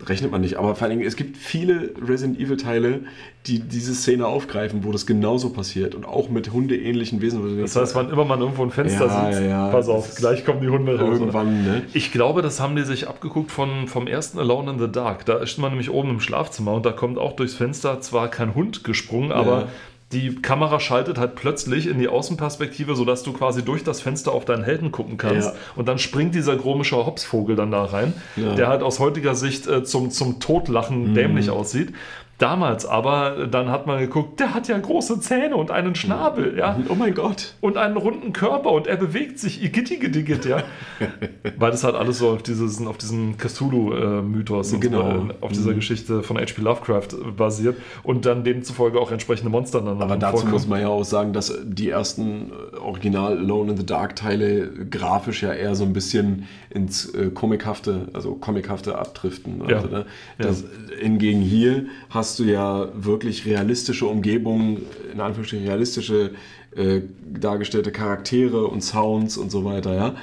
rechnet 0.06 0.30
man 0.30 0.40
nicht, 0.40 0.56
aber 0.56 0.74
vor 0.74 0.88
allem, 0.88 1.00
es 1.00 1.16
gibt 1.16 1.36
viele 1.36 1.92
Resident 2.00 2.38
Evil-Teile, 2.40 3.00
die 3.46 3.60
diese 3.60 3.94
Szene 3.94 4.26
aufgreifen, 4.26 4.84
wo 4.84 4.92
das 4.92 5.06
genauso 5.06 5.50
passiert 5.50 5.94
und 5.94 6.06
auch 6.06 6.28
mit 6.28 6.52
hundeähnlichen 6.52 7.20
Wesen. 7.20 7.60
Das 7.60 7.76
heißt, 7.76 7.94
wann 7.94 8.10
immer 8.10 8.24
man 8.24 8.40
irgendwo 8.40 8.62
ein 8.62 8.70
Fenster 8.70 9.06
ja, 9.06 9.32
sitzt, 9.32 9.42
ja, 9.44 9.68
pass 9.68 9.88
auf, 9.88 10.14
gleich 10.14 10.44
kommen 10.44 10.60
die 10.60 10.68
Hunde 10.68 10.98
raus. 10.98 11.18
Irgendwann, 11.18 11.64
ne? 11.64 11.82
Ich 11.92 12.12
glaube, 12.12 12.42
das 12.42 12.60
haben 12.60 12.76
die 12.76 12.82
sich 12.82 13.08
abgeguckt 13.08 13.50
von, 13.50 13.88
vom 13.88 14.06
ersten 14.06 14.38
Alone 14.38 14.72
in 14.72 14.78
the 14.78 14.90
Dark. 14.90 15.24
Da 15.26 15.38
ist 15.38 15.58
man 15.58 15.70
nämlich 15.70 15.90
oben 15.90 16.10
im 16.10 16.20
Schlafzimmer 16.20 16.72
und 16.72 16.86
da 16.86 16.92
kommt 16.92 17.18
auch 17.18 17.34
durchs 17.34 17.54
Fenster 17.54 18.00
zwar 18.00 18.28
kein 18.28 18.54
Hund 18.54 18.84
gesprungen, 18.84 19.32
aber 19.32 19.68
die 20.12 20.36
Kamera 20.36 20.80
schaltet 20.80 21.18
halt 21.18 21.34
plötzlich 21.34 21.86
in 21.86 21.98
die 21.98 22.08
Außenperspektive, 22.08 22.96
sodass 22.96 23.22
du 23.22 23.32
quasi 23.32 23.62
durch 23.62 23.84
das 23.84 24.00
Fenster 24.00 24.32
auf 24.32 24.46
deinen 24.46 24.64
Helden 24.64 24.90
gucken 24.90 25.18
kannst. 25.18 25.48
Ja. 25.48 25.54
Und 25.76 25.86
dann 25.86 25.98
springt 25.98 26.34
dieser 26.34 26.56
komische 26.56 26.96
Hopsvogel 26.96 27.56
dann 27.56 27.70
da 27.70 27.84
rein, 27.84 28.14
ja. 28.36 28.54
der 28.54 28.68
halt 28.68 28.82
aus 28.82 29.00
heutiger 29.00 29.34
Sicht 29.34 29.66
äh, 29.66 29.84
zum, 29.84 30.10
zum 30.10 30.40
Totlachen 30.40 31.10
mhm. 31.10 31.14
dämlich 31.14 31.50
aussieht. 31.50 31.92
Damals 32.38 32.86
aber, 32.86 33.48
dann 33.48 33.68
hat 33.68 33.88
man 33.88 33.98
geguckt, 33.98 34.38
der 34.38 34.54
hat 34.54 34.68
ja 34.68 34.78
große 34.78 35.18
Zähne 35.18 35.56
und 35.56 35.72
einen 35.72 35.96
Schnabel, 35.96 36.56
ja. 36.56 36.78
Oh 36.88 36.94
mein 36.94 37.12
Gott. 37.12 37.54
Und 37.60 37.76
einen 37.76 37.96
runden 37.96 38.32
Körper 38.32 38.70
und 38.70 38.86
er 38.86 38.96
bewegt 38.96 39.40
sich, 39.40 39.60
igittigidigit, 39.60 40.44
ja. 40.44 40.62
Weil 41.58 41.72
das 41.72 41.82
halt 41.82 41.96
alles 41.96 42.18
so 42.18 42.30
auf, 42.30 42.44
dieses, 42.44 42.86
auf 42.86 42.96
diesem 42.96 43.36
Cthulhu-Mythos 43.38 44.78
genau. 44.78 45.10
So, 45.10 45.28
auf 45.40 45.50
dieser 45.50 45.72
mhm. 45.72 45.76
Geschichte 45.76 46.22
von 46.22 46.38
H.P. 46.38 46.62
Lovecraft 46.62 47.08
basiert 47.36 47.76
und 48.04 48.24
dann 48.24 48.44
demzufolge 48.44 49.00
auch 49.00 49.10
entsprechende 49.10 49.50
Monster 49.50 49.80
dann 49.80 50.00
Aber 50.00 50.16
dazu 50.16 50.36
vorkommen. 50.36 50.52
muss 50.52 50.68
man 50.68 50.80
ja 50.80 50.88
auch 50.88 51.04
sagen, 51.04 51.32
dass 51.32 51.52
die 51.64 51.90
ersten 51.90 52.52
äh, 52.72 52.76
Original 52.76 53.36
Alone 53.36 53.72
in 53.72 53.76
the 53.78 53.86
Dark 53.86 54.14
Teile 54.14 54.70
grafisch 54.88 55.42
ja 55.42 55.52
eher 55.52 55.74
so 55.74 55.82
ein 55.82 55.92
bisschen 55.92 56.46
ins 56.70 57.12
äh, 57.14 57.30
Comichafte, 57.30 58.08
also 58.12 58.36
Comichafte 58.36 58.96
abdriften. 58.96 59.62
Also, 59.62 59.88
ja. 59.88 59.98
ne? 59.98 60.06
das, 60.38 60.62
ja. 60.62 60.98
Hingegen 61.00 61.40
hier 61.40 61.86
hast 62.10 62.27
hast 62.28 62.38
du 62.38 62.44
ja 62.44 62.88
wirklich 62.94 63.46
realistische 63.46 64.04
Umgebungen, 64.06 64.82
in 65.10 65.20
Anführungsstrichen 65.20 65.66
realistische 65.66 66.32
äh, 66.76 67.00
dargestellte 67.26 67.90
Charaktere 67.90 68.66
und 68.66 68.82
Sounds 68.82 69.38
und 69.38 69.50
so 69.50 69.64
weiter, 69.64 69.94
ja. 69.94 70.14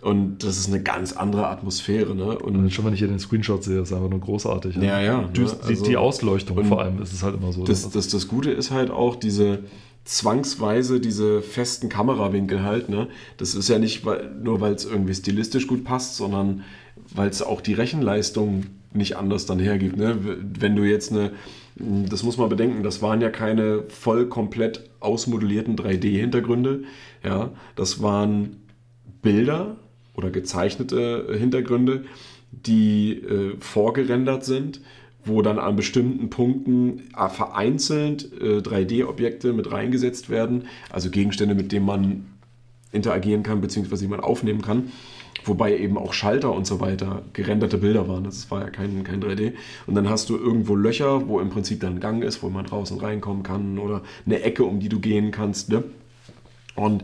Und 0.00 0.42
das 0.42 0.58
ist 0.58 0.66
eine 0.66 0.82
ganz 0.82 1.12
andere 1.12 1.46
Atmosphäre. 1.46 2.16
Ne? 2.16 2.36
Und, 2.36 2.56
und 2.56 2.72
schon, 2.72 2.84
wenn 2.84 2.92
ich 2.92 2.98
hier 2.98 3.06
den 3.06 3.20
Screenshot 3.20 3.62
sehe, 3.62 3.80
ist 3.80 3.92
einfach 3.92 4.10
nur 4.10 4.18
großartig. 4.18 4.74
Ja, 4.74 4.82
ja. 4.82 5.00
ja 5.00 5.28
die, 5.32 5.42
also, 5.42 5.84
die, 5.84 5.96
Ausleuchtung 5.96 6.64
vor 6.64 6.80
allem 6.80 7.00
ist 7.00 7.12
es 7.12 7.22
halt 7.22 7.36
immer 7.36 7.52
so. 7.52 7.62
Das, 7.62 7.88
das, 7.88 8.08
das 8.08 8.26
Gute 8.26 8.50
ist 8.50 8.72
halt 8.72 8.90
auch 8.90 9.14
diese 9.14 9.60
zwangsweise 10.04 10.98
diese 10.98 11.40
festen 11.40 11.88
Kamerawinkel 11.88 12.64
halt. 12.64 12.88
Ne? 12.88 13.06
Das 13.36 13.54
ist 13.54 13.68
ja 13.68 13.78
nicht 13.78 14.04
weil, 14.04 14.28
nur, 14.42 14.60
weil 14.60 14.74
es 14.74 14.84
irgendwie 14.84 15.14
stilistisch 15.14 15.68
gut 15.68 15.84
passt, 15.84 16.16
sondern 16.16 16.64
weil 17.14 17.28
es 17.28 17.40
auch 17.40 17.60
die 17.60 17.74
Rechenleistung 17.74 18.64
nicht 18.94 19.16
anders 19.16 19.46
dann 19.46 19.58
hergibt. 19.58 19.96
Ne? 19.96 20.16
Wenn 20.20 20.76
du 20.76 20.84
jetzt 20.84 21.12
eine, 21.12 21.32
das 21.76 22.22
muss 22.22 22.36
man 22.36 22.48
bedenken, 22.48 22.82
das 22.82 23.02
waren 23.02 23.20
ja 23.20 23.30
keine 23.30 23.84
voll 23.88 24.28
komplett 24.28 24.90
ausmodellierten 25.00 25.76
3D-Hintergründe. 25.76 26.84
Ja, 27.24 27.50
das 27.76 28.02
waren 28.02 28.62
Bilder 29.22 29.76
oder 30.14 30.30
gezeichnete 30.30 31.34
Hintergründe, 31.38 32.04
die 32.50 33.14
äh, 33.14 33.56
vorgerendert 33.60 34.44
sind, 34.44 34.80
wo 35.24 35.42
dann 35.42 35.58
an 35.58 35.76
bestimmten 35.76 36.30
Punkten 36.30 37.04
äh, 37.16 37.28
vereinzelt 37.28 38.30
äh, 38.40 38.58
3D-Objekte 38.58 39.52
mit 39.52 39.70
reingesetzt 39.70 40.30
werden, 40.30 40.66
also 40.90 41.10
Gegenstände, 41.10 41.54
mit 41.54 41.72
denen 41.72 41.86
man 41.86 42.26
interagieren 42.90 43.42
kann, 43.42 43.60
beziehungsweise 43.60 44.04
die 44.04 44.10
man 44.10 44.20
aufnehmen 44.20 44.62
kann. 44.62 44.92
Wobei 45.44 45.76
eben 45.76 45.98
auch 45.98 46.12
Schalter 46.12 46.52
und 46.52 46.66
so 46.66 46.80
weiter 46.80 47.22
gerenderte 47.32 47.78
Bilder 47.78 48.06
waren. 48.08 48.24
Das 48.24 48.50
war 48.50 48.60
ja 48.60 48.70
kein, 48.70 49.02
kein 49.02 49.22
3D. 49.22 49.54
Und 49.86 49.94
dann 49.94 50.08
hast 50.08 50.28
du 50.28 50.36
irgendwo 50.36 50.76
Löcher, 50.76 51.28
wo 51.28 51.40
im 51.40 51.50
Prinzip 51.50 51.80
dann 51.80 51.94
ein 51.94 52.00
Gang 52.00 52.22
ist, 52.22 52.42
wo 52.42 52.48
man 52.48 52.64
draußen 52.64 52.98
reinkommen 53.00 53.42
kann 53.42 53.78
oder 53.78 54.02
eine 54.24 54.42
Ecke, 54.42 54.64
um 54.64 54.78
die 54.78 54.88
du 54.88 55.00
gehen 55.00 55.32
kannst. 55.32 55.68
Ne? 55.68 55.82
Und 56.76 57.02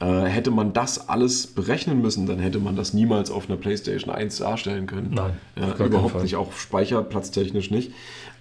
äh, 0.00 0.24
hätte 0.24 0.50
man 0.50 0.72
das 0.72 1.08
alles 1.08 1.46
berechnen 1.46 2.00
müssen, 2.00 2.26
dann 2.26 2.38
hätte 2.38 2.58
man 2.58 2.76
das 2.76 2.94
niemals 2.94 3.30
auf 3.30 3.48
einer 3.48 3.58
PlayStation 3.58 4.12
1 4.12 4.38
darstellen 4.38 4.86
können. 4.86 5.12
Nein, 5.14 5.32
ja, 5.58 5.84
überhaupt 5.84 6.22
nicht, 6.22 6.36
auch 6.36 6.52
speicherplatztechnisch 6.52 7.70
nicht. 7.70 7.92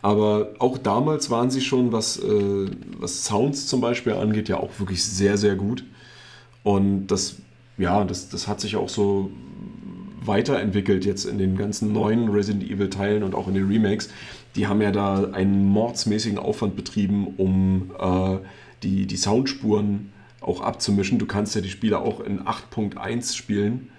Aber 0.01 0.53
auch 0.59 0.77
damals 0.77 1.29
waren 1.29 1.49
sie 1.49 1.61
schon, 1.61 1.91
was, 1.91 2.17
äh, 2.17 2.69
was 2.97 3.25
Sounds 3.25 3.67
zum 3.67 3.81
Beispiel 3.81 4.13
angeht, 4.13 4.47
ja 4.47 4.57
auch 4.57 4.79
wirklich 4.79 5.03
sehr, 5.03 5.37
sehr 5.37 5.55
gut. 5.55 5.83
Und 6.63 7.07
das 7.07 7.37
ja, 7.79 8.03
das, 8.03 8.29
das 8.29 8.47
hat 8.47 8.61
sich 8.61 8.75
auch 8.75 8.89
so 8.89 9.31
weiterentwickelt 10.21 11.05
jetzt 11.05 11.25
in 11.25 11.37
den 11.37 11.57
ganzen 11.57 11.91
neuen 11.93 12.29
Resident 12.29 12.63
Evil 12.63 12.89
Teilen 12.89 13.23
und 13.23 13.33
auch 13.33 13.47
in 13.47 13.55
den 13.55 13.67
Remakes. 13.67 14.09
Die 14.55 14.67
haben 14.67 14.81
ja 14.81 14.91
da 14.91 15.31
einen 15.31 15.65
mordsmäßigen 15.65 16.37
Aufwand 16.37 16.75
betrieben, 16.75 17.35
um 17.37 17.91
äh, 17.99 18.37
die, 18.83 19.07
die 19.07 19.17
Soundspuren 19.17 20.11
auch 20.41 20.61
abzumischen. 20.61 21.19
Du 21.19 21.25
kannst 21.25 21.55
ja 21.55 21.61
die 21.61 21.69
Spiele 21.69 21.99
auch 21.99 22.19
in 22.19 22.41
8.1 22.41 23.35
spielen 23.35 23.89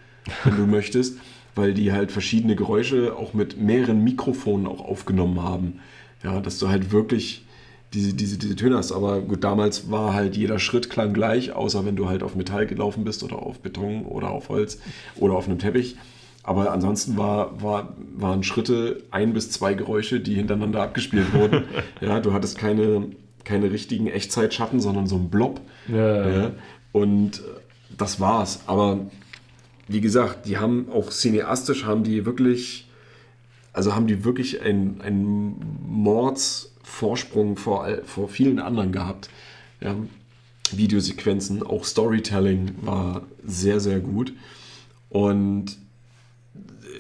wenn 0.45 0.57
du 0.57 0.67
möchtest, 0.67 1.19
weil 1.55 1.75
die 1.75 1.93
halt 1.93 2.13
verschiedene 2.13 2.57
Geräusche 2.57 3.17
auch 3.17 3.35
mit 3.35 3.59
mehreren 3.59 4.03
Mikrofonen 4.03 4.67
auch 4.67 4.81
aufgenommen 4.81 5.43
haben. 5.43 5.81
Ja, 6.23 6.41
dass 6.41 6.59
du 6.59 6.69
halt 6.69 6.93
wirklich 6.93 7.45
diese, 7.93 8.15
diese, 8.15 8.39
diese 8.39 8.57
Töne 8.57 8.77
hast. 8.77 8.93
Aber 8.93 9.21
gut, 9.21 9.45
damals 9.45 9.91
war 9.91 10.15
halt 10.15 10.37
jeder 10.37 10.59
Schritt 10.59 10.91
klang 10.91 11.13
gleich, 11.13 11.53
außer 11.53 11.85
wenn 11.85 11.97
du 11.97 12.09
halt 12.09 12.23
auf 12.23 12.35
Metall 12.37 12.67
gelaufen 12.67 13.05
bist 13.05 13.23
oder 13.23 13.37
auf 13.37 13.61
Beton 13.61 14.05
oder 14.05 14.31
auf 14.31 14.49
Holz 14.49 14.79
oder 15.17 15.35
auf 15.35 15.49
einem 15.49 15.59
Teppich. 15.59 15.97
Aber 16.43 16.73
ansonsten 16.73 17.17
war, 17.17 17.63
war, 17.63 17.95
waren 18.17 18.43
Schritte 18.43 19.03
ein 19.11 19.35
bis 19.35 19.51
zwei 19.51 19.75
Geräusche, 19.75 20.21
die 20.21 20.35
hintereinander 20.35 20.83
abgespielt 20.83 21.35
wurden. 21.35 21.65
ja, 22.01 22.21
du 22.21 22.33
hattest 22.33 22.57
keine, 22.57 23.09
keine 23.45 23.71
richtigen 23.71 24.07
Echtzeitschatten, 24.07 24.81
sondern 24.81 25.07
so 25.07 25.17
ein 25.17 25.29
Blob. 25.29 25.61
Ja, 25.89 25.97
Ja, 26.43 26.51
und 26.93 27.43
das 27.97 28.21
war's. 28.21 28.61
Aber 28.67 29.07
wie 29.87 30.01
gesagt, 30.01 30.47
die 30.47 30.59
haben 30.59 30.89
auch 30.91 31.11
cineastisch 31.11 31.85
haben 31.85 32.05
die 32.05 32.25
wirklich, 32.25 32.89
also 33.73 33.95
haben 33.95 34.07
die 34.07 34.25
wirklich 34.25 34.63
einen, 34.63 35.01
einen 35.01 35.57
Mordsvorsprung 36.91 37.57
vor, 37.57 37.89
vor 38.05 38.29
vielen 38.29 38.59
anderen 38.59 38.93
gehabt. 38.93 39.31
Ja, 39.81 39.95
Videosequenzen, 40.73 41.63
auch 41.63 41.85
Storytelling 41.85 42.75
war 42.83 43.23
sehr, 43.45 43.81
sehr 43.81 44.01
gut. 44.01 44.33
Und 45.09 45.79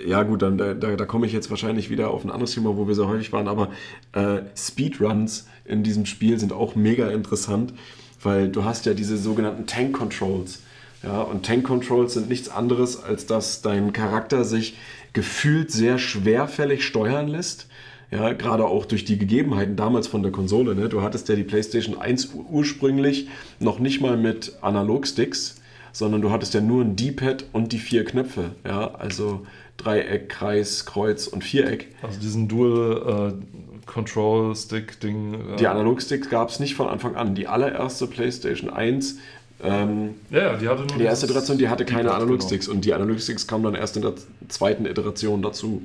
ja 0.04 0.22
gut, 0.22 0.42
dann 0.42 0.56
da, 0.56 0.74
da, 0.74 1.04
komme 1.04 1.26
ich 1.26 1.32
jetzt 1.32 1.50
wahrscheinlich 1.50 1.90
wieder 1.90 2.10
auf 2.10 2.24
ein 2.24 2.30
anderes 2.30 2.52
Thema, 2.52 2.76
wo 2.76 2.88
wir 2.88 2.94
so 2.94 3.06
häufig 3.06 3.32
waren, 3.32 3.48
aber 3.48 3.70
äh, 4.12 4.42
Speedruns 4.56 5.46
in 5.64 5.82
diesem 5.82 6.06
Spiel 6.06 6.38
sind 6.38 6.52
auch 6.52 6.74
mega 6.74 7.10
interessant, 7.10 7.74
weil 8.22 8.48
du 8.48 8.64
hast 8.64 8.86
ja 8.86 8.94
diese 8.94 9.18
sogenannten 9.18 9.66
Tank 9.66 9.96
Controls. 9.96 10.62
Ja, 11.02 11.20
und 11.20 11.46
Tank 11.46 11.64
Controls 11.64 12.14
sind 12.14 12.28
nichts 12.28 12.48
anderes, 12.48 13.02
als 13.02 13.26
dass 13.26 13.62
dein 13.62 13.92
Charakter 13.92 14.44
sich 14.44 14.76
gefühlt 15.12 15.70
sehr 15.70 15.98
schwerfällig 15.98 16.84
steuern 16.84 17.28
lässt. 17.28 17.68
Ja, 18.10 18.32
gerade 18.32 18.64
auch 18.66 18.86
durch 18.86 19.04
die 19.04 19.18
Gegebenheiten 19.18 19.76
damals 19.76 20.08
von 20.08 20.22
der 20.22 20.32
Konsole. 20.32 20.74
Ne? 20.74 20.88
Du 20.88 21.00
hattest 21.02 21.28
ja 21.28 21.36
die 21.36 21.44
PlayStation 21.44 21.96
1 22.00 22.34
ur- 22.34 22.44
ursprünglich 22.50 23.28
noch 23.60 23.78
nicht 23.78 24.00
mal 24.00 24.16
mit 24.16 24.56
Analogsticks, 24.62 25.56
sondern 25.92 26.20
du 26.20 26.30
hattest 26.32 26.54
ja 26.54 26.60
nur 26.60 26.82
ein 26.82 26.96
D-Pad 26.96 27.44
und 27.52 27.72
die 27.72 27.78
vier 27.78 28.04
Knöpfe. 28.04 28.50
Ja, 28.66 28.94
also 28.94 29.46
Dreieck, 29.76 30.28
Kreis, 30.28 30.86
Kreuz 30.86 31.28
und 31.28 31.44
Viereck. 31.44 31.88
Also 32.02 32.18
diesen 32.20 32.48
Dual 32.48 33.32
äh, 33.40 33.86
Control 33.86 34.54
Stick 34.56 34.98
Ding. 35.00 35.34
äh, 35.34 35.56
Die 35.56 35.66
Analogsticks 35.68 36.28
gab 36.28 36.48
es 36.50 36.58
nicht 36.60 36.74
von 36.74 36.88
Anfang 36.88 37.14
an. 37.14 37.34
Die 37.36 37.46
allererste 37.46 38.06
PlayStation 38.08 38.70
1, 38.70 39.18
ähm, 39.62 40.10
ja, 40.30 40.56
die 40.56 40.68
hatte 40.68 40.82
nur 40.82 40.98
die 40.98 41.04
erste 41.04 41.26
Iteration, 41.26 41.58
die 41.58 41.68
hatte 41.68 41.84
keine 41.84 42.04
D-Pad, 42.08 42.16
Analogsticks 42.22 42.66
und 42.66 42.84
die 42.84 42.92
Analogsticks 42.92 43.46
kamen 43.46 43.62
dann 43.64 43.74
erst 43.74 43.94
in 43.96 44.02
der 44.02 44.14
zweiten 44.48 44.84
Iteration 44.86 45.42
dazu. 45.42 45.82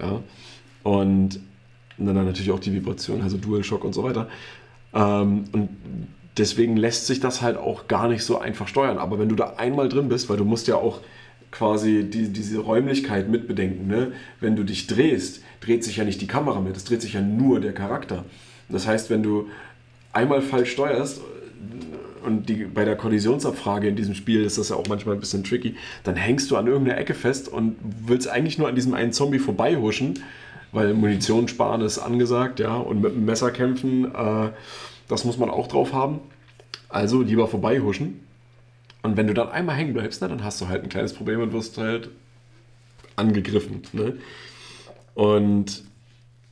Ja. 0.00 0.20
Und 0.82 1.40
dann 2.06 2.14
natürlich 2.14 2.50
auch 2.50 2.60
die 2.60 2.72
Vibration, 2.72 3.22
also 3.22 3.36
DualShock 3.36 3.84
und 3.84 3.92
so 3.92 4.02
weiter. 4.02 4.28
Ähm, 4.94 5.44
und 5.52 5.68
deswegen 6.36 6.76
lässt 6.76 7.06
sich 7.06 7.20
das 7.20 7.42
halt 7.42 7.56
auch 7.56 7.88
gar 7.88 8.08
nicht 8.08 8.22
so 8.22 8.38
einfach 8.38 8.68
steuern. 8.68 8.98
Aber 8.98 9.18
wenn 9.18 9.28
du 9.28 9.34
da 9.34 9.54
einmal 9.56 9.88
drin 9.88 10.08
bist, 10.08 10.28
weil 10.28 10.36
du 10.36 10.44
musst 10.44 10.68
ja 10.68 10.76
auch 10.76 11.00
quasi 11.50 12.04
die, 12.04 12.28
diese 12.28 12.58
Räumlichkeit 12.58 13.28
mitbedenken, 13.28 13.86
ne? 13.86 14.12
wenn 14.40 14.54
du 14.54 14.64
dich 14.64 14.86
drehst, 14.86 15.42
dreht 15.60 15.82
sich 15.82 15.96
ja 15.96 16.04
nicht 16.04 16.20
die 16.20 16.26
Kamera 16.26 16.60
mit, 16.60 16.76
es 16.76 16.84
dreht 16.84 17.02
sich 17.02 17.14
ja 17.14 17.20
nur 17.20 17.60
der 17.60 17.72
Charakter. 17.72 18.24
Das 18.68 18.86
heißt, 18.86 19.10
wenn 19.10 19.22
du 19.22 19.48
einmal 20.12 20.42
falsch 20.42 20.72
steuerst, 20.72 21.20
und 22.24 22.48
die, 22.48 22.64
bei 22.64 22.84
der 22.84 22.96
Kollisionsabfrage 22.96 23.88
in 23.88 23.96
diesem 23.96 24.14
Spiel 24.14 24.44
ist 24.44 24.58
das 24.58 24.68
ja 24.68 24.76
auch 24.76 24.86
manchmal 24.88 25.14
ein 25.14 25.20
bisschen 25.20 25.44
tricky, 25.44 25.76
dann 26.04 26.16
hängst 26.16 26.50
du 26.50 26.56
an 26.56 26.66
irgendeiner 26.66 26.98
Ecke 26.98 27.14
fest 27.14 27.48
und 27.48 27.76
willst 28.06 28.28
eigentlich 28.28 28.58
nur 28.58 28.68
an 28.68 28.74
diesem 28.74 28.94
einen 28.94 29.12
Zombie 29.12 29.38
vorbeihuschen, 29.38 30.20
weil 30.72 30.94
Munition 30.94 31.48
sparen 31.48 31.80
ist 31.80 31.98
angesagt, 31.98 32.60
ja, 32.60 32.76
und 32.76 33.00
mit 33.00 33.14
dem 33.14 33.24
Messer 33.24 33.50
kämpfen, 33.50 34.14
äh, 34.14 34.50
das 35.08 35.24
muss 35.24 35.38
man 35.38 35.50
auch 35.50 35.66
drauf 35.68 35.92
haben. 35.92 36.20
Also 36.88 37.22
lieber 37.22 37.48
vorbeihuschen. 37.48 38.20
Und 39.02 39.16
wenn 39.16 39.26
du 39.26 39.34
dann 39.34 39.48
einmal 39.48 39.76
hängen 39.76 39.94
bleibst, 39.94 40.20
na, 40.20 40.28
dann 40.28 40.44
hast 40.44 40.60
du 40.60 40.68
halt 40.68 40.82
ein 40.82 40.88
kleines 40.88 41.14
Problem 41.14 41.40
und 41.40 41.52
wirst 41.52 41.78
halt 41.78 42.10
angegriffen. 43.16 43.82
Ne? 43.92 44.18
Und 45.14 45.84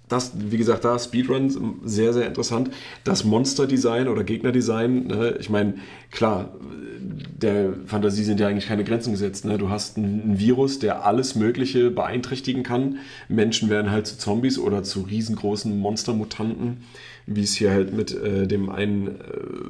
das, 0.08 0.32
wie 0.36 0.56
gesagt, 0.56 0.84
da 0.84 0.98
Speedruns 0.98 1.58
sehr, 1.84 2.12
sehr 2.12 2.26
interessant. 2.26 2.70
Das 3.02 3.24
Monster-Design 3.24 4.08
oder 4.08 4.22
Gegner-Design, 4.22 5.06
ne? 5.08 5.36
ich 5.40 5.50
meine, 5.50 5.74
klar, 6.10 6.54
der 7.00 7.74
Fantasie 7.86 8.22
sind 8.22 8.38
ja 8.38 8.48
eigentlich 8.48 8.66
keine 8.66 8.84
Grenzen 8.84 9.12
gesetzt. 9.12 9.44
Ne? 9.44 9.58
Du 9.58 9.68
hast 9.68 9.96
einen 9.96 10.38
Virus, 10.38 10.78
der 10.78 11.04
alles 11.04 11.34
Mögliche 11.34 11.90
beeinträchtigen 11.90 12.62
kann. 12.62 12.98
Menschen 13.28 13.68
werden 13.68 13.90
halt 13.90 14.06
zu 14.06 14.16
Zombies 14.16 14.58
oder 14.58 14.82
zu 14.82 15.02
riesengroßen 15.02 15.76
Monstermutanten, 15.78 16.84
wie 17.26 17.42
es 17.42 17.54
hier 17.54 17.70
halt 17.70 17.92
mit 17.92 18.14
äh, 18.14 18.46
dem 18.46 18.70
einen 18.70 19.08
äh, 19.08 19.12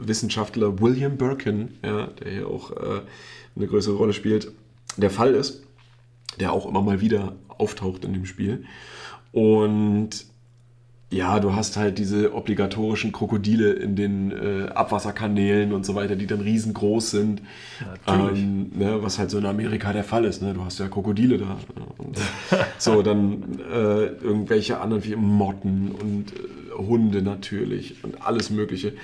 Wissenschaftler 0.00 0.80
William 0.80 1.16
Birkin, 1.16 1.78
ja, 1.84 2.08
der 2.08 2.30
hier 2.30 2.48
auch 2.48 2.72
äh, 2.72 3.00
eine 3.56 3.66
größere 3.66 3.96
Rolle 3.96 4.12
spielt, 4.12 4.52
der 4.98 5.10
Fall 5.10 5.34
ist, 5.34 5.62
der 6.38 6.52
auch 6.52 6.66
immer 6.66 6.82
mal 6.82 7.00
wieder 7.00 7.36
auftaucht 7.48 8.04
in 8.04 8.12
dem 8.12 8.26
Spiel. 8.26 8.64
Und 9.36 10.24
ja, 11.10 11.40
du 11.40 11.54
hast 11.54 11.76
halt 11.76 11.98
diese 11.98 12.34
obligatorischen 12.34 13.12
Krokodile 13.12 13.74
in 13.74 13.94
den 13.94 14.32
äh, 14.32 14.68
Abwasserkanälen 14.70 15.74
und 15.74 15.84
so 15.84 15.94
weiter, 15.94 16.16
die 16.16 16.26
dann 16.26 16.40
riesengroß 16.40 17.10
sind. 17.10 17.42
Ähm, 18.06 18.70
ne, 18.74 19.02
was 19.02 19.18
halt 19.18 19.30
so 19.30 19.36
in 19.36 19.44
Amerika 19.44 19.92
der 19.92 20.04
Fall 20.04 20.24
ist. 20.24 20.40
Ne? 20.40 20.54
Du 20.54 20.64
hast 20.64 20.78
ja 20.78 20.88
Krokodile 20.88 21.36
da. 21.36 21.58
Und 21.98 22.18
so, 22.78 23.02
dann 23.02 23.60
äh, 23.70 24.06
irgendwelche 24.06 24.80
anderen 24.80 25.04
wie 25.04 25.16
Motten 25.16 25.90
und 25.90 26.32
äh, 26.32 26.78
Hunde 26.78 27.20
natürlich 27.20 28.02
und 28.04 28.22
alles 28.26 28.48
Mögliche. 28.48 28.94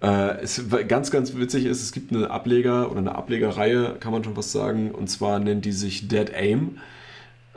Äh, 0.00 0.42
es, 0.42 0.62
ganz, 0.86 1.10
ganz 1.10 1.34
witzig 1.34 1.66
ist, 1.66 1.82
es 1.82 1.90
gibt 1.90 2.12
eine 2.12 2.30
Ableger 2.30 2.88
oder 2.88 3.00
eine 3.00 3.16
Ablegerreihe, 3.16 3.96
kann 3.98 4.12
man 4.12 4.22
schon 4.22 4.36
was 4.36 4.52
sagen, 4.52 4.92
und 4.92 5.10
zwar 5.10 5.40
nennt 5.40 5.64
die 5.64 5.72
sich 5.72 6.06
Dead 6.06 6.32
Aim. 6.32 6.78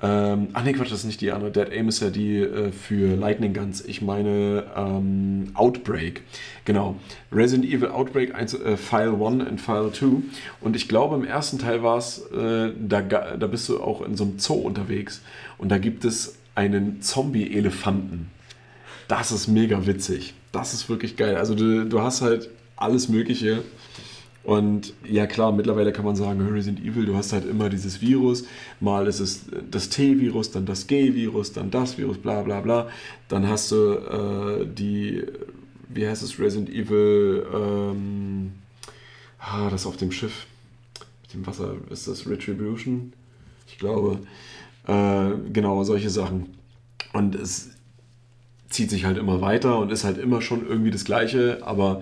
Ähm, 0.01 0.49
ach 0.53 0.63
nee, 0.63 0.73
Quatsch, 0.73 0.91
das 0.91 0.99
ist 0.99 1.05
nicht 1.05 1.19
die 1.19 1.31
andere. 1.31 1.51
Dead 1.51 1.71
Aim 1.71 1.89
ist 1.89 1.99
ja 1.99 2.09
die 2.09 2.37
äh, 2.37 2.71
für 2.71 3.15
Lightning 3.15 3.53
Guns. 3.53 3.83
Ich 3.83 4.01
meine 4.01 4.63
ähm, 4.75 5.51
Outbreak. 5.55 6.21
Genau. 6.63 6.95
Resident 7.31 7.65
Evil 7.65 7.89
Outbreak 7.89 8.33
1, 8.33 8.53
äh, 8.53 8.77
File 8.77 9.13
1 9.13 9.49
und 9.49 9.59
File 9.59 9.91
2. 9.91 10.05
Und 10.61 10.75
ich 10.75 10.87
glaube, 10.87 11.15
im 11.15 11.25
ersten 11.25 11.59
Teil 11.59 11.83
war 11.83 11.97
es, 11.97 12.19
äh, 12.31 12.71
da, 12.79 13.01
da 13.01 13.47
bist 13.47 13.67
du 13.67 13.81
auch 13.81 14.01
in 14.01 14.15
so 14.15 14.23
einem 14.23 14.39
Zoo 14.39 14.53
unterwegs. 14.53 15.21
Und 15.57 15.69
da 15.69 15.77
gibt 15.77 16.05
es 16.05 16.37
einen 16.55 17.01
Zombie-Elefanten. 17.01 18.29
Das 19.09 19.31
ist 19.31 19.47
mega 19.47 19.85
witzig. 19.85 20.33
Das 20.51 20.73
ist 20.73 20.87
wirklich 20.89 21.17
geil. 21.17 21.35
Also 21.35 21.55
du, 21.55 21.85
du 21.85 22.01
hast 22.01 22.21
halt 22.21 22.49
alles 22.77 23.09
Mögliche. 23.09 23.63
Und 24.43 24.93
ja 25.07 25.27
klar, 25.27 25.51
mittlerweile 25.51 25.91
kann 25.91 26.05
man 26.05 26.15
sagen, 26.15 26.41
Resident 26.47 26.79
Evil, 26.85 27.05
du 27.05 27.15
hast 27.15 27.33
halt 27.33 27.45
immer 27.45 27.69
dieses 27.69 28.01
Virus. 28.01 28.45
Mal 28.79 29.07
ist 29.07 29.19
es 29.19 29.45
das 29.69 29.89
T-Virus, 29.89 30.51
dann 30.51 30.65
das 30.65 30.87
G-Virus, 30.87 31.51
dann 31.53 31.71
das 31.71 31.97
Virus, 31.97 32.17
bla 32.17 32.41
bla 32.41 32.61
bla. 32.61 32.89
Dann 33.27 33.47
hast 33.47 33.71
du 33.71 33.93
äh, 33.93 34.65
die, 34.65 35.23
wie 35.89 36.07
heißt 36.07 36.23
es, 36.23 36.39
Resident 36.39 36.69
Evil, 36.69 37.45
ähm, 37.53 38.53
ah, 39.39 39.69
das 39.69 39.85
auf 39.85 39.97
dem 39.97 40.11
Schiff 40.11 40.47
mit 41.23 41.33
dem 41.33 41.47
Wasser, 41.47 41.75
ist 41.89 42.07
das 42.07 42.27
Retribution? 42.27 43.13
Ich 43.67 43.77
glaube. 43.77 44.19
Äh, 44.87 45.31
genau, 45.53 45.83
solche 45.83 46.09
Sachen. 46.09 46.55
Und 47.13 47.35
es 47.35 47.69
zieht 48.69 48.89
sich 48.89 49.05
halt 49.05 49.17
immer 49.17 49.41
weiter 49.41 49.79
und 49.79 49.91
ist 49.91 50.03
halt 50.03 50.17
immer 50.17 50.41
schon 50.41 50.67
irgendwie 50.67 50.91
das 50.91 51.05
Gleiche, 51.05 51.59
aber 51.61 52.01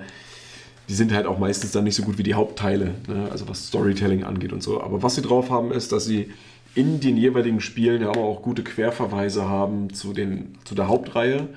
die 0.90 0.94
sind 0.94 1.14
halt 1.14 1.26
auch 1.26 1.38
meistens 1.38 1.72
dann 1.72 1.84
nicht 1.84 1.96
so 1.96 2.04
gut 2.04 2.18
wie 2.18 2.24
die 2.24 2.34
Hauptteile, 2.34 2.96
ne? 3.08 3.28
also 3.30 3.48
was 3.48 3.68
Storytelling 3.68 4.24
angeht 4.24 4.54
und 4.54 4.64
so. 4.64 4.82
Aber 4.82 5.04
was 5.04 5.16
sie 5.16 5.22
drauf 5.22 5.50
haben, 5.50 5.72
ist, 5.72 5.92
dass 5.92 6.06
sie 6.06 6.32
in 6.76 7.00
den 7.00 7.18
jeweiligen 7.18 7.60
Spielen 7.60 8.02
ja 8.02 8.10
auch 8.10 8.42
gute 8.42 8.64
Querverweise 8.64 9.50
haben 9.50 9.94
zu, 9.94 10.14
den, 10.14 10.56
zu 10.64 10.76
der 10.76 10.88
Hauptreihe 10.88 11.48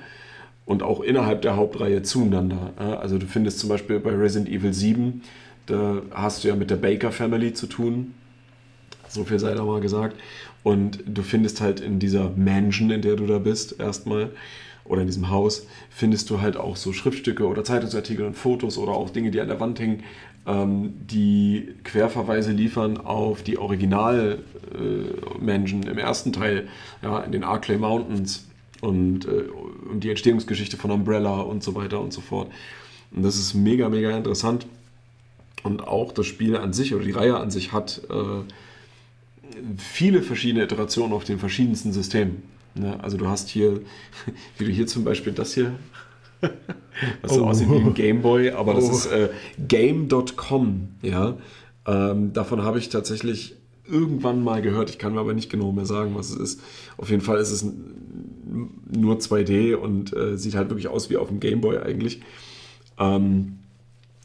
und 0.65 0.83
auch 0.83 1.01
innerhalb 1.01 1.41
der 1.43 1.55
Hauptreihe 1.55 2.01
zueinander. 2.01 2.73
ja. 2.79 2.95
Also 2.99 3.17
du 3.17 3.25
findest 3.25 3.59
zum 3.59 3.69
Beispiel 3.69 3.99
bei 3.99 4.11
Resident 4.11 4.49
Evil 4.49 4.73
7, 4.73 5.21
da 5.67 6.01
hast 6.11 6.43
du 6.43 6.47
ja 6.47 6.55
mit 6.55 6.69
der 6.69 6.75
Baker 6.75 7.11
Family 7.11 7.53
zu 7.53 7.67
tun. 7.67 8.13
So 9.07 9.23
viel 9.23 9.39
sei 9.39 9.53
da 9.53 9.63
mal 9.63 9.81
gesagt. 9.81 10.17
Und 10.63 11.03
du 11.05 11.21
findest 11.21 11.61
halt 11.61 11.79
in 11.79 11.99
dieser 11.99 12.31
Mansion, 12.35 12.91
in 12.91 13.01
der 13.01 13.15
du 13.15 13.25
da 13.25 13.39
bist, 13.39 13.79
erstmal, 13.79 14.31
oder 14.91 15.01
in 15.01 15.07
diesem 15.07 15.29
Haus, 15.29 15.65
findest 15.89 16.29
du 16.29 16.41
halt 16.41 16.57
auch 16.57 16.75
so 16.75 16.91
Schriftstücke 16.91 17.47
oder 17.47 17.63
Zeitungsartikel 17.63 18.25
und 18.25 18.35
Fotos 18.35 18.77
oder 18.77 18.91
auch 18.91 19.09
Dinge, 19.09 19.31
die 19.31 19.39
an 19.39 19.47
der 19.47 19.61
Wand 19.61 19.79
hängen, 19.79 20.03
ähm, 20.45 20.95
die 21.09 21.69
Querverweise 21.85 22.51
liefern 22.51 22.97
auf 22.97 23.41
die 23.41 23.57
Original-Mansion 23.57 25.83
im 25.83 25.97
ersten 25.97 26.33
Teil, 26.33 26.67
ja, 27.01 27.21
in 27.21 27.31
den 27.31 27.45
Arclay 27.45 27.77
Mountains 27.77 28.49
und 28.81 29.23
äh, 29.25 29.45
um 29.89 30.01
die 30.01 30.09
Entstehungsgeschichte 30.09 30.75
von 30.75 30.91
Umbrella 30.91 31.39
und 31.39 31.63
so 31.63 31.73
weiter 31.73 32.01
und 32.01 32.11
so 32.11 32.19
fort. 32.19 32.51
Und 33.11 33.23
das 33.23 33.37
ist 33.37 33.53
mega, 33.53 33.87
mega 33.87 34.11
interessant. 34.11 34.67
Und 35.63 35.87
auch 35.87 36.11
das 36.11 36.25
Spiel 36.25 36.57
an 36.57 36.73
sich 36.73 36.93
oder 36.93 37.05
die 37.05 37.11
Reihe 37.11 37.37
an 37.37 37.49
sich 37.49 37.71
hat 37.71 38.01
äh, 38.09 38.41
viele 39.77 40.21
verschiedene 40.21 40.65
Iterationen 40.65 41.13
auf 41.13 41.23
den 41.23 41.39
verschiedensten 41.39 41.93
Systemen. 41.93 42.43
Ne? 42.75 43.01
Also 43.03 43.17
du 43.17 43.27
hast 43.27 43.49
hier, 43.49 43.81
wie 44.57 44.65
du 44.65 44.71
hier 44.71 44.87
zum 44.87 45.03
Beispiel 45.03 45.33
das 45.33 45.53
hier, 45.53 45.73
was 47.21 47.33
so 47.35 47.43
Oh. 47.43 47.47
aussieht 47.47 47.69
wie 47.69 47.75
ein 47.75 47.93
Gameboy, 47.93 48.51
aber 48.51 48.73
das 48.73 48.85
Oh. 48.89 48.91
ist 48.91 49.05
äh, 49.07 49.29
game.com, 49.67 50.89
ja. 51.01 51.37
Ähm, 51.87 52.33
davon 52.33 52.63
habe 52.63 52.79
ich 52.79 52.89
tatsächlich 52.89 53.55
irgendwann 53.87 54.43
mal 54.43 54.61
gehört. 54.61 54.89
Ich 54.89 54.99
kann 54.99 55.13
mir 55.13 55.19
aber 55.19 55.33
nicht 55.33 55.49
genau 55.49 55.71
mehr 55.71 55.85
sagen, 55.85 56.15
was 56.15 56.29
es 56.29 56.37
ist. 56.37 56.61
Auf 56.97 57.09
jeden 57.09 57.21
Fall 57.21 57.37
ist 57.39 57.51
es 57.51 57.65
nur 58.91 59.15
2D 59.17 59.75
und 59.75 60.15
äh, 60.15 60.37
sieht 60.37 60.55
halt 60.55 60.69
wirklich 60.69 60.87
aus 60.87 61.09
wie 61.09 61.17
auf 61.17 61.27
dem 61.29 61.39
Gameboy 61.39 61.77
eigentlich. 61.79 62.21
Ähm, 62.99 63.57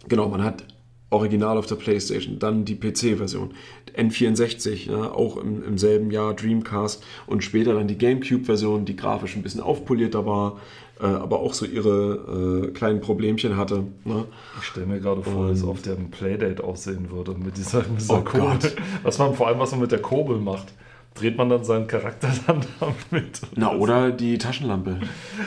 genau, 0.08 0.28
man 0.28 0.42
hat 0.44 0.64
Original 1.10 1.56
auf 1.56 1.66
der 1.66 1.76
PlayStation, 1.76 2.38
dann 2.38 2.64
die 2.64 2.74
PC-Version, 2.74 3.54
N64, 3.96 4.90
ja, 4.90 5.10
auch 5.10 5.36
im, 5.36 5.64
im 5.64 5.78
selben 5.78 6.10
Jahr 6.10 6.34
Dreamcast 6.34 7.02
und 7.26 7.42
später 7.42 7.74
dann 7.74 7.88
die 7.88 7.98
GameCube-Version, 7.98 8.84
die 8.84 8.96
grafisch 8.96 9.36
ein 9.36 9.42
bisschen 9.42 9.60
aufpolierter 9.60 10.26
war, 10.26 10.60
äh, 11.00 11.06
aber 11.06 11.40
auch 11.40 11.54
so 11.54 11.66
ihre 11.66 12.66
äh, 12.68 12.70
kleinen 12.72 13.00
Problemchen 13.00 13.56
hatte. 13.56 13.84
Ne? 14.04 14.24
Ich 14.60 14.66
stelle 14.66 14.86
mir 14.86 15.00
gerade 15.00 15.22
vor, 15.22 15.48
wie 15.48 15.52
es 15.52 15.64
auf 15.64 15.82
dem 15.82 16.10
Playdate 16.10 16.62
aussehen 16.62 17.10
würde 17.10 17.32
mit 17.32 17.56
dieser, 17.56 17.80
mit 17.80 18.00
dieser 18.00 18.18
Oh 18.18 18.22
Kurbel. 18.22 18.72
Was 19.02 19.18
man 19.18 19.34
vor 19.34 19.48
allem, 19.48 19.58
was 19.58 19.72
man 19.72 19.80
mit 19.80 19.92
der 19.92 20.00
Kurbel 20.00 20.38
macht. 20.38 20.72
Dreht 21.18 21.36
man 21.38 21.48
dann 21.48 21.64
seinen 21.64 21.86
Charakter 21.86 22.28
dann 22.46 22.60
damit? 22.80 23.40
Na, 23.56 23.74
oder 23.74 24.10
die 24.10 24.38
Taschenlampe. 24.38 24.98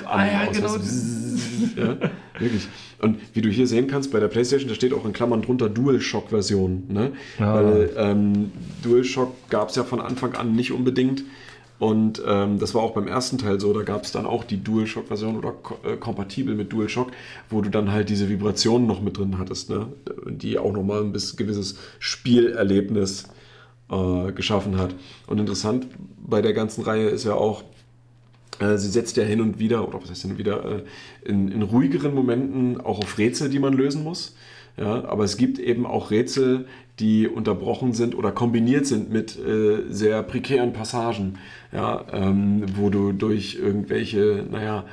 Ah 0.06 0.26
ja, 0.26 0.46
genau. 0.52 0.76
ja, 1.76 1.98
wirklich. 2.40 2.68
Und 3.02 3.18
wie 3.34 3.42
du 3.42 3.50
hier 3.50 3.68
sehen 3.68 3.88
kannst, 3.88 4.12
bei 4.12 4.20
der 4.20 4.28
PlayStation, 4.28 4.68
da 4.70 4.76
steht 4.76 4.94
auch 4.94 5.06
in 5.06 5.14
Klammern 5.14 5.42
drunter 5.42 5.70
DualShock-Version. 5.70 6.86
Ne? 6.90 7.12
Ah. 7.40 7.56
Weil 7.56 7.92
ähm, 7.96 8.52
DualShock 8.84 9.34
gab 9.50 9.70
es 9.70 9.76
ja 9.76 9.84
von 9.84 10.02
Anfang 10.02 10.34
an 10.36 10.54
nicht 10.54 10.72
unbedingt. 10.72 11.24
Und 11.78 12.22
ähm, 12.28 12.60
das 12.60 12.76
war 12.76 12.82
auch 12.82 12.92
beim 12.94 13.08
ersten 13.08 13.38
Teil 13.38 13.58
so, 13.62 13.72
da 13.72 13.84
gab 13.84 14.04
es 14.04 14.12
dann 14.12 14.26
auch 14.26 14.44
die 14.44 14.62
DualShock-Version 14.62 15.38
oder 15.38 15.52
ko 15.54 15.78
äh, 15.88 15.96
kompatibel 15.96 16.54
mit 16.54 16.74
DualShock, 16.74 17.12
wo 17.50 17.62
du 17.62 17.70
dann 17.70 17.90
halt 17.94 18.10
diese 18.10 18.28
Vibrationen 18.28 18.86
noch 18.86 19.02
mit 19.02 19.18
drin 19.18 19.38
hattest, 19.38 19.70
ne? 19.70 19.88
die 20.28 20.58
auch 20.60 20.74
nochmal 20.74 21.04
ein 21.04 21.14
bis- 21.14 21.38
gewisses 21.38 21.78
Spielerlebnis 22.00 23.30
äh, 23.90 24.32
geschaffen 24.32 24.78
hat. 24.78 24.96
Und 25.28 25.40
interessant 25.40 25.88
bei 26.18 26.42
der 26.42 26.54
ganzen 26.54 26.84
Reihe 26.84 27.10
ist 27.10 27.24
ja 27.24 27.34
auch, 27.34 27.64
äh, 28.60 28.78
sie 28.78 28.90
setzt 28.90 29.18
ja 29.18 29.24
hin 29.24 29.42
und 29.42 29.60
wieder, 29.60 29.88
oder 29.88 30.02
was 30.02 30.10
heißt 30.10 30.22
hin 30.24 30.32
und 30.32 30.38
wieder, 30.38 30.66
äh, 30.66 30.84
in, 31.26 31.52
in 31.52 31.62
ruhigeren 31.62 32.14
Momenten 32.14 32.80
auch 32.80 33.00
auf 33.00 33.18
Rätsel, 33.18 33.50
die 33.50 33.60
man 33.60 33.74
lösen 33.74 34.04
muss. 34.04 34.36
Ja, 34.78 35.04
aber 35.06 35.26
es 35.26 35.36
gibt 35.36 35.60
eben 35.60 35.86
auch 35.86 36.10
Rätsel, 36.10 36.66
die 37.00 37.28
unterbrochen 37.28 37.94
sind 37.94 38.16
oder 38.16 38.32
kombiniert 38.32 38.86
sind 38.86 39.12
mit 39.12 39.38
äh, 39.38 39.84
sehr 39.90 40.24
prekären 40.24 40.72
Passagen, 40.72 41.38
ja, 41.74 42.06
ähm, 42.14 42.64
wo 42.76 42.90
du 42.90 43.12
durch 43.12 43.56
irgendwelche, 43.56 44.46
naja, 44.50 44.86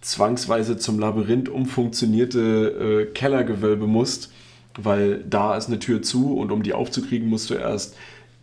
zwangsweise 0.00 0.76
zum 0.76 0.98
Labyrinth 0.98 1.48
umfunktionierte 1.48 3.06
äh, 3.08 3.12
Kellergewölbe 3.12 3.86
musst, 3.86 4.32
weil 4.74 5.24
da 5.28 5.56
ist 5.56 5.68
eine 5.68 5.78
Tür 5.78 6.02
zu 6.02 6.36
und 6.36 6.52
um 6.52 6.62
die 6.62 6.72
aufzukriegen, 6.72 7.28
musst 7.28 7.50
du 7.50 7.54
erst 7.54 7.96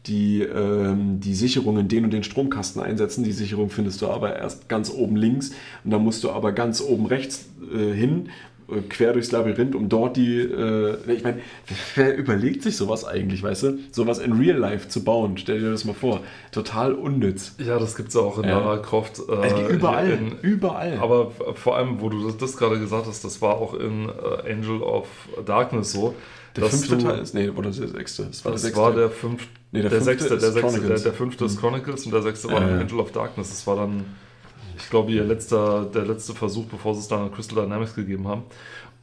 die, 0.07 0.41
ähm, 0.41 1.19
die 1.19 1.33
Sicherung 1.35 1.77
in 1.79 1.87
den 1.87 2.03
und 2.05 2.11
den 2.13 2.23
Stromkasten 2.23 2.81
einsetzen. 2.81 3.23
Die 3.23 3.31
Sicherung 3.31 3.69
findest 3.69 4.01
du 4.01 4.07
aber 4.07 4.35
erst 4.37 4.69
ganz 4.69 4.91
oben 4.91 5.15
links 5.15 5.51
und 5.83 5.91
dann 5.91 6.03
musst 6.03 6.23
du 6.23 6.29
aber 6.31 6.51
ganz 6.51 6.81
oben 6.81 7.05
rechts 7.05 7.49
äh, 7.73 7.93
hin, 7.93 8.29
äh, 8.69 8.81
quer 8.89 9.13
durchs 9.13 9.31
Labyrinth, 9.31 9.75
um 9.75 9.87
dort 9.89 10.17
die. 10.17 10.39
Äh, 10.39 10.97
ich 11.11 11.23
meine, 11.23 11.39
wer 11.95 12.15
überlegt 12.17 12.63
sich 12.63 12.75
sowas 12.77 13.05
eigentlich, 13.05 13.41
weißt 13.43 13.63
du? 13.63 13.79
Sowas 13.91 14.19
in 14.19 14.33
Real 14.33 14.57
Life 14.57 14.89
zu 14.89 15.03
bauen. 15.03 15.37
Stell 15.37 15.59
dir 15.59 15.71
das 15.71 15.85
mal 15.85 15.93
vor. 15.93 16.21
Total 16.51 16.93
unnütz. 16.93 17.55
Ja, 17.65 17.79
das 17.79 17.95
gibt 17.95 18.09
es 18.09 18.15
auch 18.15 18.37
in 18.37 18.43
Ja. 18.45 18.59
Lara 18.59 18.77
Croft. 18.77 19.21
Geht 19.27 19.69
überall. 19.69 20.09
in- 20.11 20.35
überall. 20.41 20.99
Aber 21.01 21.31
vor 21.55 21.77
allem, 21.77 22.01
wo 22.01 22.09
du 22.09 22.25
das, 22.25 22.37
das 22.37 22.57
gerade 22.57 22.79
gesagt 22.79 23.07
hast, 23.07 23.23
das 23.23 23.41
war 23.41 23.55
auch 23.55 23.73
in 23.73 24.09
äh, 24.09 24.51
Angel 24.51 24.81
of 24.81 25.07
Darkness 25.45 25.91
so. 25.91 26.13
Der 26.57 26.69
dass 26.69 26.79
fünfte 26.79 26.97
du- 26.97 27.03
Teil 27.03 27.19
ist. 27.19 27.33
Nee, 27.33 27.49
oder 27.49 27.71
der 27.71 27.87
sechste. 27.87 28.25
Das 28.25 28.43
war 28.45 28.51
Das 28.51 28.61
der 28.61 28.67
sechste. 28.69 28.81
war 28.81 28.91
der 28.93 29.09
fünfte. 29.09 29.47
Nee, 29.71 29.81
der 29.81 29.89
der, 29.89 30.01
fünfte 30.01 30.05
sechste, 30.23 30.29
der, 30.29 30.39
sechste 30.39 30.61
der, 30.61 30.69
Chronicles. 30.71 31.03
der 31.03 31.13
fünfte 31.13 31.45
ist 31.45 31.59
Chronicles 31.59 32.05
und 32.05 32.11
der 32.13 32.21
sechste 32.21 32.47
war 32.51 32.61
ja. 32.61 32.79
Angel 32.79 32.99
of 32.99 33.11
Darkness. 33.11 33.49
Das 33.49 33.65
war 33.67 33.75
dann, 33.77 34.05
ich 34.77 34.89
glaube, 34.89 35.11
ihr 35.11 35.23
letzter, 35.23 35.85
der 35.85 36.05
letzte 36.05 36.33
Versuch, 36.33 36.65
bevor 36.65 36.93
sie 36.93 37.01
es 37.01 37.07
dann 37.07 37.21
an 37.21 37.31
Crystal 37.31 37.63
Dynamics 37.63 37.95
gegeben 37.95 38.27
haben. 38.27 38.43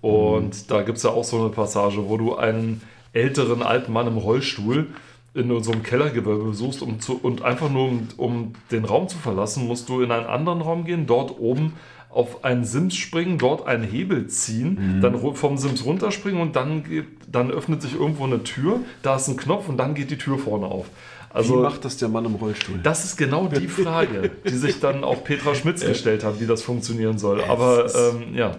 Und 0.00 0.48
Mhm. 0.54 0.66
da 0.68 0.82
gibt 0.82 0.98
es 0.98 1.04
ja 1.04 1.10
auch 1.10 1.24
so 1.24 1.40
eine 1.40 1.48
Passage, 1.50 2.08
wo 2.08 2.16
du 2.16 2.36
einen 2.36 2.82
älteren 3.12 3.62
alten 3.62 3.92
Mann 3.92 4.06
im 4.06 4.16
Rollstuhl 4.18 4.88
in 5.34 5.62
so 5.64 5.72
einem 5.72 5.82
Kellergewölbe 5.82 6.44
besuchst 6.44 6.80
um 6.82 7.00
zu, 7.00 7.18
und 7.20 7.42
einfach 7.42 7.68
nur 7.70 7.88
um, 7.88 8.08
um 8.16 8.52
den 8.70 8.84
Raum 8.84 9.08
zu 9.08 9.18
verlassen, 9.18 9.66
musst 9.66 9.88
du 9.88 10.00
in 10.02 10.12
einen 10.12 10.26
anderen 10.26 10.60
Raum 10.60 10.84
gehen, 10.84 11.06
dort 11.06 11.38
oben 11.40 11.72
auf 12.14 12.44
einen 12.44 12.64
Sims 12.64 12.94
springen, 12.96 13.38
dort 13.38 13.66
einen 13.66 13.82
Hebel 13.82 14.28
ziehen, 14.28 14.96
Mhm. 14.96 15.00
dann 15.00 15.34
vom 15.34 15.58
Sims 15.58 15.84
runterspringen 15.84 16.40
und 16.40 16.54
dann, 16.56 16.84
geht, 16.84 17.06
dann 17.30 17.50
öffnet 17.50 17.82
sich 17.82 17.94
irgendwo 17.94 18.24
eine 18.24 18.42
Tür, 18.44 18.80
da 19.02 19.16
ist 19.16 19.28
ein 19.28 19.36
Knopf 19.36 19.68
und 19.68 19.76
dann 19.76 19.94
geht 19.94 20.10
die 20.10 20.18
Tür 20.18 20.38
vorne 20.38 20.66
auf. 20.66 20.86
Wie 20.86 21.36
Also 21.38 21.56
macht 21.56 21.84
das 21.84 21.96
der 21.96 22.08
Mann 22.08 22.24
im 22.26 22.36
Rollstuhl? 22.36 22.78
das 22.82 23.04
ist 23.04 23.16
genau 23.16 23.48
die 23.48 23.66
Frage, 23.66 24.30
die 24.48 24.54
sich 24.56 24.78
dann 24.78 25.02
auch 25.02 25.24
Petra 25.24 25.54
Schmitz 25.56 25.80
gestellt 25.86 26.22
hat, 26.22 26.40
wie 26.40 26.46
das 26.46 26.62
funktionieren 26.62 27.18
soll. 27.18 27.42
Aber 27.42 27.86
ähm, 27.92 28.34
ja, 28.36 28.56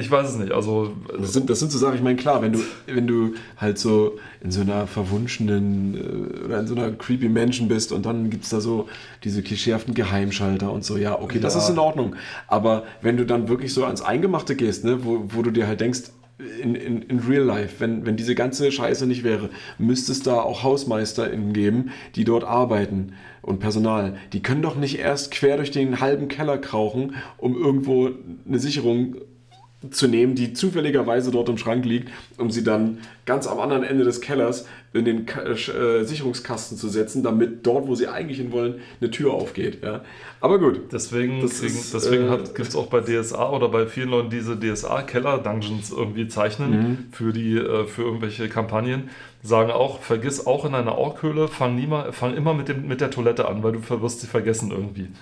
ich 0.00 0.10
weiß 0.10 0.30
es 0.30 0.36
nicht. 0.36 0.52
Also 0.52 0.92
Das 1.18 1.32
sind, 1.32 1.48
das 1.50 1.60
sind 1.60 1.70
so 1.70 1.78
Sachen, 1.78 1.94
ich 1.96 2.02
meine, 2.02 2.16
klar, 2.16 2.42
wenn 2.42 2.52
du, 2.52 2.60
wenn 2.86 3.06
du 3.06 3.34
halt 3.56 3.78
so 3.78 4.18
in 4.42 4.50
so 4.50 4.60
einer 4.62 4.86
verwunschenen 4.86 5.94
äh, 6.42 6.44
oder 6.44 6.60
in 6.60 6.66
so 6.66 6.74
einer 6.74 6.90
creepy 6.92 7.28
Mansion 7.28 7.68
bist 7.68 7.92
und 7.92 8.06
dann 8.06 8.30
gibt 8.30 8.44
es 8.44 8.50
da 8.50 8.60
so 8.60 8.88
diese 9.24 9.42
klischeehaften 9.42 9.94
Geheimschalter 9.94 10.72
und 10.72 10.84
so, 10.84 10.96
ja, 10.96 11.20
okay, 11.20 11.38
das 11.40 11.54
Ja. 11.54 11.60
ist 11.60 11.68
in 11.70 11.78
Ordnung. 11.78 12.16
Aber 12.48 12.84
wenn 13.02 13.16
du 13.16 13.24
dann 13.26 13.48
wirklich 13.48 13.72
so 13.74 13.84
ans 13.84 14.02
Eingemachte 14.02 14.56
gehst, 14.56 14.84
ne, 14.84 15.04
wo, 15.04 15.24
wo 15.28 15.42
du 15.42 15.50
dir 15.50 15.66
halt 15.66 15.80
denkst, 15.80 16.00
in, 16.62 16.74
in, 16.74 17.02
in 17.02 17.18
real 17.18 17.44
life, 17.44 17.76
wenn, 17.80 18.06
wenn 18.06 18.16
diese 18.16 18.34
ganze 18.34 18.72
Scheiße 18.72 19.06
nicht 19.06 19.24
wäre, 19.24 19.50
müsste 19.78 20.12
es 20.12 20.22
da 20.22 20.40
auch 20.40 20.62
HausmeisterInnen 20.62 21.52
geben, 21.52 21.90
die 22.14 22.24
dort 22.24 22.44
arbeiten 22.44 23.12
und 23.42 23.58
Personal. 23.60 24.16
Die 24.32 24.40
können 24.42 24.62
doch 24.62 24.76
nicht 24.76 24.98
erst 24.98 25.32
quer 25.32 25.58
durch 25.58 25.70
den 25.70 26.00
halben 26.00 26.28
Keller 26.28 26.56
krauchen, 26.56 27.14
um 27.36 27.54
irgendwo 27.56 28.08
eine 28.48 28.58
Sicherung 28.58 29.16
zu 29.90 30.08
nehmen, 30.08 30.34
die 30.34 30.52
zufälligerweise 30.52 31.30
dort 31.30 31.48
im 31.48 31.56
Schrank 31.56 31.84
liegt, 31.84 32.10
um 32.36 32.50
sie 32.50 32.62
dann 32.62 32.98
ganz 33.24 33.46
am 33.46 33.58
anderen 33.58 33.82
Ende 33.82 34.04
des 34.04 34.20
Kellers 34.20 34.66
in 34.92 35.04
den 35.04 35.24
Ka 35.24 35.42
äh, 35.42 36.04
Sicherungskasten 36.04 36.76
zu 36.76 36.88
setzen, 36.88 37.22
damit 37.22 37.64
dort, 37.66 37.86
wo 37.86 37.94
sie 37.94 38.08
eigentlich 38.08 38.38
hin 38.38 38.50
wollen, 38.50 38.80
eine 39.00 39.10
Tür 39.10 39.32
aufgeht. 39.34 39.84
Ja. 39.84 40.00
Aber 40.40 40.58
gut. 40.58 40.80
deswegen, 40.92 41.40
Das 41.42 41.60
kriegen, 41.60 41.74
ist, 41.74 41.94
deswegen 41.94 42.24
äh, 42.32 42.38
gibt 42.38 42.60
es 42.68 42.74
auch 42.74 42.86
bei 42.86 43.00
DSA 43.00 43.50
oder 43.50 43.68
bei 43.68 43.86
vielen 43.86 44.08
Leuten 44.08 44.30
diese 44.30 44.58
DSA-Keller-Dungeons 44.58 45.90
irgendwie 45.90 46.28
zeichnen 46.28 46.70
Mhm. 46.70 46.98
für, 47.12 47.32
die, 47.32 47.56
äh, 47.56 47.86
für 47.86 48.02
irgendwelche 48.02 48.48
Kampagnen. 48.48 49.10
Sagen 49.42 49.70
auch, 49.70 50.00
vergiss 50.02 50.46
auch 50.46 50.66
in 50.66 50.74
einer 50.74 50.98
Orkhöhle, 50.98 51.48
fang, 51.48 51.74
niemals, 51.74 52.14
fang 52.14 52.34
immer 52.36 52.52
mit, 52.52 52.68
dem, 52.68 52.86
mit 52.86 53.00
der 53.00 53.10
Toilette 53.10 53.48
an, 53.48 53.62
weil 53.62 53.72
du 53.72 53.80
wirst 54.02 54.20
sie 54.20 54.26
vergessen 54.26 54.70
irgendwie. 54.70 55.08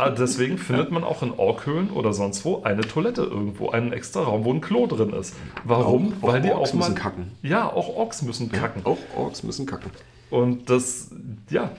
Ah, 0.00 0.10
Deswegen 0.10 0.58
findet 0.58 0.92
man 0.92 1.02
auch 1.02 1.24
in 1.24 1.32
Orkhöhlen 1.32 1.90
oder 1.90 2.12
sonst 2.12 2.44
wo 2.44 2.62
eine 2.62 2.82
Toilette 2.82 3.22
irgendwo, 3.22 3.70
einen 3.70 3.92
extra 3.92 4.22
Raum, 4.22 4.44
wo 4.44 4.52
ein 4.52 4.60
Klo 4.60 4.86
drin 4.86 5.10
ist. 5.12 5.34
Warum? 5.64 6.12
Auch- 6.20 6.28
auch 6.28 6.32
weil 6.34 6.40
die 6.40 6.50
Orks 6.52 6.70
auch 6.70 6.74
mal 6.74 6.78
müssen 6.90 6.94
kacken. 6.94 7.32
Ja, 7.42 7.66
auch 7.68 7.96
Orks 7.96 8.22
müssen 8.22 8.48
kacken. 8.48 8.57
Auch 8.84 8.98
Orks 9.16 9.42
müssen 9.42 9.66
kacken. 9.66 9.90
Und 10.30 10.68
das, 10.70 11.10
ja. 11.50 11.70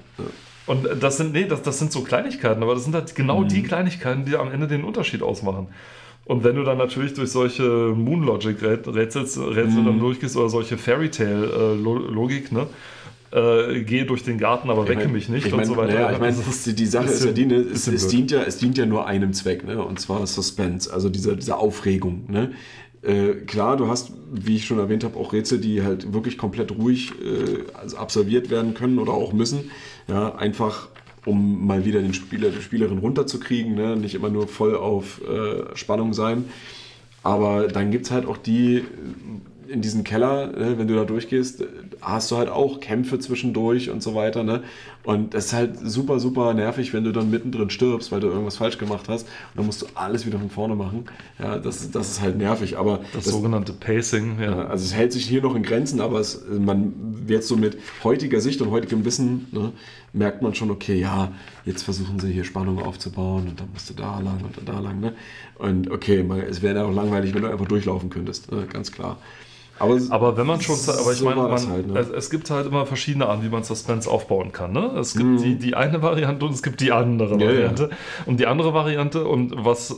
Und 0.66 0.88
das 1.02 1.18
sind, 1.18 1.34
nee, 1.34 1.46
das, 1.46 1.62
das 1.62 1.80
sind 1.80 1.92
so 1.92 2.02
Kleinigkeiten, 2.02 2.62
aber 2.64 2.74
das 2.76 2.84
sind 2.84 2.94
halt 2.96 3.16
genau 3.16 3.44
die 3.44 3.64
Kleinigkeiten, 3.64 4.26
die 4.26 4.36
am 4.36 4.52
Ende 4.52 4.68
den 4.68 4.84
Unterschied 4.84 5.22
ausmachen. 5.24 5.68
Und 6.26 6.44
wenn 6.44 6.56
du 6.56 6.64
dann 6.64 6.78
natürlich 6.78 7.14
durch 7.16 7.32
solche 7.32 7.64
Moonlogic-Rätsel 7.96 8.94
Rätsel 8.94 9.84
dann 9.84 10.00
durchgehst 10.00 10.38
oder 10.38 10.50
solche 10.50 10.78
Fairy 10.78 11.10
Tale-Logik, 11.10 12.52
ne? 12.52 12.68
Äh, 13.32 13.82
gehe 13.84 14.06
durch 14.06 14.24
den 14.24 14.40
Garten, 14.40 14.72
aber 14.72 14.88
wecke 14.88 15.02
Ich 15.02 15.06
mein- 15.06 15.14
mich 15.14 15.30
nicht 15.30 15.46
ich 15.46 15.54
und 15.54 15.58
mein, 15.58 15.68
so 15.68 15.78
weiter. 15.78 15.94
Naja, 15.94 16.12
ich 16.14 16.20
meine, 16.20 16.36
Das 16.36 16.48
ist 16.48 16.66
die, 16.66 16.74
die 16.74 16.88
Sache 16.88 17.06
ist 17.06 17.24
ja 17.24 17.32
bisschen- 17.32 17.36
die, 17.36 17.46
ne, 17.46 17.56
es, 17.58 17.72
bisschen 17.74 17.94
es, 17.94 18.08
dient 18.08 18.32
ja, 18.32 18.42
es 18.42 18.58
dient 18.58 18.78
ja 18.80 18.88
nur 18.88 19.06
einem 19.06 19.34
Zweck, 19.34 19.64
ne? 19.68 19.84
und 19.84 20.00
zwar 20.00 20.26
Suspense, 20.26 20.92
also 20.92 21.10
diese, 21.10 21.36
diese 21.36 21.56
Aufregung. 21.58 22.24
Ne? 22.28 22.54
Äh, 23.02 23.45
klar, 23.45 23.78
du 23.78 23.88
hast, 23.88 24.12
wie 24.32 24.58
ich 24.58 24.66
schon 24.66 24.80
erwähnt 24.80 25.04
habe, 25.04 25.18
auch 25.18 25.32
Rätsel, 25.32 25.60
die 25.60 25.84
halt 25.84 26.14
wirklich 26.14 26.38
komplett 26.38 26.78
ruhig 26.78 27.14
äh, 27.22 27.64
also 27.74 27.97
absolviert 27.97 28.50
werden 28.50 28.74
können 28.74 29.00
oder 29.00 29.14
auch 29.14 29.32
müssen. 29.34 29.72
Ja, 30.08 30.36
einfach 30.36 30.89
um 31.26 31.66
mal 31.66 31.86
wieder 31.86 32.02
den 32.02 32.14
Spieler, 32.14 32.50
die 32.50 32.62
Spielerin 32.62 32.97
runterzukriegen, 32.97 33.76
ne? 33.76 33.95
nicht 33.95 34.16
immer 34.16 34.30
nur 34.30 34.47
voll 34.47 34.76
auf 34.76 35.22
äh, 35.22 35.76
Spannung 35.76 36.14
sein. 36.14 36.45
Aber 37.24 37.68
dann 37.68 37.91
gibt 37.91 38.06
es 38.06 38.12
halt 38.12 38.26
auch 38.26 38.38
die, 38.38 38.84
in 39.68 39.82
diesen 39.82 40.04
Keller, 40.04 40.47
ne, 40.47 40.78
wenn 40.78 40.88
du 40.88 40.95
da 40.95 41.04
durchgehst, 41.04 41.64
hast 42.02 42.32
du 42.32 42.38
halt 42.38 42.50
auch 42.50 42.80
Kämpfe 42.80 43.20
zwischendurch 43.20 43.89
und 43.89 44.02
so 44.02 44.16
weiter. 44.16 44.43
Ne? 44.43 44.64
Und 45.04 45.34
das 45.34 45.45
ist 45.47 45.54
halt 45.54 45.78
super, 45.82 46.20
super 46.20 46.54
nervig, 46.54 46.93
wenn 46.93 47.06
du 47.06 47.12
dann 47.12 47.30
mittendrin 47.30 47.70
stirbst, 47.70 48.12
weil 48.12 48.20
du 48.20 48.28
irgendwas 48.28 48.58
falsch 48.58 48.78
gemacht 48.78 49.08
hast. 49.08 49.24
Und 49.24 49.58
dann 49.58 49.66
musst 49.66 49.82
du 49.82 49.86
alles 49.95 50.26
wieder 50.26 50.38
von 50.38 50.50
vorne 50.50 50.76
machen. 50.76 51.06
Ja, 51.39 51.58
das, 51.58 51.89
das 51.89 52.12
ist 52.12 52.22
halt 52.22 52.38
nervig. 52.38 52.78
Aber 52.78 53.00
Das, 53.14 53.24
das, 53.24 53.34
sogenannte 53.34 53.72
Pacing, 53.72 54.39
ja. 54.41 54.66
also 54.66 54.84
es 54.84 54.93
hält 54.93 55.14
sich 55.14 55.26
hier 55.26 55.41
noch 55.41 55.56
in 55.56 55.64
Grenzen, 55.64 56.02
aber 56.02 56.20
es, 56.20 56.43
man 56.50 57.26
jetzt 57.28 57.47
so 57.47 57.56
mit 57.56 57.78
heutiger 58.04 58.41
Sicht 58.41 58.62
und 58.62 58.72
heutigem 58.72 59.06
Wissen 59.06 59.47
ne, 59.52 59.72
merkt 60.12 60.41
man 60.41 60.54
schon, 60.54 60.70
okay, 60.70 61.00
ja, 61.00 61.32
jetzt 61.66 61.84
versuchen 61.84 62.20
sie 62.20 62.32
hier 62.32 62.43
Spannung 62.43 62.80
aufzubauen 62.80 63.47
und 63.47 63.60
dann 63.60 63.70
musst 63.72 63.89
du 63.89 63.93
da 63.93 64.20
lang 64.20 64.41
und 64.43 64.68
da 64.68 64.80
lang. 64.80 65.00
Ne? 65.00 65.14
Und 65.58 65.89
okay, 65.89 66.24
mal, 66.24 66.41
es 66.41 66.62
wäre 66.62 66.76
ja 66.76 66.86
auch 66.86 66.93
langweilig, 66.93 67.34
wenn 67.34 67.43
du 67.43 67.50
einfach 67.50 67.68
durchlaufen 67.68 68.10
könntest, 68.10 68.52
ne? 68.52 68.68
ganz 68.72 68.91
klar. 68.91 69.18
Aber, 69.80 69.98
Aber 70.10 70.38
wenn 70.38 70.46
man 70.46 70.60
schon, 70.62 70.76
aber 70.76 71.12
ich 71.12 71.18
so 71.20 71.26
meine, 71.26 71.42
man, 71.42 71.70
halt, 71.70 71.88
ne? 71.88 71.98
es, 72.00 72.10
es 72.10 72.30
gibt 72.30 72.50
halt 72.50 72.68
immer 72.68 72.86
verschiedene 72.86 73.28
Arten, 73.28 73.44
wie 73.44 73.50
man 73.50 73.64
Suspense 73.64 74.10
aufbauen 74.10 74.52
kann. 74.52 74.74
Ne? 74.74 74.92
Es 75.00 75.14
gibt 75.16 75.30
Mhm. 75.30 75.38
die, 75.42 75.56
die 75.58 75.76
eine 75.76 76.02
Variante 76.02 76.46
und 76.46 76.54
es 76.54 76.62
gibt 76.62 76.82
die 76.82 76.92
andere 76.92 77.36
Ja, 77.36 77.46
ja. 77.46 77.48
Variante. 77.48 77.90
Und 78.26 78.40
die 78.40 78.46
andere 78.48 78.74
Variante 78.74 79.26
und 79.26 79.54
was, 79.56 79.96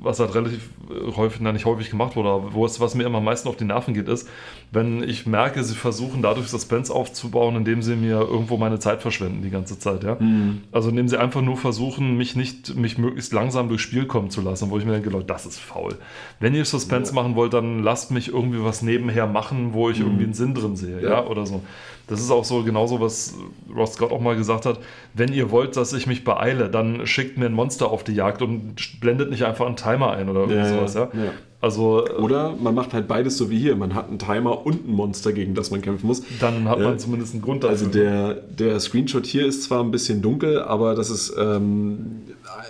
was 0.00 0.20
halt 0.20 0.34
relativ 0.34 0.70
häufig, 1.16 1.40
na 1.40 1.52
nicht 1.52 1.64
häufig 1.64 1.90
gemacht 1.90 2.14
wurde, 2.16 2.28
aber 2.28 2.54
wo 2.54 2.64
es, 2.64 2.80
was 2.80 2.94
mir 2.94 3.04
immer 3.04 3.18
am 3.18 3.24
meisten 3.24 3.48
auf 3.48 3.56
die 3.56 3.64
Nerven 3.64 3.94
geht, 3.94 4.08
ist, 4.08 4.28
wenn 4.72 5.02
ich 5.02 5.26
merke, 5.26 5.62
sie 5.64 5.74
versuchen 5.74 6.22
dadurch 6.22 6.48
Suspense 6.48 6.92
aufzubauen, 6.92 7.56
indem 7.56 7.82
sie 7.82 7.96
mir 7.96 8.20
irgendwo 8.20 8.56
meine 8.56 8.78
Zeit 8.78 9.00
verschwenden 9.00 9.42
die 9.42 9.50
ganze 9.50 9.78
Zeit. 9.78 10.02
Ja? 10.04 10.16
Mhm. 10.18 10.62
Also 10.72 10.90
indem 10.90 11.08
sie 11.08 11.18
einfach 11.18 11.40
nur 11.42 11.56
versuchen, 11.56 12.16
mich 12.16 12.36
nicht, 12.36 12.76
mich 12.76 12.98
möglichst 12.98 13.32
langsam 13.32 13.68
durchs 13.68 13.84
Spiel 13.84 14.06
kommen 14.06 14.30
zu 14.30 14.40
lassen, 14.42 14.70
wo 14.70 14.78
ich 14.78 14.84
mir 14.84 14.92
denke, 14.92 15.10
Leute, 15.10 15.26
das 15.26 15.46
ist 15.46 15.58
faul. 15.60 15.96
Wenn 16.40 16.54
ihr 16.54 16.64
Suspense 16.64 17.14
machen 17.14 17.36
wollt, 17.36 17.54
dann 17.54 17.82
lasst 17.82 18.10
mich 18.10 18.28
irgendwie 18.28 18.62
was 18.62 18.82
nebenher 18.82 19.26
machen, 19.26 19.72
wo 19.72 19.88
ich 19.88 20.00
irgendwie 20.00 20.24
einen 20.24 20.34
Sinn 20.34 20.54
drin 20.54 20.76
sehe, 20.76 20.96
ja, 21.00 21.06
Mhm. 21.06 21.06
Ja. 21.08 21.26
oder 21.26 21.46
so. 21.46 21.62
Das 22.08 22.20
ist 22.20 22.30
auch 22.30 22.44
so 22.44 22.62
genauso, 22.62 23.00
was 23.00 23.34
Ross 23.74 23.94
Scott 23.94 24.12
auch 24.12 24.20
mal 24.20 24.36
gesagt 24.36 24.64
hat. 24.64 24.78
Wenn 25.14 25.32
ihr 25.32 25.50
wollt, 25.50 25.76
dass 25.76 25.92
ich 25.92 26.06
mich 26.06 26.22
beeile, 26.22 26.68
dann 26.70 27.04
schickt 27.04 27.36
mir 27.36 27.46
ein 27.46 27.52
Monster 27.52 27.90
auf 27.90 28.04
die 28.04 28.12
Jagd 28.12 28.42
und 28.42 28.76
blendet 29.00 29.30
nicht 29.30 29.44
einfach 29.44 29.66
einen 29.66 29.74
Timer 29.74 30.12
ein 30.12 30.28
oder 30.28 30.46
Ja, 30.52 30.68
sowas, 30.68 30.94
ja. 30.94 31.08
ja. 31.14 31.32
Also 31.66 32.06
Oder 32.18 32.54
man 32.60 32.74
macht 32.74 32.92
halt 32.94 33.08
beides 33.08 33.36
so 33.36 33.50
wie 33.50 33.58
hier. 33.58 33.76
Man 33.76 33.94
hat 33.94 34.08
einen 34.08 34.18
Timer 34.18 34.64
und 34.64 34.88
ein 34.88 34.92
Monster, 34.92 35.32
gegen 35.32 35.54
das 35.54 35.70
man 35.70 35.82
kämpfen 35.82 36.06
muss. 36.06 36.22
dann 36.40 36.68
hat 36.68 36.78
man 36.78 36.92
Ja. 36.92 36.98
zumindest 36.98 37.32
einen 37.34 37.42
Grund 37.42 37.64
dafür. 37.64 37.72
Also 37.72 37.86
der, 37.86 38.34
der 38.34 38.78
Screenshot 38.80 39.26
hier 39.26 39.46
ist 39.46 39.64
zwar 39.64 39.82
ein 39.82 39.90
bisschen 39.90 40.22
dunkel, 40.22 40.62
aber 40.62 40.94
das 40.94 41.10
ist, 41.10 41.34
ähm, 41.38 42.22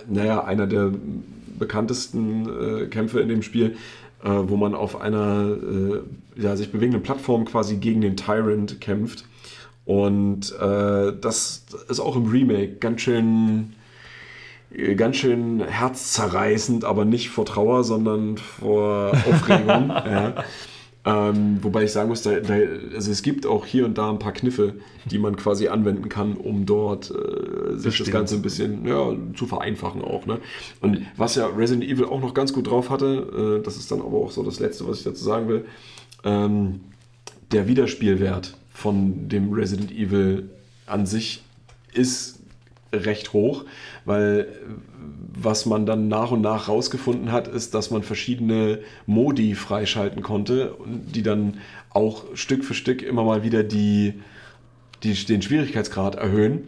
naja, 0.09 0.43
einer 0.43 0.67
der 0.67 0.91
bekanntesten 1.59 2.47
äh, 2.49 2.85
Kämpfe 2.87 3.19
in 3.19 3.29
dem 3.29 3.41
Spiel, 3.41 3.75
äh, 4.23 4.29
wo 4.29 4.55
man 4.57 4.75
auf 4.75 4.99
einer 5.01 5.55
äh, 6.37 6.41
ja, 6.41 6.55
sich 6.55 6.71
bewegenden 6.71 7.01
Plattform 7.03 7.45
quasi 7.45 7.77
gegen 7.77 8.01
den 8.01 8.15
Tyrant 8.15 8.79
kämpft. 8.81 9.25
Und 9.85 10.53
äh, 10.59 11.13
das 11.21 11.65
ist 11.89 11.99
auch 11.99 12.15
im 12.15 12.27
Remake 12.29 12.75
ganz 12.79 13.01
schön, 13.01 13.23
äh, 13.23 13.76
ganz 14.95 15.17
schön 15.17 15.61
herzzerreißend, 15.61 16.85
aber 16.85 17.05
nicht 17.05 17.29
vor 17.29 17.45
Trauer, 17.45 17.83
sondern 17.83 18.37
vor 18.37 19.11
Aufregung. 19.11 19.89
ja. 19.89 20.43
Ähm, 21.07 21.59
wobei 21.61 21.85
ich 21.85 21.93
sagen 21.93 22.09
muss, 22.09 22.21
da, 22.21 22.37
da, 22.41 22.55
also 22.93 23.11
es 23.11 23.21
gibt 23.21 23.45
auch 23.45 23.65
hier 23.65 23.85
und 23.85 23.97
da 23.97 24.09
ein 24.09 24.19
paar 24.19 24.33
Kniffe, 24.33 24.73
die 25.05 25.19
man 25.19 25.37
quasi 25.37 25.69
anwenden 25.69 26.09
kann, 26.09 26.33
um 26.33 26.65
dort 26.65 27.11
äh, 27.11 27.77
sich 27.77 27.97
das 27.97 28.11
Ganze 28.11 28.35
ein 28.35 28.41
bisschen 28.41 28.85
ja, 28.85 29.15
zu 29.33 29.45
vereinfachen 29.45 30.01
auch. 30.01 30.25
Ne? 30.25 30.39
Und 30.81 31.03
was 31.15 31.35
ja 31.35 31.47
Resident 31.47 31.89
Evil 31.89 32.05
auch 32.05 32.19
noch 32.19 32.33
ganz 32.33 32.51
gut 32.51 32.69
drauf 32.69 32.89
hatte, 32.89 33.59
äh, 33.59 33.63
das 33.63 33.77
ist 33.77 33.89
dann 33.89 34.01
aber 34.01 34.17
auch 34.17 34.31
so 34.31 34.43
das 34.43 34.59
Letzte, 34.59 34.85
was 34.85 34.97
ich 34.97 35.03
dazu 35.05 35.23
sagen 35.23 35.47
will, 35.47 35.65
ähm, 36.25 36.81
der 37.53 37.69
Wiederspielwert 37.69 38.57
von 38.73 39.29
dem 39.29 39.53
Resident 39.53 39.93
Evil 39.93 40.49
an 40.87 41.05
sich 41.05 41.41
ist 41.93 42.36
recht 42.93 43.33
hoch, 43.33 43.65
weil 44.05 44.41
äh, 44.41 44.45
was 45.39 45.65
man 45.65 45.85
dann 45.85 46.07
nach 46.07 46.31
und 46.31 46.41
nach 46.41 46.67
rausgefunden 46.67 47.31
hat, 47.31 47.47
ist, 47.47 47.73
dass 47.73 47.91
man 47.91 48.03
verschiedene 48.03 48.79
Modi 49.05 49.55
freischalten 49.55 50.23
konnte, 50.23 50.75
die 50.85 51.23
dann 51.23 51.57
auch 51.89 52.23
Stück 52.33 52.63
für 52.63 52.73
Stück 52.73 53.01
immer 53.01 53.23
mal 53.23 53.43
wieder 53.43 53.63
die, 53.63 54.15
die, 55.03 55.13
den 55.13 55.41
Schwierigkeitsgrad 55.41 56.15
erhöhen. 56.15 56.67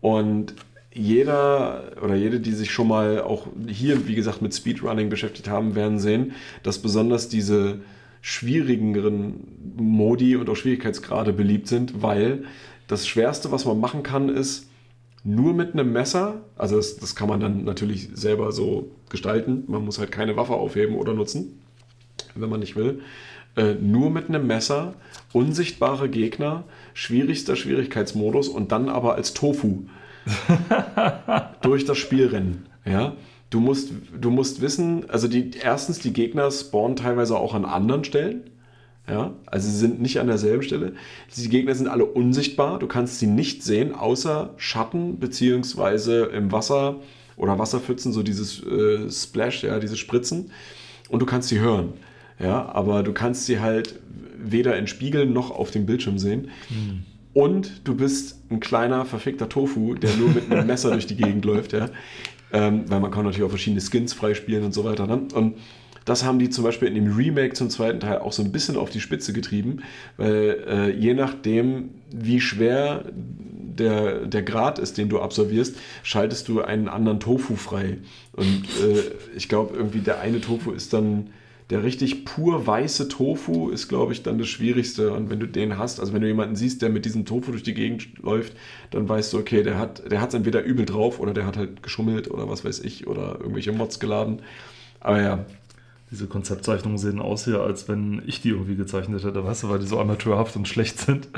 Und 0.00 0.54
jeder 0.92 1.92
oder 2.02 2.16
jede, 2.16 2.40
die 2.40 2.52
sich 2.52 2.70
schon 2.70 2.88
mal 2.88 3.20
auch 3.20 3.46
hier, 3.68 4.08
wie 4.08 4.14
gesagt, 4.14 4.42
mit 4.42 4.54
Speedrunning 4.54 5.08
beschäftigt 5.08 5.48
haben, 5.48 5.74
werden 5.74 5.98
sehen, 5.98 6.32
dass 6.62 6.78
besonders 6.78 7.28
diese 7.28 7.80
schwierigeren 8.22 9.46
Modi 9.76 10.36
und 10.36 10.48
auch 10.48 10.56
Schwierigkeitsgrade 10.56 11.32
beliebt 11.32 11.68
sind, 11.68 12.02
weil 12.02 12.44
das 12.86 13.06
Schwerste, 13.06 13.52
was 13.52 13.64
man 13.64 13.78
machen 13.78 14.02
kann, 14.02 14.28
ist 14.28 14.69
nur 15.24 15.52
mit 15.52 15.74
einem 15.74 15.92
Messer, 15.92 16.40
also 16.56 16.76
das, 16.76 16.96
das 16.96 17.14
kann 17.14 17.28
man 17.28 17.40
dann 17.40 17.64
natürlich 17.64 18.08
selber 18.14 18.52
so 18.52 18.90
gestalten, 19.10 19.64
man 19.66 19.84
muss 19.84 19.98
halt 19.98 20.12
keine 20.12 20.36
Waffe 20.36 20.54
aufheben 20.54 20.96
oder 20.96 21.12
nutzen, 21.12 21.60
wenn 22.34 22.48
man 22.48 22.60
nicht 22.60 22.76
will, 22.76 23.00
äh, 23.56 23.74
nur 23.74 24.10
mit 24.10 24.28
einem 24.28 24.46
Messer, 24.46 24.94
unsichtbare 25.32 26.08
Gegner, 26.08 26.64
schwierigster 26.94 27.56
Schwierigkeitsmodus 27.56 28.48
und 28.48 28.72
dann 28.72 28.88
aber 28.88 29.14
als 29.14 29.34
Tofu 29.34 29.84
durch 31.62 31.84
das 31.84 31.98
Spiel 31.98 32.26
rennen. 32.28 32.66
Ja? 32.84 33.16
Du, 33.50 33.60
musst, 33.60 33.92
du 34.18 34.30
musst 34.30 34.60
wissen, 34.60 35.10
also 35.10 35.28
die, 35.28 35.50
erstens, 35.60 35.98
die 35.98 36.12
Gegner 36.12 36.50
spawnen 36.50 36.96
teilweise 36.96 37.36
auch 37.36 37.54
an 37.54 37.64
anderen 37.64 38.04
Stellen. 38.04 38.50
Ja, 39.08 39.34
also 39.46 39.68
sie 39.68 39.76
sind 39.76 40.00
nicht 40.00 40.20
an 40.20 40.28
derselben 40.28 40.62
Stelle. 40.62 40.92
Die 41.36 41.48
Gegner 41.48 41.74
sind 41.74 41.88
alle 41.88 42.04
unsichtbar. 42.04 42.78
Du 42.78 42.86
kannst 42.86 43.18
sie 43.18 43.26
nicht 43.26 43.62
sehen, 43.64 43.94
außer 43.94 44.50
Schatten 44.56 45.18
beziehungsweise 45.18 46.26
im 46.26 46.52
Wasser 46.52 46.96
oder 47.36 47.58
Wasserpfützen, 47.58 48.12
so 48.12 48.22
dieses 48.22 48.62
äh, 48.62 49.10
Splash, 49.10 49.64
ja, 49.64 49.80
diese 49.80 49.96
Spritzen. 49.96 50.52
Und 51.08 51.20
du 51.20 51.26
kannst 51.26 51.48
sie 51.48 51.58
hören. 51.58 51.94
Ja, 52.38 52.70
aber 52.72 53.02
du 53.02 53.12
kannst 53.12 53.46
sie 53.46 53.60
halt 53.60 53.98
weder 54.38 54.76
in 54.76 54.86
Spiegeln 54.86 55.32
noch 55.32 55.50
auf 55.50 55.70
dem 55.70 55.86
Bildschirm 55.86 56.18
sehen. 56.18 56.50
Und 57.32 57.82
du 57.84 57.94
bist 57.94 58.40
ein 58.50 58.60
kleiner, 58.60 59.04
verfickter 59.04 59.48
Tofu, 59.48 59.94
der 59.94 60.14
nur 60.16 60.30
mit 60.30 60.50
einem 60.50 60.66
Messer 60.66 60.90
durch 60.90 61.06
die 61.06 61.16
Gegend 61.16 61.44
läuft, 61.44 61.72
ja. 61.72 61.88
Ähm, 62.52 62.84
weil 62.88 63.00
man 63.00 63.10
kann 63.10 63.24
natürlich 63.24 63.44
auch 63.44 63.50
verschiedene 63.50 63.80
Skins 63.80 64.12
freispielen 64.12 64.64
und 64.64 64.74
so 64.74 64.84
weiter. 64.84 65.06
Ne? 65.06 65.22
Und 65.34 65.54
das 66.10 66.24
haben 66.24 66.40
die 66.40 66.50
zum 66.50 66.64
Beispiel 66.64 66.88
in 66.88 66.96
dem 66.96 67.16
Remake 67.16 67.54
zum 67.54 67.70
zweiten 67.70 68.00
Teil 68.00 68.18
auch 68.18 68.32
so 68.32 68.42
ein 68.42 68.50
bisschen 68.50 68.76
auf 68.76 68.90
die 68.90 69.00
Spitze 69.00 69.32
getrieben, 69.32 69.84
weil 70.16 70.64
äh, 70.66 70.90
je 70.90 71.14
nachdem, 71.14 71.90
wie 72.10 72.40
schwer 72.40 73.04
der, 73.14 74.26
der 74.26 74.42
Grad 74.42 74.80
ist, 74.80 74.98
den 74.98 75.08
du 75.08 75.20
absolvierst, 75.20 75.76
schaltest 76.02 76.48
du 76.48 76.62
einen 76.62 76.88
anderen 76.88 77.20
Tofu 77.20 77.54
frei. 77.54 77.98
Und 78.32 78.64
äh, 78.82 79.02
ich 79.36 79.48
glaube, 79.48 79.76
irgendwie 79.76 80.00
der 80.00 80.18
eine 80.20 80.40
Tofu 80.40 80.72
ist 80.72 80.92
dann 80.92 81.30
der 81.70 81.84
richtig 81.84 82.24
pur 82.24 82.66
weiße 82.66 83.06
Tofu 83.06 83.70
ist, 83.70 83.86
glaube 83.86 84.12
ich, 84.12 84.24
dann 84.24 84.38
das 84.38 84.48
Schwierigste. 84.48 85.12
Und 85.12 85.30
wenn 85.30 85.38
du 85.38 85.46
den 85.46 85.78
hast, 85.78 86.00
also 86.00 86.12
wenn 86.12 86.22
du 86.22 86.26
jemanden 86.26 86.56
siehst, 86.56 86.82
der 86.82 86.90
mit 86.90 87.04
diesem 87.04 87.24
Tofu 87.24 87.52
durch 87.52 87.62
die 87.62 87.74
Gegend 87.74 88.18
läuft, 88.20 88.54
dann 88.90 89.08
weißt 89.08 89.32
du, 89.32 89.38
okay, 89.38 89.62
der 89.62 89.78
hat 89.78 90.10
der 90.10 90.20
es 90.20 90.34
entweder 90.34 90.64
übel 90.64 90.84
drauf 90.84 91.20
oder 91.20 91.32
der 91.32 91.46
hat 91.46 91.56
halt 91.56 91.84
geschummelt 91.84 92.28
oder 92.28 92.48
was 92.48 92.64
weiß 92.64 92.80
ich 92.80 93.06
oder 93.06 93.38
irgendwelche 93.38 93.70
Mods 93.70 94.00
geladen. 94.00 94.42
Aber 94.98 95.22
ja, 95.22 95.46
Diese 96.10 96.26
Konzeptzeichnungen 96.26 96.98
sehen 96.98 97.20
aus 97.20 97.44
hier, 97.44 97.60
als 97.60 97.88
wenn 97.88 98.20
ich 98.26 98.42
die 98.42 98.48
irgendwie 98.48 98.74
gezeichnet 98.74 99.22
hätte, 99.22 99.44
weißt 99.44 99.62
du, 99.62 99.68
weil 99.68 99.78
die 99.78 99.86
so 99.86 100.00
amateurhaft 100.00 100.56
und 100.56 100.66
schlecht 100.66 100.98
sind. 100.98 101.28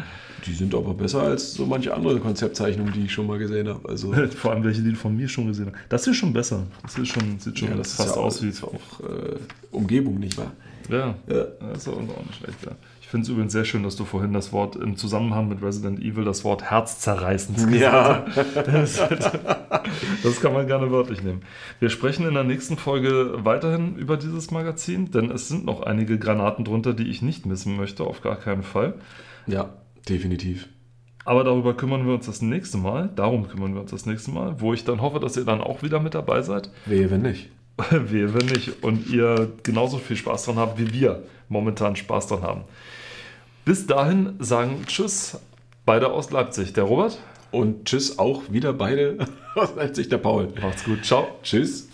die 0.47 0.55
sind 0.55 0.75
aber 0.75 0.95
besser 0.95 1.23
als 1.23 1.53
so 1.55 1.67
manche 1.67 1.93
andere 1.93 2.19
Konzeptzeichnungen, 2.21 2.93
die 2.93 3.05
ich 3.05 3.13
schon 3.13 3.27
mal 3.27 3.39
gesehen 3.39 3.69
habe. 3.69 3.87
Also 3.89 4.13
Vor 4.37 4.53
allem 4.53 4.65
welche, 4.65 4.81
die 4.83 4.91
du 4.91 4.97
von 4.97 5.15
mir 5.15 5.29
schon 5.29 5.47
gesehen 5.47 5.67
hast. 5.67 5.77
Das 5.91 6.05
hier 6.05 6.13
ist 6.13 6.19
schon 6.19 6.33
besser. 6.33 6.63
Das 6.83 6.95
hier 6.95 7.03
ist 7.05 7.11
schon, 7.11 7.39
sieht 7.39 7.59
schon 7.59 7.69
ja, 7.69 7.77
das 7.77 7.93
fast 7.95 8.17
ja 8.17 8.23
aus 8.23 8.43
wie. 8.43 8.49
ist 8.49 8.65
auch 8.65 9.01
äh, 9.01 9.37
Umgebung, 9.71 10.19
nicht 10.19 10.39
wahr? 10.39 10.53
Ja, 10.89 11.15
Ja. 11.29 11.45
das 11.61 11.79
ist 11.79 11.89
auch 11.89 11.93
auch 11.93 12.25
nicht 12.27 12.39
schlecht, 12.39 12.59
ja. 12.65 12.73
Ich 13.13 13.15
finde 13.15 13.25
es 13.25 13.29
übrigens 13.29 13.53
sehr 13.53 13.67
schön, 13.67 13.83
dass 13.83 13.97
du 13.97 14.07
vorhin 14.07 14.33
das 14.33 14.55
Wort 14.55 14.75
im 14.75 14.97
Zusammenhang 14.97 15.47
mit 15.47 15.63
Resident 15.63 16.01
Evil 16.01 16.25
das 16.25 16.45
Wort 16.45 16.71
herzzerreißend 16.71 17.71
gesagt 17.71 18.39
hast. 18.69 19.01
Das, 19.01 19.33
das 20.23 20.41
kann 20.41 20.55
man 20.55 20.67
gerne 20.67 20.91
wörtlich 20.91 21.23
nehmen. 21.23 21.43
Wir 21.79 21.91
sprechen 21.91 22.27
in 22.27 22.33
der 22.33 22.45
nächsten 22.45 22.79
Folge 22.79 23.45
weiterhin 23.45 23.97
über 23.97 24.17
dieses 24.17 24.51
Magazin, 24.51 25.11
denn 25.11 25.31
es 25.31 25.47
sind 25.47 25.67
noch 25.67 25.83
einige 25.83 26.19
Granaten 26.19 26.65
drunter, 26.65 26.95
die 26.95 27.11
ich 27.11 27.21
nicht 27.21 27.45
missen 27.45 27.77
möchte, 27.77 28.05
auf 28.05 28.23
gar 28.23 28.37
keinen 28.37 28.63
Fall. 28.63 28.95
ja, 29.47 29.69
definitiv. 30.09 30.71
Aber 31.27 31.45
darüber 31.45 31.77
kümmern 31.77 32.07
wir 32.07 32.15
uns 32.15 32.25
das 32.25 32.41
nächste 32.41 32.79
Mal. 32.79 33.11
Darum 33.15 33.47
kümmern 33.47 33.75
wir 33.75 33.83
uns 33.83 33.91
das 33.91 34.07
nächste 34.07 34.31
Mal, 34.31 34.59
wo 34.63 34.73
ich 34.73 34.85
dann 34.85 35.03
hoffe, 35.03 35.21
dass 35.21 35.37
ihr 35.37 35.45
dann 35.45 35.61
auch 35.61 35.83
wieder 35.83 36.01
mit 36.01 36.15
dabei 36.15 36.41
seid. 36.41 36.71
Wehe, 36.87 37.11
wenn 37.11 37.21
nicht. 37.21 37.51
Wehe, 37.91 38.33
wenn 38.33 38.47
nicht. 38.47 38.83
Und 38.83 39.11
ihr 39.11 39.53
genauso 39.63 39.99
viel 39.99 40.17
Spaß 40.17 40.47
dran 40.47 40.57
habt, 40.57 40.79
wie 40.79 40.95
wir 40.95 41.25
momentan 41.51 41.95
Spaß 41.95 42.29
dran 42.29 42.41
haben. 42.41 42.63
Bis 43.65 43.87
dahin 43.87 44.35
sagen 44.41 44.85
Tschüss, 44.87 45.39
beide 45.87 46.11
aus 46.13 46.31
Leipzig. 46.33 46.73
Der 46.73 46.85
Robert, 46.85 47.19
Und 47.53 47.85
tschüss 47.85 48.19
auch 48.19 48.43
wieder 48.51 48.73
beide 48.73 49.19
aus 49.55 49.75
Leipzig, 49.77 50.09
der 50.09 50.19
Paul. 50.19 50.49
macht's 50.61 50.85
gut, 50.85 51.05
ciao. 51.05 51.29
Tschüss. 51.43 51.89